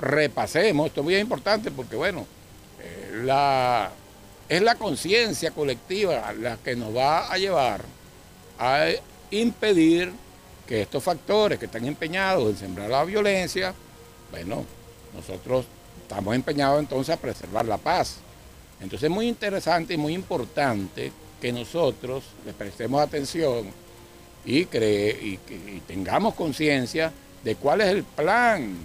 repasemos, 0.00 0.86
esto 0.88 1.00
es 1.00 1.04
muy 1.04 1.16
importante 1.16 1.70
porque, 1.70 1.96
bueno, 1.96 2.26
eh, 2.80 3.22
la, 3.24 3.90
es 4.48 4.62
la 4.62 4.74
conciencia 4.74 5.50
colectiva 5.50 6.32
la 6.32 6.56
que 6.56 6.74
nos 6.74 6.94
va 6.94 7.30
a 7.30 7.38
llevar 7.38 7.82
a 8.58 8.86
impedir 9.30 10.12
que 10.66 10.82
estos 10.82 11.02
factores 11.02 11.58
que 11.58 11.66
están 11.66 11.84
empeñados 11.84 12.48
en 12.48 12.56
sembrar 12.56 12.90
la 12.90 13.04
violencia, 13.04 13.74
bueno, 14.30 14.64
nosotros 15.14 15.66
estamos 16.02 16.34
empeñados 16.34 16.80
entonces 16.80 17.14
a 17.14 17.18
preservar 17.18 17.66
la 17.66 17.78
paz. 17.78 18.16
Entonces 18.80 19.04
es 19.04 19.14
muy 19.14 19.28
interesante 19.28 19.94
y 19.94 19.96
muy 19.96 20.14
importante 20.14 21.12
que 21.40 21.52
nosotros 21.52 22.24
le 22.44 22.52
prestemos 22.52 23.00
atención 23.00 23.66
y, 24.44 24.62
y 24.62 25.82
tengamos 25.86 26.34
conciencia 26.34 27.12
de 27.42 27.56
cuál 27.56 27.80
es 27.80 27.88
el 27.88 28.04
plan 28.04 28.76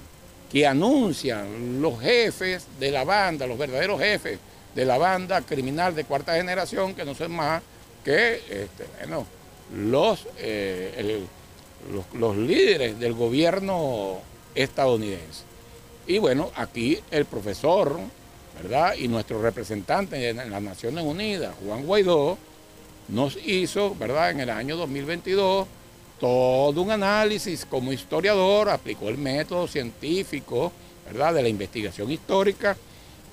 que 0.52 0.68
anuncian 0.68 1.82
los 1.82 2.00
jefes 2.00 2.68
de 2.80 2.92
la 2.92 3.04
banda, 3.04 3.48
los 3.48 3.58
verdaderos 3.58 4.00
jefes 4.00 4.38
de 4.76 4.86
la 4.86 4.98
banda 4.98 5.42
criminal 5.42 5.96
de 5.96 6.04
cuarta 6.04 6.36
generación, 6.36 6.94
que 6.94 7.06
no 7.06 7.16
son 7.16 7.32
más 7.32 7.62
que 8.04 8.36
este, 8.36 8.86
los, 9.76 10.28
eh, 10.38 11.26
los, 11.92 12.06
los 12.14 12.38
líderes 12.38 13.00
del 13.00 13.14
gobierno 13.14 14.20
estadounidense. 14.56 15.44
Y 16.08 16.18
bueno, 16.18 16.52
aquí 16.56 17.00
el 17.12 17.26
profesor, 17.26 17.98
¿verdad? 18.56 18.96
Y 18.98 19.08
nuestro 19.08 19.42
representante 19.42 20.30
en 20.30 20.50
las 20.50 20.62
Naciones 20.62 21.04
Unidas, 21.04 21.56
Juan 21.66 21.86
Guaidó, 21.86 22.38
nos 23.08 23.38
hizo, 23.46 23.96
¿verdad? 23.96 24.32
En 24.32 24.40
el 24.42 24.50
año 24.50 24.78
2022 24.78 25.68
todo 26.20 26.84
un 26.84 26.92
análisis 26.92 27.66
como 27.66 27.92
historiador, 27.92 28.70
aplicó 28.70 29.10
el 29.10 29.18
método 29.18 29.68
científico, 29.68 30.72
¿verdad? 31.08 31.34
De 31.34 31.42
la 31.42 31.50
investigación 31.50 32.12
histórica 32.12 32.78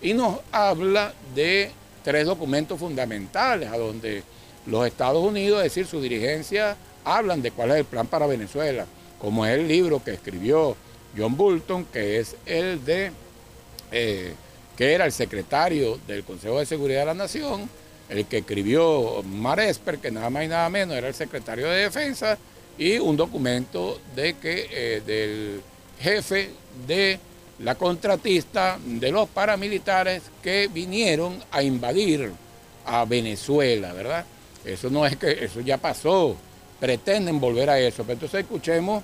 y 0.00 0.14
nos 0.14 0.38
habla 0.52 1.12
de 1.34 1.70
tres 2.02 2.26
documentos 2.26 2.78
fundamentales 2.78 3.70
a 3.70 3.76
donde 3.76 4.22
los 4.66 4.86
Estados 4.86 5.22
Unidos, 5.22 5.58
es 5.58 5.64
decir, 5.64 5.86
su 5.86 6.00
dirigencia, 6.00 6.76
hablan 7.04 7.42
de 7.42 7.50
cuál 7.50 7.72
es 7.72 7.76
el 7.76 7.84
plan 7.84 8.06
para 8.06 8.26
Venezuela, 8.26 8.86
como 9.18 9.44
es 9.44 9.58
el 9.58 9.68
libro 9.68 10.02
que 10.02 10.12
escribió 10.12 10.74
John 11.16 11.36
Bolton, 11.36 11.84
que 11.86 12.18
es 12.18 12.36
el 12.46 12.84
de, 12.84 13.12
eh, 13.92 14.32
que 14.78 14.92
era 14.92 15.04
el 15.06 15.12
secretario 15.12 15.98
del 16.06 16.22
Consejo 16.22 16.60
de 16.60 16.64
Seguridad 16.64 17.00
de 17.00 17.06
la 17.06 17.14
Nación, 17.14 17.68
el 18.08 18.26
que 18.26 18.38
escribió 18.38 19.24
Mar 19.24 19.58
Esper, 19.58 19.98
que 19.98 20.12
nada 20.12 20.30
más 20.30 20.44
y 20.44 20.48
nada 20.48 20.70
menos 20.70 20.96
era 20.96 21.08
el 21.08 21.14
secretario 21.14 21.66
de 21.66 21.80
Defensa, 21.80 22.38
y 22.78 22.96
un 22.98 23.16
documento 23.16 24.00
de 24.14 24.34
que, 24.34 24.68
eh, 24.70 25.02
del 25.04 25.62
jefe 25.98 26.50
de 26.86 27.18
la 27.58 27.74
contratista 27.74 28.78
de 28.84 29.10
los 29.10 29.28
paramilitares 29.28 30.22
que 30.44 30.70
vinieron 30.72 31.42
a 31.50 31.60
invadir 31.60 32.30
a 32.86 33.04
Venezuela, 33.04 33.92
¿verdad? 33.92 34.24
Eso 34.64 34.90
no 34.90 35.04
es 35.04 35.16
que, 35.16 35.44
eso 35.44 35.60
ya 35.60 35.78
pasó, 35.78 36.36
pretenden 36.78 37.40
volver 37.40 37.68
a 37.68 37.80
eso. 37.80 38.04
Pero 38.04 38.12
entonces 38.12 38.42
escuchemos, 38.42 39.02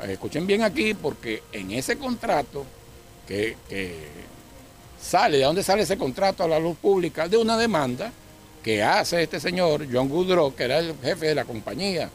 eh, 0.00 0.12
escuchen 0.12 0.46
bien 0.46 0.62
aquí, 0.62 0.94
porque 0.94 1.42
en 1.50 1.72
ese 1.72 1.98
contrato 1.98 2.64
que, 3.26 3.56
sale, 5.00 5.38
¿de 5.38 5.44
dónde 5.44 5.62
sale 5.62 5.82
ese 5.82 5.96
contrato 5.96 6.44
a 6.44 6.48
la 6.48 6.58
luz 6.58 6.76
pública? 6.76 7.28
De 7.28 7.36
una 7.36 7.56
demanda 7.56 8.12
que 8.62 8.82
hace 8.82 9.22
este 9.22 9.40
señor, 9.40 9.86
John 9.92 10.08
Goodrow, 10.08 10.54
que 10.54 10.64
era 10.64 10.78
el 10.78 10.94
jefe 11.02 11.26
de 11.26 11.34
la 11.34 11.44
compañía 11.44 12.10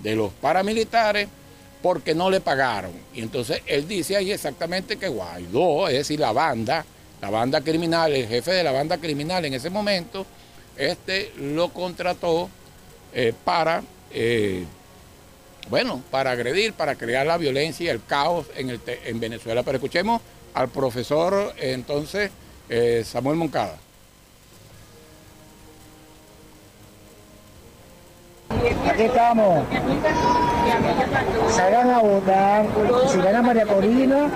de 0.00 0.14
los 0.14 0.32
paramilitares, 0.32 1.28
porque 1.82 2.14
no 2.14 2.30
le 2.30 2.40
pagaron. 2.40 2.92
Y 3.14 3.20
entonces 3.20 3.62
él 3.66 3.86
dice 3.86 4.16
ahí 4.16 4.32
exactamente 4.32 4.96
que 4.96 5.08
Guaidó, 5.08 5.88
es 5.88 5.98
decir, 5.98 6.20
la 6.20 6.32
banda, 6.32 6.84
la 7.20 7.30
banda 7.30 7.60
criminal, 7.60 8.12
el 8.12 8.26
jefe 8.26 8.52
de 8.52 8.64
la 8.64 8.72
banda 8.72 8.98
criminal 8.98 9.44
en 9.44 9.54
ese 9.54 9.70
momento, 9.70 10.26
este 10.76 11.32
lo 11.36 11.70
contrató 11.70 12.48
eh, 13.12 13.32
para, 13.44 13.82
eh, 14.12 14.64
bueno, 15.68 16.02
para 16.10 16.32
agredir, 16.32 16.72
para 16.72 16.94
crear 16.94 17.26
la 17.26 17.36
violencia 17.36 17.84
y 17.84 17.88
el 17.88 18.04
caos 18.04 18.46
en, 18.56 18.70
el, 18.70 18.80
en 18.86 19.20
Venezuela. 19.20 19.62
Pero 19.62 19.76
escuchemos 19.76 20.20
al 20.58 20.68
profesor 20.70 21.52
entonces 21.58 22.32
eh, 22.68 23.04
Samuel 23.04 23.36
Moncada. 23.36 23.78
Aquí 28.90 29.02
estamos. 29.04 29.64
Salgan 31.50 31.90
a 31.90 32.00
votar. 32.00 32.66
Si 33.08 33.18
gana 33.18 33.40
María 33.40 33.66
Corina, 33.66 34.28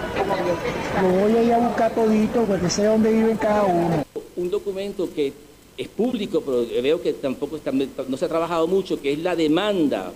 lo 1.02 1.08
voy 1.08 1.36
a 1.36 1.42
ir 1.42 1.52
a 1.54 1.58
buscar 1.58 1.90
todito 1.90 2.44
porque 2.44 2.70
sé 2.70 2.84
dónde 2.84 3.10
viven 3.10 3.36
cada 3.36 3.64
uno. 3.64 4.04
Un 4.36 4.48
documento 4.48 5.12
que 5.12 5.32
es 5.76 5.88
público, 5.88 6.40
pero 6.40 6.64
veo 6.82 7.02
que 7.02 7.14
tampoco 7.14 7.58
no 8.06 8.16
se 8.16 8.24
ha 8.24 8.28
trabajado 8.28 8.68
mucho, 8.68 9.00
que 9.00 9.12
es 9.12 9.18
la 9.18 9.34
demanda 9.34 10.12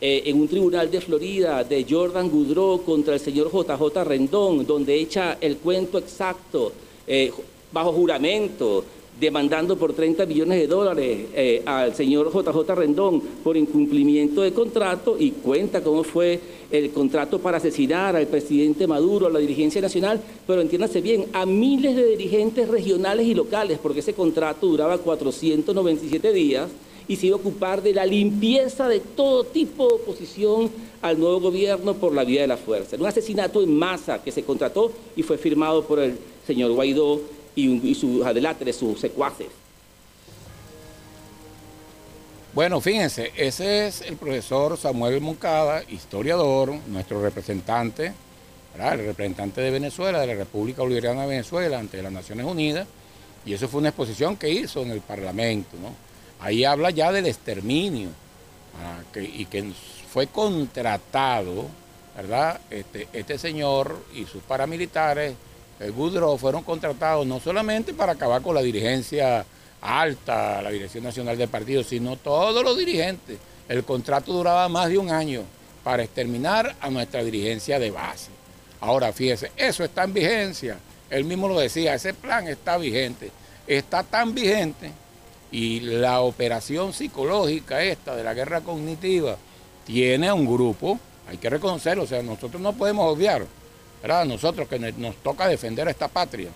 eh, 0.00 0.22
en 0.26 0.40
un 0.40 0.48
tribunal 0.48 0.90
de 0.90 1.00
Florida 1.00 1.64
de 1.64 1.86
Jordan 1.88 2.28
Goudreau 2.28 2.82
contra 2.82 3.14
el 3.14 3.20
señor 3.20 3.50
JJ 3.50 4.04
Rendón, 4.04 4.66
donde 4.66 4.94
echa 4.94 5.38
el 5.40 5.56
cuento 5.58 5.98
exacto, 5.98 6.72
eh, 7.06 7.32
bajo 7.72 7.92
juramento, 7.92 8.84
demandando 9.18 9.76
por 9.76 9.92
30 9.92 10.26
millones 10.26 10.58
de 10.58 10.66
dólares 10.66 11.26
eh, 11.34 11.62
al 11.64 11.94
señor 11.94 12.32
JJ 12.32 12.74
Rendón 12.74 13.20
por 13.20 13.56
incumplimiento 13.56 14.42
de 14.42 14.52
contrato 14.52 15.16
y 15.18 15.30
cuenta 15.30 15.82
cómo 15.82 16.02
fue 16.02 16.40
el 16.70 16.90
contrato 16.90 17.38
para 17.38 17.58
asesinar 17.58 18.16
al 18.16 18.26
presidente 18.26 18.86
Maduro, 18.86 19.26
a 19.26 19.30
la 19.30 19.38
dirigencia 19.38 19.80
nacional, 19.80 20.20
pero 20.46 20.60
entiéndase 20.60 21.00
bien, 21.00 21.26
a 21.32 21.46
miles 21.46 21.94
de 21.94 22.16
dirigentes 22.16 22.68
regionales 22.68 23.26
y 23.26 23.34
locales, 23.34 23.78
porque 23.80 24.00
ese 24.00 24.14
contrato 24.14 24.66
duraba 24.66 24.98
497 24.98 26.32
días 26.32 26.68
y 27.06 27.16
se 27.16 27.26
iba 27.26 27.36
a 27.36 27.40
ocupar 27.40 27.82
de 27.82 27.92
la 27.92 28.06
limpieza 28.06 28.88
de 28.88 29.00
todo 29.00 29.44
tipo 29.44 29.88
de 29.88 29.94
oposición 29.94 30.70
al 31.02 31.18
nuevo 31.18 31.40
gobierno 31.40 31.94
por 31.94 32.14
la 32.14 32.24
vía 32.24 32.42
de 32.42 32.46
la 32.46 32.56
fuerza. 32.56 32.96
Un 32.96 33.06
asesinato 33.06 33.62
en 33.62 33.76
masa 33.76 34.22
que 34.22 34.32
se 34.32 34.42
contrató 34.42 34.92
y 35.16 35.22
fue 35.22 35.36
firmado 35.36 35.84
por 35.84 35.98
el 35.98 36.18
señor 36.46 36.72
Guaidó 36.72 37.20
y, 37.54 37.94
sus 37.94 38.24
adelantes, 38.24 38.76
sus 38.76 38.98
secuaces. 38.98 39.48
Bueno, 42.54 42.80
fíjense, 42.80 43.32
ese 43.36 43.88
es 43.88 44.00
el 44.02 44.16
profesor 44.16 44.78
Samuel 44.78 45.20
Moncada, 45.20 45.82
historiador, 45.90 46.72
nuestro 46.86 47.20
representante, 47.20 48.12
el 48.76 48.98
representante 48.98 49.60
de 49.60 49.70
Venezuela, 49.70 50.20
de 50.20 50.28
la 50.28 50.34
República 50.34 50.82
Bolivariana 50.82 51.22
de 51.22 51.28
Venezuela 51.28 51.78
ante 51.78 52.02
las 52.02 52.12
Naciones 52.12 52.46
Unidas, 52.46 52.86
y 53.44 53.52
eso 53.52 53.68
fue 53.68 53.80
una 53.80 53.90
exposición 53.90 54.36
que 54.36 54.50
hizo 54.50 54.82
en 54.82 54.92
el 54.92 55.00
Parlamento. 55.00 55.76
¿no? 55.82 56.13
Ahí 56.44 56.62
habla 56.62 56.90
ya 56.90 57.10
del 57.10 57.24
exterminio 57.24 58.10
ah, 58.78 59.00
y 59.18 59.46
que 59.46 59.72
fue 60.12 60.26
contratado, 60.26 61.68
¿verdad? 62.14 62.60
Este, 62.68 63.08
este 63.14 63.38
señor 63.38 64.04
y 64.14 64.26
sus 64.26 64.42
paramilitares 64.42 65.34
el 65.80 65.92
Goodrow 65.92 66.36
fueron 66.36 66.62
contratados 66.62 67.26
no 67.26 67.40
solamente 67.40 67.94
para 67.94 68.12
acabar 68.12 68.42
con 68.42 68.54
la 68.54 68.60
dirigencia 68.60 69.46
alta, 69.80 70.60
la 70.60 70.68
dirección 70.68 71.04
nacional 71.04 71.38
del 71.38 71.48
partido, 71.48 71.82
sino 71.82 72.16
todos 72.16 72.62
los 72.62 72.76
dirigentes. 72.76 73.38
El 73.66 73.82
contrato 73.84 74.30
duraba 74.30 74.68
más 74.68 74.90
de 74.90 74.98
un 74.98 75.10
año 75.10 75.44
para 75.82 76.02
exterminar 76.02 76.76
a 76.78 76.90
nuestra 76.90 77.24
dirigencia 77.24 77.78
de 77.78 77.90
base. 77.90 78.28
Ahora, 78.82 79.14
fíjese, 79.14 79.50
eso 79.56 79.82
está 79.82 80.04
en 80.04 80.12
vigencia. 80.12 80.76
Él 81.08 81.24
mismo 81.24 81.48
lo 81.48 81.58
decía, 81.58 81.94
ese 81.94 82.12
plan 82.12 82.46
está 82.48 82.76
vigente. 82.76 83.30
Está 83.66 84.02
tan 84.02 84.34
vigente 84.34 84.90
y 85.54 85.78
la 85.78 86.20
operación 86.20 86.92
psicológica 86.92 87.80
esta 87.80 88.16
de 88.16 88.24
la 88.24 88.34
guerra 88.34 88.62
cognitiva 88.62 89.36
tiene 89.86 90.32
un 90.32 90.46
grupo, 90.46 90.98
hay 91.28 91.36
que 91.36 91.48
reconocerlo, 91.48 92.02
o 92.02 92.06
sea, 92.08 92.24
nosotros 92.24 92.60
no 92.60 92.72
podemos 92.72 93.08
obviar 93.12 93.46
nosotros 94.26 94.66
que 94.66 94.80
nos 94.80 95.14
toca 95.22 95.46
defender 95.46 95.86
a 95.86 95.92
esta 95.92 96.08
patria, 96.08 96.50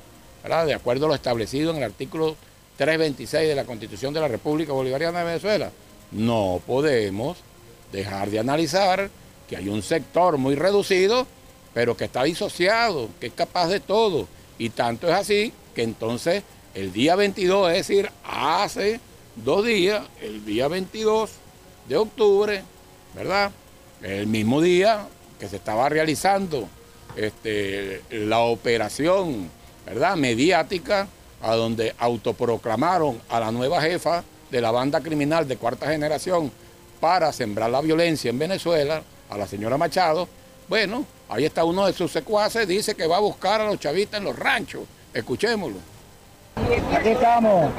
de 0.66 0.74
acuerdo 0.74 1.06
a 1.06 1.10
lo 1.10 1.14
establecido 1.14 1.70
en 1.70 1.76
el 1.76 1.84
artículo 1.84 2.34
326 2.76 3.48
de 3.48 3.54
la 3.54 3.64
Constitución 3.64 4.12
de 4.12 4.20
la 4.20 4.26
República 4.26 4.72
Bolivariana 4.72 5.20
de 5.20 5.24
Venezuela, 5.26 5.70
no 6.10 6.60
podemos 6.66 7.38
dejar 7.92 8.30
de 8.30 8.40
analizar 8.40 9.10
que 9.48 9.56
hay 9.56 9.68
un 9.68 9.82
sector 9.82 10.38
muy 10.38 10.56
reducido, 10.56 11.24
pero 11.72 11.96
que 11.96 12.06
está 12.06 12.24
disociado, 12.24 13.08
que 13.20 13.28
es 13.28 13.32
capaz 13.32 13.68
de 13.68 13.78
todo. 13.78 14.26
Y 14.58 14.70
tanto 14.70 15.06
es 15.06 15.14
así 15.14 15.52
que 15.72 15.84
entonces 15.84 16.42
el 16.78 16.92
día 16.92 17.16
22, 17.16 17.70
es 17.72 17.76
decir, 17.88 18.08
hace 18.24 19.00
dos 19.34 19.66
días, 19.66 20.04
el 20.20 20.44
día 20.44 20.68
22 20.68 21.30
de 21.88 21.96
octubre, 21.96 22.62
¿verdad? 23.16 23.50
El 24.00 24.28
mismo 24.28 24.60
día 24.60 25.08
que 25.40 25.48
se 25.48 25.56
estaba 25.56 25.88
realizando 25.88 26.68
este, 27.16 28.02
la 28.10 28.40
operación, 28.40 29.50
¿verdad? 29.86 30.14
Mediática, 30.14 31.08
a 31.42 31.54
donde 31.56 31.96
autoproclamaron 31.98 33.20
a 33.28 33.40
la 33.40 33.50
nueva 33.50 33.82
jefa 33.82 34.22
de 34.48 34.60
la 34.60 34.70
banda 34.70 35.00
criminal 35.00 35.48
de 35.48 35.56
cuarta 35.56 35.88
generación 35.88 36.52
para 37.00 37.32
sembrar 37.32 37.70
la 37.70 37.80
violencia 37.80 38.30
en 38.30 38.38
Venezuela, 38.38 39.02
a 39.28 39.36
la 39.36 39.48
señora 39.48 39.76
Machado. 39.76 40.28
Bueno, 40.68 41.04
ahí 41.28 41.44
está 41.44 41.64
uno 41.64 41.86
de 41.86 41.92
sus 41.92 42.12
secuaces, 42.12 42.68
dice 42.68 42.94
que 42.94 43.08
va 43.08 43.16
a 43.16 43.20
buscar 43.20 43.60
a 43.60 43.66
los 43.66 43.80
chavistas 43.80 44.18
en 44.18 44.24
los 44.24 44.38
ranchos. 44.38 44.82
Escuchémoslo. 45.12 45.97
Aquí 46.96 47.08
estamos. 47.10 47.70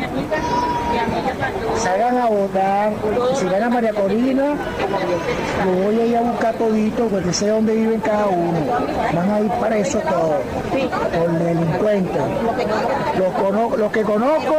Salgan 1.78 2.18
a 2.18 2.26
votar. 2.26 2.94
Si 3.36 3.46
gana 3.46 3.70
María 3.70 3.94
Corina, 3.94 4.56
lo 5.66 5.84
voy 5.84 6.00
a 6.00 6.06
ir 6.06 6.18
a 6.18 6.22
buscar 6.22 6.56
todito 6.56 7.08
porque 7.08 7.34
sé 7.34 7.48
dónde 7.50 7.76
viven 7.76 8.00
cada 8.00 8.28
uno. 8.28 8.60
Van 9.14 9.32
a 9.32 9.40
ir 9.40 9.52
para 9.52 9.78
eso 9.78 10.00
todos. 10.00 10.42
Por 11.18 11.32
delincuentes. 11.40 12.22
Los, 13.18 13.78
los 13.78 13.92
que 13.92 14.02
conozco, 14.04 14.56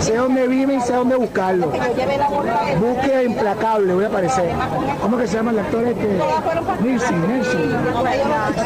sé 0.00 0.16
dónde 0.16 0.46
viven 0.46 0.78
y 0.78 0.80
sé 0.82 0.94
dónde 0.94 1.16
buscarlos. 1.16 1.70
Búsqueda 1.70 3.22
implacable, 3.22 3.94
voy 3.94 4.04
a 4.04 4.08
aparecer. 4.08 4.50
¿Cómo 5.02 5.18
que 5.18 5.26
se 5.26 5.36
llama 5.36 5.50
el 5.50 5.58
actor 5.60 5.86
este? 5.86 6.18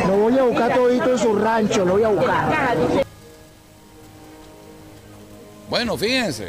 Lo 0.09 0.17
voy 0.17 0.39
a 0.39 0.43
buscar 0.45 0.75
todito 0.75 1.11
en 1.11 1.19
su 1.19 1.35
rancho, 1.37 1.85
lo 1.85 1.93
voy 1.93 2.05
a 2.05 2.09
buscar. 2.09 3.03
Bueno, 5.73 5.97
fíjense, 5.97 6.49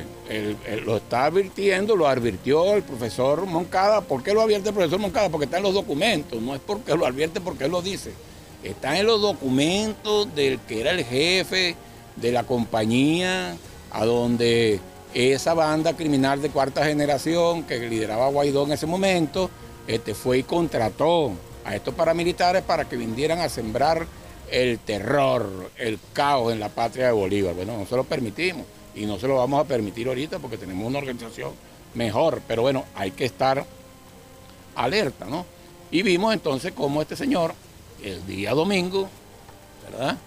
lo 0.84 0.98
está 0.98 1.28
advirtiendo, 1.28 1.96
lo 1.96 2.10
advirtió 2.10 2.74
el 2.74 2.84
profesor 2.84 3.46
Moncada. 3.46 4.02
¿Por 4.02 4.22
qué 4.22 4.34
lo 4.34 4.42
advierte 4.42 4.68
el 4.68 4.76
profesor 4.76 5.00
Moncada? 5.00 5.30
Porque 5.30 5.46
está 5.46 5.60
en 5.60 5.64
los 5.64 5.74
documentos, 5.74 6.42
no 6.42 6.54
es 6.54 6.60
porque 6.60 6.94
lo 6.94 7.06
advierte 7.06 7.40
porque 7.40 7.64
él 7.64 7.72
lo 7.72 7.82
dice. 7.82 8.12
Está 8.66 9.00
en 9.00 9.06
los 9.06 9.22
documentos 9.22 10.36
del 10.36 10.60
que 10.60 10.82
era 10.82 10.92
el 10.92 11.06
jefe 11.06 11.78
de 12.18 12.34
la 12.34 12.44
compañía, 12.44 13.56
a 13.92 14.04
donde 14.04 14.82
esa 15.14 15.54
banda 15.54 15.96
criminal 15.96 16.42
de 16.42 16.50
cuarta 16.50 16.84
generación 16.84 17.64
que 17.64 17.80
lideraba 17.80 18.28
Guaidó 18.28 18.66
en 18.66 18.74
ese 18.74 18.88
momento, 18.88 19.50
este, 19.88 20.16
fue 20.16 20.40
y 20.40 20.44
contrató 20.44 21.32
a 21.64 21.74
estos 21.74 21.94
paramilitares 21.94 22.62
para 22.64 22.90
que 22.90 22.98
vinieran 22.98 23.40
a 23.40 23.48
sembrar 23.48 24.06
el 24.52 24.80
terror, 24.80 25.72
el 25.78 25.98
caos 26.12 26.52
en 26.52 26.60
la 26.60 26.68
patria 26.68 27.06
de 27.06 27.14
Bolívar. 27.14 27.56
Bueno, 27.56 27.78
no 27.78 27.86
se 27.86 27.96
lo 27.96 28.04
permitimos 28.04 28.66
y 28.96 29.06
no 29.06 29.20
se 29.20 29.28
lo 29.28 29.38
vamos 29.38 29.60
a 29.60 29.68
permitir 29.68 30.08
ahorita 30.08 30.40
porque 30.40 30.58
tenemos 30.58 30.88
una 30.88 31.00
organización 31.00 31.52
mejor, 31.94 32.42
pero 32.48 32.64
bueno, 32.64 32.86
hay 32.96 33.12
que 33.12 33.26
estar 33.26 33.66
alerta, 34.76 35.26
¿no? 35.26 35.46
Y 35.92 36.02
vimos 36.02 36.34
entonces 36.34 36.74
cómo 36.74 37.02
este 37.02 37.16
señor, 37.16 37.54
el 38.04 38.26
día 38.26 38.52
domingo, 38.52 39.08
¿verdad? 39.90 40.18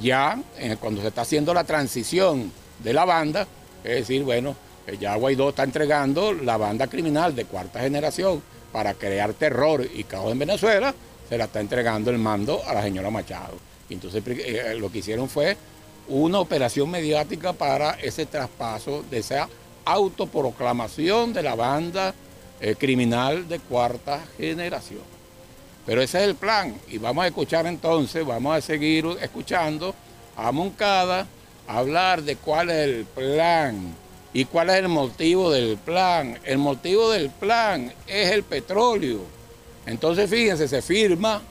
Ya 0.00 0.40
cuando 0.80 1.02
se 1.02 1.08
está 1.08 1.22
haciendo 1.22 1.54
la 1.54 1.64
transición 1.64 2.50
de 2.82 2.92
la 2.92 3.04
banda, 3.04 3.46
es 3.84 3.94
decir, 3.94 4.24
bueno, 4.24 4.56
eh, 4.86 4.96
ya 5.00 5.14
Guaidó 5.14 5.50
está 5.50 5.62
entregando 5.62 6.32
la 6.32 6.56
banda 6.56 6.86
criminal 6.88 7.34
de 7.34 7.44
cuarta 7.44 7.80
generación 7.80 8.42
para 8.72 8.94
crear 8.94 9.34
terror 9.34 9.86
y 9.94 10.04
caos 10.04 10.32
en 10.32 10.38
Venezuela, 10.38 10.94
se 11.28 11.38
la 11.38 11.44
está 11.44 11.60
entregando 11.60 12.10
el 12.10 12.18
mando 12.18 12.60
a 12.66 12.74
la 12.74 12.82
señora 12.82 13.10
Machado. 13.10 13.54
Entonces 13.88 14.22
eh, 14.26 14.74
lo 14.78 14.90
que 14.90 14.98
hicieron 14.98 15.28
fue 15.28 15.56
una 16.08 16.40
operación 16.40 16.90
mediática 16.90 17.52
para 17.52 17.92
ese 17.92 18.26
traspaso 18.26 19.04
de 19.10 19.18
esa 19.18 19.48
autoproclamación 19.84 21.32
de 21.32 21.42
la 21.42 21.54
banda 21.54 22.14
eh, 22.60 22.74
criminal 22.76 23.48
de 23.48 23.58
cuarta 23.58 24.20
generación. 24.36 25.02
Pero 25.86 26.00
ese 26.00 26.18
es 26.22 26.28
el 26.28 26.34
plan 26.34 26.74
y 26.88 26.98
vamos 26.98 27.24
a 27.24 27.28
escuchar 27.28 27.66
entonces, 27.66 28.24
vamos 28.24 28.56
a 28.56 28.60
seguir 28.60 29.06
escuchando 29.20 29.94
a 30.36 30.50
Moncada 30.50 31.26
hablar 31.66 32.22
de 32.22 32.36
cuál 32.36 32.70
es 32.70 32.88
el 32.88 33.04
plan 33.04 33.94
y 34.32 34.44
cuál 34.46 34.70
es 34.70 34.76
el 34.76 34.88
motivo 34.88 35.50
del 35.50 35.76
plan. 35.76 36.38
El 36.44 36.58
motivo 36.58 37.10
del 37.10 37.30
plan 37.30 37.92
es 38.06 38.32
el 38.32 38.42
petróleo. 38.42 39.20
Entonces 39.86 40.28
fíjense, 40.28 40.66
se 40.68 40.82
firma, 40.82 41.42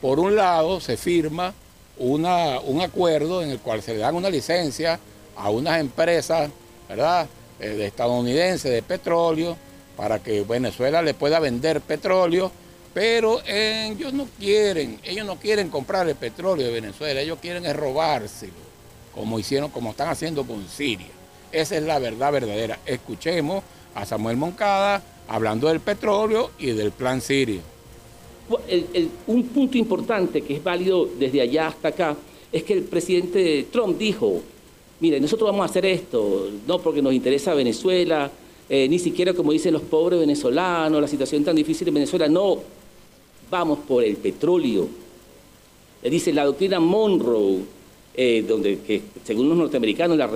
por 0.00 0.18
un 0.18 0.34
lado, 0.34 0.80
se 0.80 0.96
firma 0.96 1.54
una, 1.98 2.60
un 2.60 2.80
acuerdo 2.80 3.42
en 3.42 3.50
el 3.50 3.58
cual 3.60 3.82
se 3.82 3.94
le 3.94 4.00
dan 4.00 4.14
una 4.14 4.30
licencia 4.30 4.98
a 5.36 5.50
unas 5.50 5.80
empresas, 5.80 6.50
¿verdad?, 6.88 7.26
eh, 7.60 7.68
de 7.68 7.86
estadounidenses 7.86 8.70
de 8.70 8.82
petróleo 8.82 9.56
para 9.96 10.18
que 10.18 10.42
Venezuela 10.42 11.02
le 11.02 11.14
pueda 11.14 11.38
vender 11.38 11.80
petróleo, 11.80 12.50
pero 12.92 13.40
eh, 13.46 13.90
ellos 13.92 14.12
no 14.12 14.26
quieren, 14.38 14.98
ellos 15.04 15.26
no 15.26 15.36
quieren 15.36 15.68
comprar 15.68 16.08
el 16.08 16.16
petróleo 16.16 16.66
de 16.66 16.72
Venezuela, 16.72 17.20
ellos 17.20 17.38
quieren 17.40 17.72
robárselo, 17.74 18.52
como 19.14 19.38
hicieron, 19.38 19.70
como 19.70 19.90
están 19.90 20.08
haciendo 20.08 20.44
con 20.44 20.68
Siria. 20.68 21.08
Esa 21.52 21.76
es 21.76 21.84
la 21.84 22.00
verdad 22.00 22.32
verdadera. 22.32 22.78
Escuchemos 22.84 23.62
a 23.94 24.04
Samuel 24.04 24.36
Moncada 24.36 25.02
hablando 25.28 25.68
del 25.68 25.80
petróleo 25.80 26.50
y 26.58 26.72
del 26.72 26.90
plan 26.90 27.20
Siria. 27.20 27.60
El- 28.68 29.08
un 29.26 29.42
punto 29.44 29.78
importante 29.78 30.42
que 30.42 30.54
es 30.56 30.62
válido 30.62 31.08
desde 31.18 31.40
allá 31.40 31.68
hasta 31.68 31.88
acá 31.88 32.16
es 32.52 32.62
que 32.62 32.74
el 32.74 32.82
presidente 32.82 33.66
Trump 33.72 33.96
dijo, 33.98 34.40
mire, 35.00 35.18
nosotros 35.18 35.48
vamos 35.50 35.62
a 35.62 35.70
hacer 35.70 35.86
esto, 35.86 36.50
no 36.66 36.78
porque 36.78 37.00
nos 37.00 37.14
interesa 37.14 37.54
Venezuela, 37.54 38.30
eh, 38.68 38.86
ni 38.88 38.98
siquiera 38.98 39.32
como 39.32 39.52
dicen 39.52 39.72
los 39.72 39.82
pobres 39.82 40.20
venezolanos, 40.20 41.00
la 41.00 41.08
situación 41.08 41.42
tan 41.42 41.56
difícil 41.56 41.88
en 41.88 41.94
Venezuela, 41.94 42.28
no, 42.28 42.58
vamos 43.50 43.78
por 43.88 44.04
el 44.04 44.16
petróleo. 44.16 44.88
Le 46.02 46.10
dice 46.10 46.32
la 46.32 46.44
doctrina 46.44 46.78
Monroe, 46.80 47.60
eh, 48.14 48.44
donde 48.46 48.78
que 48.80 49.00
según 49.24 49.48
los 49.48 49.56
norteamericanos 49.58 50.16
la, 50.18 50.28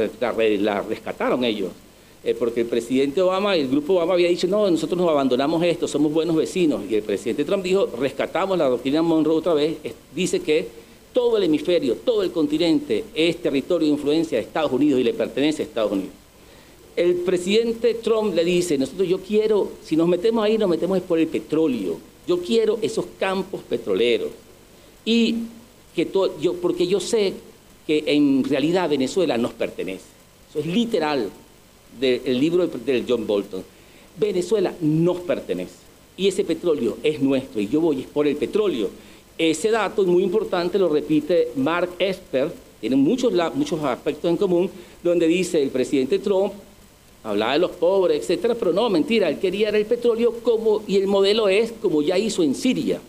la 0.61 0.81
rescataron 0.83 1.45
ellos. 1.45 1.71
Eh, 2.29 2.35
porque 2.39 2.61
el 2.61 2.67
presidente 2.67 3.23
Obama, 3.23 3.57
el 3.57 3.69
grupo 3.69 3.95
Obama 3.95 4.13
había 4.13 4.29
dicho, 4.29 4.47
no, 4.47 4.71
nosotros 4.71 4.99
nos 5.01 5.09
abandonamos 5.09 5.63
esto, 5.63 5.89
somos 5.89 6.13
buenos 6.13 6.37
vecinos. 6.37 6.83
Y 6.91 6.95
el 6.97 7.03
presidente 7.03 7.43
Trump 7.43 7.65
dijo, 7.65 7.87
rescatamos 7.99 8.59
la 8.59 8.69
doctrina 8.69 9.01
Monroe 9.01 9.37
otra 9.39 9.55
vez, 9.55 9.77
dice 10.15 10.41
que 10.41 10.69
todo 11.15 11.39
el 11.39 11.45
hemisferio, 11.45 11.95
todo 11.97 12.23
el 12.23 12.31
continente 12.31 13.05
es 13.15 13.39
territorio 13.39 13.87
de 13.89 13.95
influencia 13.95 14.37
de 14.37 14.45
Estados 14.45 14.71
Unidos 14.73 15.01
y 15.01 15.05
le 15.05 15.15
pertenece 15.15 15.63
a 15.63 15.65
Estados 15.65 15.93
Unidos. 15.93 16.11
El 16.97 17.15
presidente 17.15 17.95
Trump 17.95 18.35
le 18.35 18.45
dice, 18.45 18.77
nosotros 18.77 19.09
yo 19.09 19.21
quiero, 19.21 19.71
si 19.83 19.97
nos 19.97 20.07
metemos 20.07 20.45
ahí, 20.45 20.59
nos 20.59 20.69
metemos 20.69 21.01
por 21.01 21.19
el 21.19 21.29
petróleo. 21.29 21.97
Yo 22.27 22.43
quiero 22.43 22.79
esos 22.83 23.07
campos 23.19 23.63
petroleros. 23.67 24.29
Y 25.07 25.35
que 25.97 26.05
to- 26.05 26.39
yo, 26.41 26.53
porque 26.55 26.87
yo 26.87 27.01
sé 27.01 27.33
que 27.87 28.05
en 28.07 28.45
realidad 28.45 28.91
Venezuela 28.91 29.39
nos 29.39 29.53
pertenece. 29.55 30.05
Eso 30.51 30.59
es 30.59 30.67
literal 30.67 31.31
del 32.01 32.39
libro 32.41 32.67
de- 32.67 33.05
John 33.09 33.27
Bolton. 33.27 33.63
Venezuela 34.19 34.75
nos 34.81 35.19
pertenece. 35.21 35.75
Y 36.17 36.27
ese 36.27 36.45
petróleo 36.45 36.97
es 37.03 37.21
nuestro. 37.21 37.61
Y 37.61 37.69
yo 37.69 37.81
voy 37.81 38.01
es 38.01 38.07
por 38.07 38.27
el 38.27 38.37
petróleo. 38.37 38.91
Ese 39.37 39.71
dato 39.71 40.03
muy 40.05 40.25
importante 40.25 40.79
lo 40.79 40.89
repite 40.89 41.49
Mark 41.55 41.91
Esper, 41.99 42.53
tiene 42.81 42.97
muchos, 42.97 43.33
muchos 43.55 43.83
aspectos 43.85 44.29
en 44.29 44.37
común, 44.37 44.69
donde 45.03 45.29
dice 45.29 45.63
el 45.63 45.71
presidente 45.71 46.19
Trump, 46.19 46.53
hablaba 47.23 47.53
de 47.53 47.59
los 47.61 47.71
pobres, 47.73 48.21
etcétera, 48.23 48.55
pero 48.57 48.73
no, 48.73 48.89
mentira, 48.91 49.29
él 49.29 49.39
quería 49.39 49.69
el 49.69 49.87
petróleo 49.87 50.35
como, 50.43 50.83
y 50.87 50.97
el 50.97 51.07
modelo 51.07 51.49
es 51.49 51.73
como 51.73 52.03
ya 52.03 52.19
hizo 52.19 52.43
en 52.43 52.55
Siria. 52.55 53.01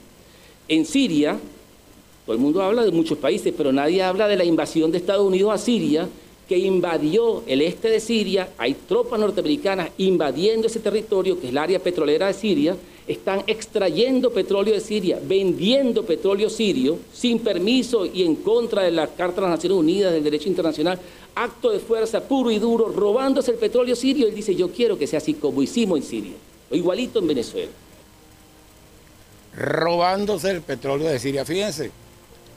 En 0.68 0.86
Siria, 0.86 1.40
todo 2.26 2.36
el 2.36 2.42
mundo 2.42 2.62
habla 2.62 2.84
de 2.86 2.92
muchos 2.92 3.18
países, 3.18 3.52
pero 3.56 3.72
nadie 3.72 4.04
habla 4.04 4.28
de 4.28 4.36
la 4.36 4.44
invasión 4.44 4.92
de 4.92 5.00
Estados 5.00 5.26
Unidos 5.26 5.52
a 5.52 5.58
Siria, 5.58 6.08
que 6.50 6.58
invadió 6.58 7.44
el 7.46 7.62
este 7.62 7.92
de 7.92 8.00
Siria, 8.00 8.50
hay 8.58 8.74
tropas 8.74 9.20
norteamericanas 9.20 9.92
invadiendo 10.00 10.66
ese 10.66 10.80
territorio, 10.80 11.40
que 11.40 11.46
es 11.46 11.52
el 11.52 11.60
área 11.60 11.78
petrolera 11.78 12.26
de 12.26 12.34
Siria, 12.34 12.76
están 13.08 13.44
extrayendo 13.46 14.32
petróleo 14.32 14.74
de 14.74 14.80
Siria, 14.80 15.20
vendiendo 15.24 16.04
petróleo 16.04 16.50
sirio, 16.50 16.98
sin 17.14 17.38
permiso 17.38 18.04
y 18.04 18.24
en 18.24 18.36
contra 18.38 18.82
de 18.82 18.90
la 18.90 19.06
Carta 19.06 19.36
de 19.36 19.42
las 19.42 19.58
Naciones 19.58 19.78
Unidas, 19.78 20.12
del 20.12 20.24
derecho 20.24 20.50
internacional, 20.50 21.00
acto 21.36 21.70
de 21.70 21.78
fuerza 21.78 22.22
puro 22.22 22.50
y 22.50 22.58
duro, 22.58 22.90
robándose 22.90 23.52
el 23.52 23.58
petróleo 23.58 23.96
sirio. 23.96 24.28
Él 24.28 24.34
dice, 24.34 24.56
yo 24.56 24.72
quiero 24.72 24.98
que 24.98 25.06
sea 25.06 25.20
así 25.20 25.36
como 25.36 25.62
hicimos 25.62 26.00
en 26.00 26.04
Siria, 26.04 26.34
o 26.72 26.76
igualito 26.76 27.20
en 27.20 27.28
Venezuela. 27.28 27.72
robándose 29.56 30.50
el 30.50 30.62
petróleo 30.62 31.10
de 31.10 31.20
Siria. 31.20 31.46
Fíjense, 31.46 31.92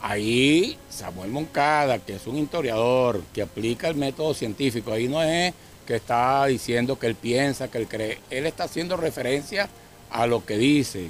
ahí 0.02 0.76
Samuel 0.90 1.30
Moncada, 1.30 1.98
que 1.98 2.16
es 2.16 2.26
un 2.26 2.36
historiador 2.36 3.22
que 3.32 3.42
aplica 3.42 3.88
el 3.88 3.94
método 3.94 4.34
científico, 4.34 4.92
ahí 4.92 5.08
no 5.08 5.22
es 5.22 5.54
que 5.86 5.96
está 5.96 6.44
diciendo 6.46 6.98
que 6.98 7.06
él 7.06 7.14
piensa, 7.14 7.68
que 7.68 7.78
él 7.78 7.88
cree. 7.88 8.18
Él 8.28 8.46
está 8.46 8.64
haciendo 8.64 8.96
referencia 8.96 9.68
a 10.10 10.26
lo 10.26 10.44
que 10.44 10.58
dice 10.58 11.08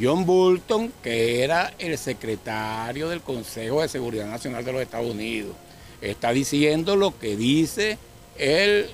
John 0.00 0.24
Bolton, 0.24 0.92
que 1.02 1.42
era 1.42 1.74
el 1.78 1.98
secretario 1.98 3.08
del 3.08 3.20
Consejo 3.20 3.82
de 3.82 3.88
Seguridad 3.88 4.26
Nacional 4.26 4.64
de 4.64 4.72
los 4.72 4.82
Estados 4.82 5.10
Unidos. 5.10 5.54
Está 6.00 6.32
diciendo 6.32 6.96
lo 6.96 7.18
que 7.18 7.36
dice 7.36 7.98
el, 8.38 8.88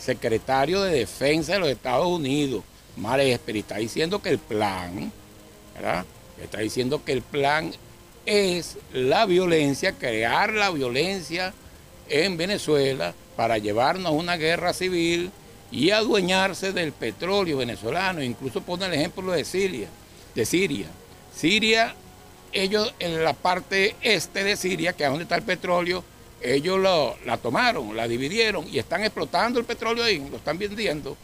secretario 0.00 0.82
de 0.82 0.98
Defensa 0.98 1.52
de 1.52 1.60
los 1.60 1.68
Estados 1.68 2.06
Unidos, 2.06 2.64
Mar 2.96 3.20
Esper, 3.20 3.56
está 3.56 3.76
diciendo 3.76 4.20
que 4.20 4.30
el 4.30 4.38
plan, 4.38 5.12
¿verdad? 5.74 6.04
Está 6.42 6.58
diciendo 6.58 7.04
que 7.04 7.12
el 7.12 7.22
plan 7.22 7.72
es 8.26 8.78
la 8.92 9.26
violencia, 9.26 9.92
crear 9.92 10.52
la 10.52 10.70
violencia 10.70 11.52
en 12.08 12.36
Venezuela 12.36 13.14
para 13.36 13.58
llevarnos 13.58 14.06
a 14.06 14.14
una 14.14 14.36
guerra 14.36 14.72
civil 14.72 15.30
y 15.70 15.90
adueñarse 15.90 16.72
del 16.72 16.92
petróleo 16.92 17.58
venezolano. 17.58 18.22
Incluso 18.22 18.60
pone 18.60 18.86
el 18.86 18.94
ejemplo 18.94 19.32
de 19.32 19.44
Siria. 19.44 19.88
De 20.34 20.44
Siria. 20.44 20.86
Siria, 21.34 21.94
ellos 22.52 22.94
en 22.98 23.24
la 23.24 23.32
parte 23.32 23.96
este 24.02 24.44
de 24.44 24.56
Siria, 24.56 24.92
que 24.92 25.04
es 25.04 25.08
donde 25.08 25.24
está 25.24 25.36
el 25.36 25.42
petróleo, 25.42 26.04
ellos 26.42 26.78
lo, 26.78 27.16
la 27.24 27.38
tomaron, 27.38 27.96
la 27.96 28.06
dividieron 28.08 28.66
y 28.70 28.78
están 28.78 29.02
explotando 29.02 29.58
el 29.58 29.64
petróleo 29.64 30.04
ahí, 30.04 30.18
lo 30.30 30.36
están 30.36 30.58
vendiendo. 30.58 31.16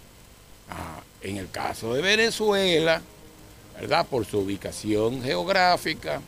Ah, 0.70 1.00
en 1.20 1.36
el 1.36 1.50
caso 1.50 1.94
de 1.94 2.00
Venezuela, 2.00 3.02
¿verdad? 3.80 4.06
Por 4.06 4.24
su 4.24 4.38
ubicación 4.38 5.22
geográfica, 5.22 6.20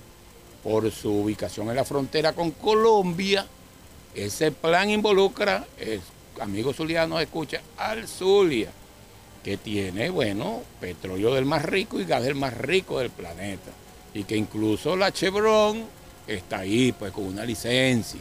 por 0.62 0.90
su 0.90 1.10
ubicación 1.10 1.68
en 1.70 1.76
la 1.76 1.84
frontera 1.84 2.32
con 2.32 2.50
Colombia, 2.52 3.46
ese 4.14 4.52
plan 4.52 4.90
involucra, 4.90 5.66
es, 5.78 6.00
amigo 6.40 6.72
Zuliano 6.72 7.20
escucha, 7.20 7.60
al 7.76 8.06
Zulia, 8.06 8.70
que 9.42 9.56
tiene, 9.56 10.10
bueno, 10.10 10.62
petróleo 10.80 11.34
del 11.34 11.46
más 11.46 11.64
rico 11.64 12.00
y 12.00 12.04
gas 12.04 12.22
del 12.22 12.34
más 12.34 12.56
rico 12.56 12.98
del 12.98 13.10
planeta. 13.10 13.70
Y 14.12 14.24
que 14.24 14.36
incluso 14.36 14.96
la 14.96 15.12
Chevron 15.12 15.84
está 16.26 16.58
ahí, 16.58 16.92
pues, 16.92 17.12
con 17.12 17.24
una 17.24 17.44
licencia. 17.44 18.20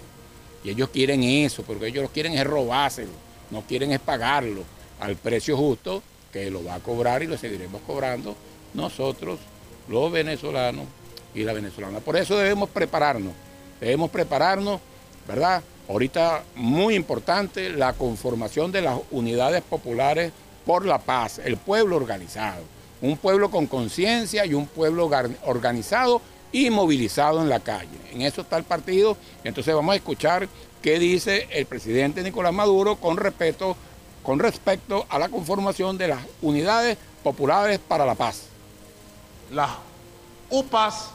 Y 0.63 0.69
ellos 0.69 0.89
quieren 0.89 1.23
eso, 1.23 1.63
porque 1.63 1.87
ellos 1.87 2.09
quieren 2.13 2.33
es 2.33 2.45
robárselo, 2.45 3.11
no 3.51 3.61
quieren 3.61 3.91
es 3.91 3.99
pagarlo 3.99 4.63
al 4.99 5.15
precio 5.15 5.57
justo 5.57 6.03
que 6.31 6.51
lo 6.51 6.63
va 6.63 6.75
a 6.75 6.79
cobrar 6.79 7.23
y 7.23 7.27
lo 7.27 7.37
seguiremos 7.37 7.81
cobrando 7.87 8.35
nosotros, 8.73 9.39
los 9.87 10.11
venezolanos 10.11 10.85
y 11.33 11.43
la 11.43 11.53
venezolana. 11.53 11.99
Por 11.99 12.17
eso 12.17 12.37
debemos 12.37 12.69
prepararnos, 12.69 13.33
debemos 13.79 14.09
prepararnos, 14.09 14.79
¿verdad? 15.27 15.61
Ahorita 15.87 16.43
muy 16.55 16.95
importante 16.95 17.69
la 17.69 17.93
conformación 17.93 18.71
de 18.71 18.81
las 18.81 18.99
unidades 19.11 19.63
populares 19.63 20.31
por 20.65 20.85
la 20.85 20.99
paz, 20.99 21.39
el 21.43 21.57
pueblo 21.57 21.95
organizado, 21.95 22.61
un 23.01 23.17
pueblo 23.17 23.49
con 23.49 23.65
conciencia 23.65 24.45
y 24.45 24.53
un 24.53 24.67
pueblo 24.67 25.09
organizado 25.45 26.21
y 26.51 26.69
movilizado 26.69 27.41
en 27.41 27.49
la 27.49 27.59
calle. 27.59 27.97
En 28.11 28.21
eso 28.21 28.41
está 28.41 28.57
el 28.57 28.63
partido. 28.63 29.17
Entonces 29.43 29.73
vamos 29.73 29.93
a 29.93 29.95
escuchar 29.95 30.47
qué 30.81 30.99
dice 30.99 31.47
el 31.51 31.65
presidente 31.65 32.23
Nicolás 32.23 32.53
Maduro 32.53 32.95
con 32.97 33.17
respecto, 33.17 33.75
con 34.23 34.39
respecto 34.39 35.05
a 35.09 35.19
la 35.19 35.29
conformación 35.29 35.97
de 35.97 36.09
las 36.09 36.19
unidades 36.41 36.97
populares 37.23 37.79
para 37.79 38.05
la 38.05 38.15
paz. 38.15 38.43
Las 39.51 39.71
UPAs 40.49 41.11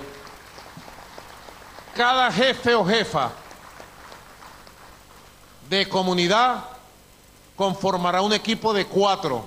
cada 2.01 2.33
jefe 2.33 2.75
o 2.75 2.85
jefa 2.85 3.31
de 5.69 5.89
comunidad 5.89 6.65
conformará 7.57 8.23
un 8.23 8.33
equipo 8.33 8.73
de 8.73 8.87
cuatro 8.87 9.47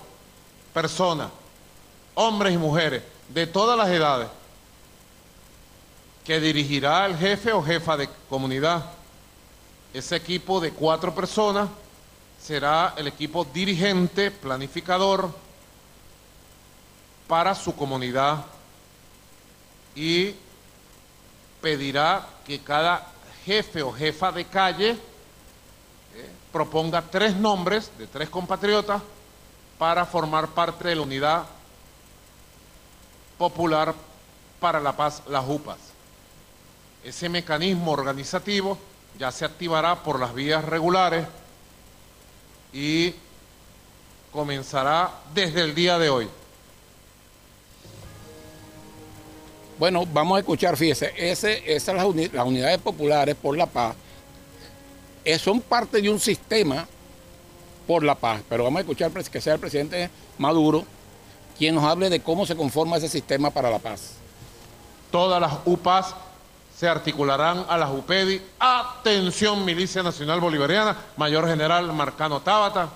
personas, 0.74 1.30
hombres 2.14 2.54
y 2.54 2.58
mujeres, 2.58 3.02
de 3.30 3.48
todas 3.48 3.76
las 3.76 3.90
edades, 3.90 4.28
que 6.24 6.40
dirigirá 6.40 7.08
el 7.08 7.18
jefe 7.18 7.52
o 7.54 7.64
jefa 7.64 7.98
de 7.98 8.08
comunidad. 8.30 8.86
Ese 9.92 10.16
equipo 10.16 10.60
de 10.60 10.74
cuatro 10.74 11.16
personas 11.16 11.70
será 12.40 12.94
el 12.98 13.08
equipo 13.08 13.46
dirigente, 13.46 14.30
planificador 14.30 15.34
para 17.28 17.56
su 17.56 17.76
comunidad 17.76 18.46
y 19.96 20.36
pedirá 21.62 22.28
que 22.46 22.60
cada 22.60 23.08
jefe 23.46 23.82
o 23.82 23.92
jefa 23.92 24.32
de 24.32 24.46
calle 24.46 24.92
eh, 24.92 24.98
proponga 26.52 27.02
tres 27.02 27.36
nombres 27.36 27.92
de 27.98 28.08
tres 28.08 28.30
compatriotas 28.30 29.02
para 29.78 30.06
formar 30.06 30.50
parte 30.50 30.88
de 30.88 30.96
la 30.96 31.02
unidad 31.02 31.44
popular 33.38 33.94
para 34.60 34.80
la 34.80 34.96
paz, 34.96 35.24
las 35.28 35.44
UPAS. 35.48 35.78
Ese 37.04 37.28
mecanismo 37.28 37.92
organizativo 37.92 38.78
ya 39.18 39.32
se 39.32 39.46
activará 39.46 40.02
por 40.04 40.20
las 40.20 40.34
vías 40.34 40.64
regulares 40.64 41.28
y 42.72 43.14
comenzará 44.32 45.12
desde 45.34 45.62
el 45.62 45.76
día 45.76 46.00
de 46.00 46.10
hoy. 46.10 46.30
Bueno, 49.80 50.06
vamos 50.06 50.38
a 50.38 50.40
escuchar, 50.40 50.78
fíjese, 50.78 51.14
ese, 51.18 51.74
esas 51.74 51.96
las, 51.96 52.34
las 52.34 52.46
unidades 52.46 52.78
populares 52.80 53.36
por 53.36 53.58
la 53.58 53.66
paz 53.66 53.96
eh, 55.26 55.40
son 55.40 55.62
parte 55.62 56.02
de 56.02 56.10
un 56.10 56.20
sistema 56.20 56.88
por 57.88 58.04
la 58.04 58.16
paz, 58.16 58.42
pero 58.48 58.64
vamos 58.64 58.78
a 58.78 58.82
escuchar 58.82 59.12
que 59.12 59.42
sea 59.42 59.54
el 59.56 59.60
presidente 59.60 60.10
Maduro 60.38 60.86
quien 61.58 61.76
nos 61.76 61.84
hable 61.84 62.10
de 62.10 62.22
cómo 62.22 62.46
se 62.46 62.56
conforma 62.56 62.98
ese 62.98 63.10
sistema 63.10 63.50
para 63.50 63.70
la 63.70 63.80
paz. 63.80 64.14
Todas 65.12 65.40
las 65.40 65.54
UPAs 65.66 66.16
se 66.76 66.88
articularán 66.88 67.66
a 67.70 67.78
las 67.78 67.92
UPEDI. 67.92 68.42
Atención, 68.60 69.64
Milicia 69.64 70.02
Nacional 70.02 70.40
Bolivariana, 70.40 70.98
Mayor 71.18 71.48
General 71.48 71.94
Marcano 71.94 72.42
Tábata. 72.42 72.90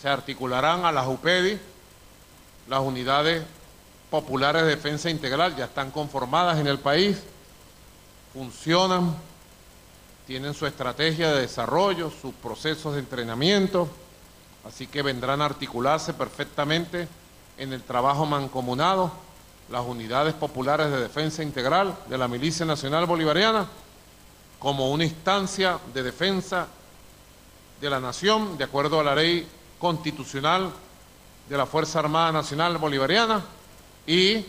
Se 0.00 0.08
articularán 0.08 0.84
a 0.84 0.92
las 0.92 1.06
UPEDI, 1.06 1.58
las 2.68 2.80
unidades 2.80 3.42
populares 4.10 4.62
de 4.62 4.68
defensa 4.70 5.08
integral 5.08 5.56
ya 5.56 5.66
están 5.66 5.90
conformadas 5.90 6.58
en 6.58 6.66
el 6.66 6.78
país, 6.78 7.22
funcionan, 8.32 9.14
tienen 10.26 10.52
su 10.54 10.66
estrategia 10.66 11.32
de 11.32 11.42
desarrollo, 11.42 12.10
sus 12.10 12.34
procesos 12.34 12.94
de 12.94 13.00
entrenamiento, 13.00 13.88
así 14.66 14.86
que 14.86 15.02
vendrán 15.02 15.40
a 15.40 15.46
articularse 15.46 16.12
perfectamente 16.12 17.08
en 17.56 17.72
el 17.72 17.82
trabajo 17.82 18.26
mancomunado 18.26 19.12
las 19.70 19.82
unidades 19.86 20.34
populares 20.34 20.90
de 20.90 21.00
defensa 21.00 21.42
integral 21.42 21.96
de 22.08 22.18
la 22.18 22.26
Milicia 22.26 22.66
Nacional 22.66 23.06
Bolivariana 23.06 23.66
como 24.58 24.90
una 24.90 25.04
instancia 25.04 25.78
de 25.94 26.02
defensa 26.02 26.66
de 27.80 27.90
la 27.90 28.00
nación 28.00 28.58
de 28.58 28.64
acuerdo 28.64 29.00
a 29.00 29.04
la 29.04 29.14
ley 29.14 29.46
constitucional 29.78 30.70
de 31.48 31.56
la 31.56 31.66
Fuerza 31.66 32.00
Armada 32.00 32.32
Nacional 32.32 32.76
Bolivariana 32.78 33.42
y 34.06 34.44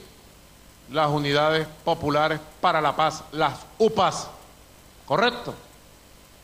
las 0.92 1.10
unidades 1.10 1.68
populares 1.84 2.40
para 2.60 2.82
la 2.82 2.96
paz, 2.96 3.24
las 3.32 3.60
UPAs, 3.78 4.28
¿correcto? 5.06 5.54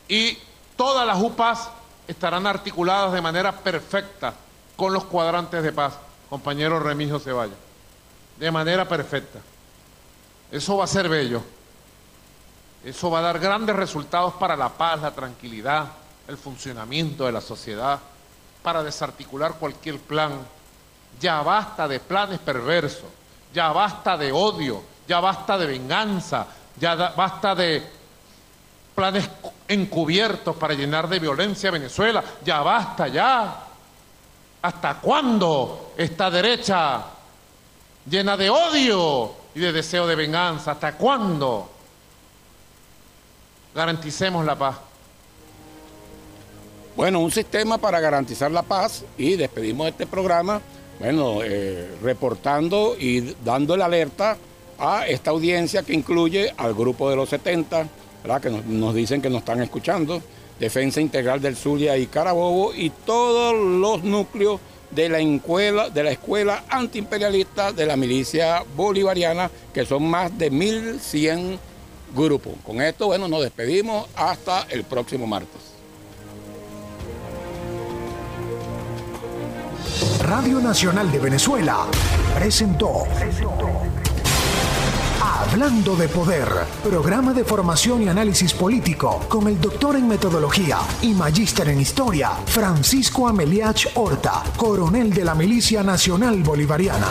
Y 0.08 0.38
todas 0.76 1.06
las 1.06 1.20
UPAs 1.20 1.70
estarán 2.06 2.46
articuladas 2.46 3.12
de 3.12 3.20
manera 3.20 3.52
perfecta 3.52 4.34
con 4.76 4.92
los 4.92 5.04
cuadrantes 5.04 5.62
de 5.62 5.72
paz, 5.72 5.94
compañero 6.30 6.78
Remigio 6.78 7.18
Ceballos, 7.18 7.56
de 8.38 8.50
manera 8.50 8.88
perfecta. 8.88 9.40
Eso 10.50 10.78
va 10.78 10.84
a 10.84 10.88
ser 10.88 11.08
bello. 11.08 11.42
Eso 12.84 13.10
va 13.10 13.18
a 13.18 13.22
dar 13.22 13.38
grandes 13.38 13.76
resultados 13.76 14.34
para 14.34 14.56
la 14.56 14.70
paz, 14.70 15.02
la 15.02 15.10
tranquilidad, 15.10 15.88
el 16.26 16.38
funcionamiento 16.38 17.26
de 17.26 17.32
la 17.32 17.40
sociedad, 17.40 17.98
para 18.62 18.82
desarticular 18.82 19.54
cualquier 19.54 19.98
plan 19.98 20.32
ya 21.20 21.42
basta 21.42 21.88
de 21.88 22.00
planes 22.00 22.38
perversos, 22.38 23.10
ya 23.52 23.72
basta 23.72 24.16
de 24.16 24.32
odio, 24.32 24.82
ya 25.06 25.20
basta 25.20 25.58
de 25.58 25.66
venganza, 25.66 26.46
ya 26.78 26.94
basta 26.94 27.54
de 27.54 27.82
planes 28.94 29.30
encubiertos 29.68 30.56
para 30.56 30.74
llenar 30.74 31.08
de 31.08 31.20
violencia 31.20 31.68
a 31.68 31.72
Venezuela. 31.72 32.24
Ya 32.44 32.60
basta, 32.62 33.06
ya. 33.06 33.64
¿Hasta 34.60 34.94
cuándo 34.94 35.92
esta 35.96 36.28
derecha 36.30 37.04
llena 38.10 38.36
de 38.36 38.50
odio 38.50 39.32
y 39.54 39.60
de 39.60 39.72
deseo 39.72 40.04
de 40.04 40.16
venganza? 40.16 40.72
¿Hasta 40.72 40.96
cuándo? 40.96 41.70
Garanticemos 43.72 44.44
la 44.44 44.56
paz. 44.56 44.76
Bueno, 46.96 47.20
un 47.20 47.30
sistema 47.30 47.78
para 47.78 48.00
garantizar 48.00 48.50
la 48.50 48.62
paz 48.62 49.04
y 49.16 49.36
despedimos 49.36 49.86
este 49.86 50.08
programa, 50.08 50.60
bueno, 50.98 51.40
eh, 51.44 51.88
reportando 52.02 52.96
y 52.98 53.34
dando 53.44 53.76
la 53.76 53.86
alerta 53.86 54.36
a 54.78 55.06
esta 55.06 55.30
audiencia 55.30 55.82
que 55.82 55.92
incluye 55.92 56.52
al 56.56 56.74
grupo 56.74 57.10
de 57.10 57.16
los 57.16 57.28
70, 57.28 57.88
¿verdad? 58.22 58.40
que 58.40 58.50
nos, 58.50 58.94
dicen 58.94 59.20
que 59.20 59.30
nos 59.30 59.40
están 59.40 59.62
escuchando, 59.62 60.20
Defensa 60.58 61.00
Integral 61.00 61.40
del 61.40 61.56
Zulia 61.56 61.96
y 61.96 62.06
Carabobo 62.06 62.72
y 62.74 62.90
todos 62.90 63.54
los 63.54 64.02
núcleos 64.02 64.60
de 64.90 65.08
la 65.08 65.20
escuela, 65.20 65.90
de 65.90 66.02
la 66.02 66.10
escuela 66.10 66.64
antiimperialista 66.68 67.72
de 67.72 67.86
la 67.86 67.96
milicia 67.96 68.64
bolivariana, 68.74 69.50
que 69.72 69.84
son 69.84 70.04
más 70.04 70.36
de 70.36 70.50
1.100 70.50 71.58
grupos. 72.16 72.54
Con 72.64 72.80
esto, 72.80 73.06
bueno, 73.06 73.28
nos 73.28 73.42
despedimos 73.42 74.08
hasta 74.16 74.66
el 74.70 74.84
próximo 74.84 75.26
martes. 75.26 75.67
Radio 80.28 80.60
Nacional 80.60 81.10
de 81.10 81.18
Venezuela 81.20 81.86
presentó 82.34 83.04
Hablando 85.22 85.96
de 85.96 86.06
Poder, 86.08 86.46
programa 86.84 87.32
de 87.32 87.44
formación 87.44 88.02
y 88.02 88.08
análisis 88.08 88.52
político 88.52 89.20
con 89.26 89.48
el 89.48 89.58
doctor 89.58 89.96
en 89.96 90.06
metodología 90.06 90.80
y 91.00 91.14
magíster 91.14 91.70
en 91.70 91.80
historia, 91.80 92.32
Francisco 92.44 93.26
Ameliach 93.26 93.86
Horta, 93.94 94.42
coronel 94.54 95.14
de 95.14 95.24
la 95.24 95.34
Milicia 95.34 95.82
Nacional 95.82 96.42
Bolivariana. 96.42 97.08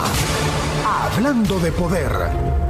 Hablando 0.86 1.58
de 1.58 1.72
Poder 1.72 2.67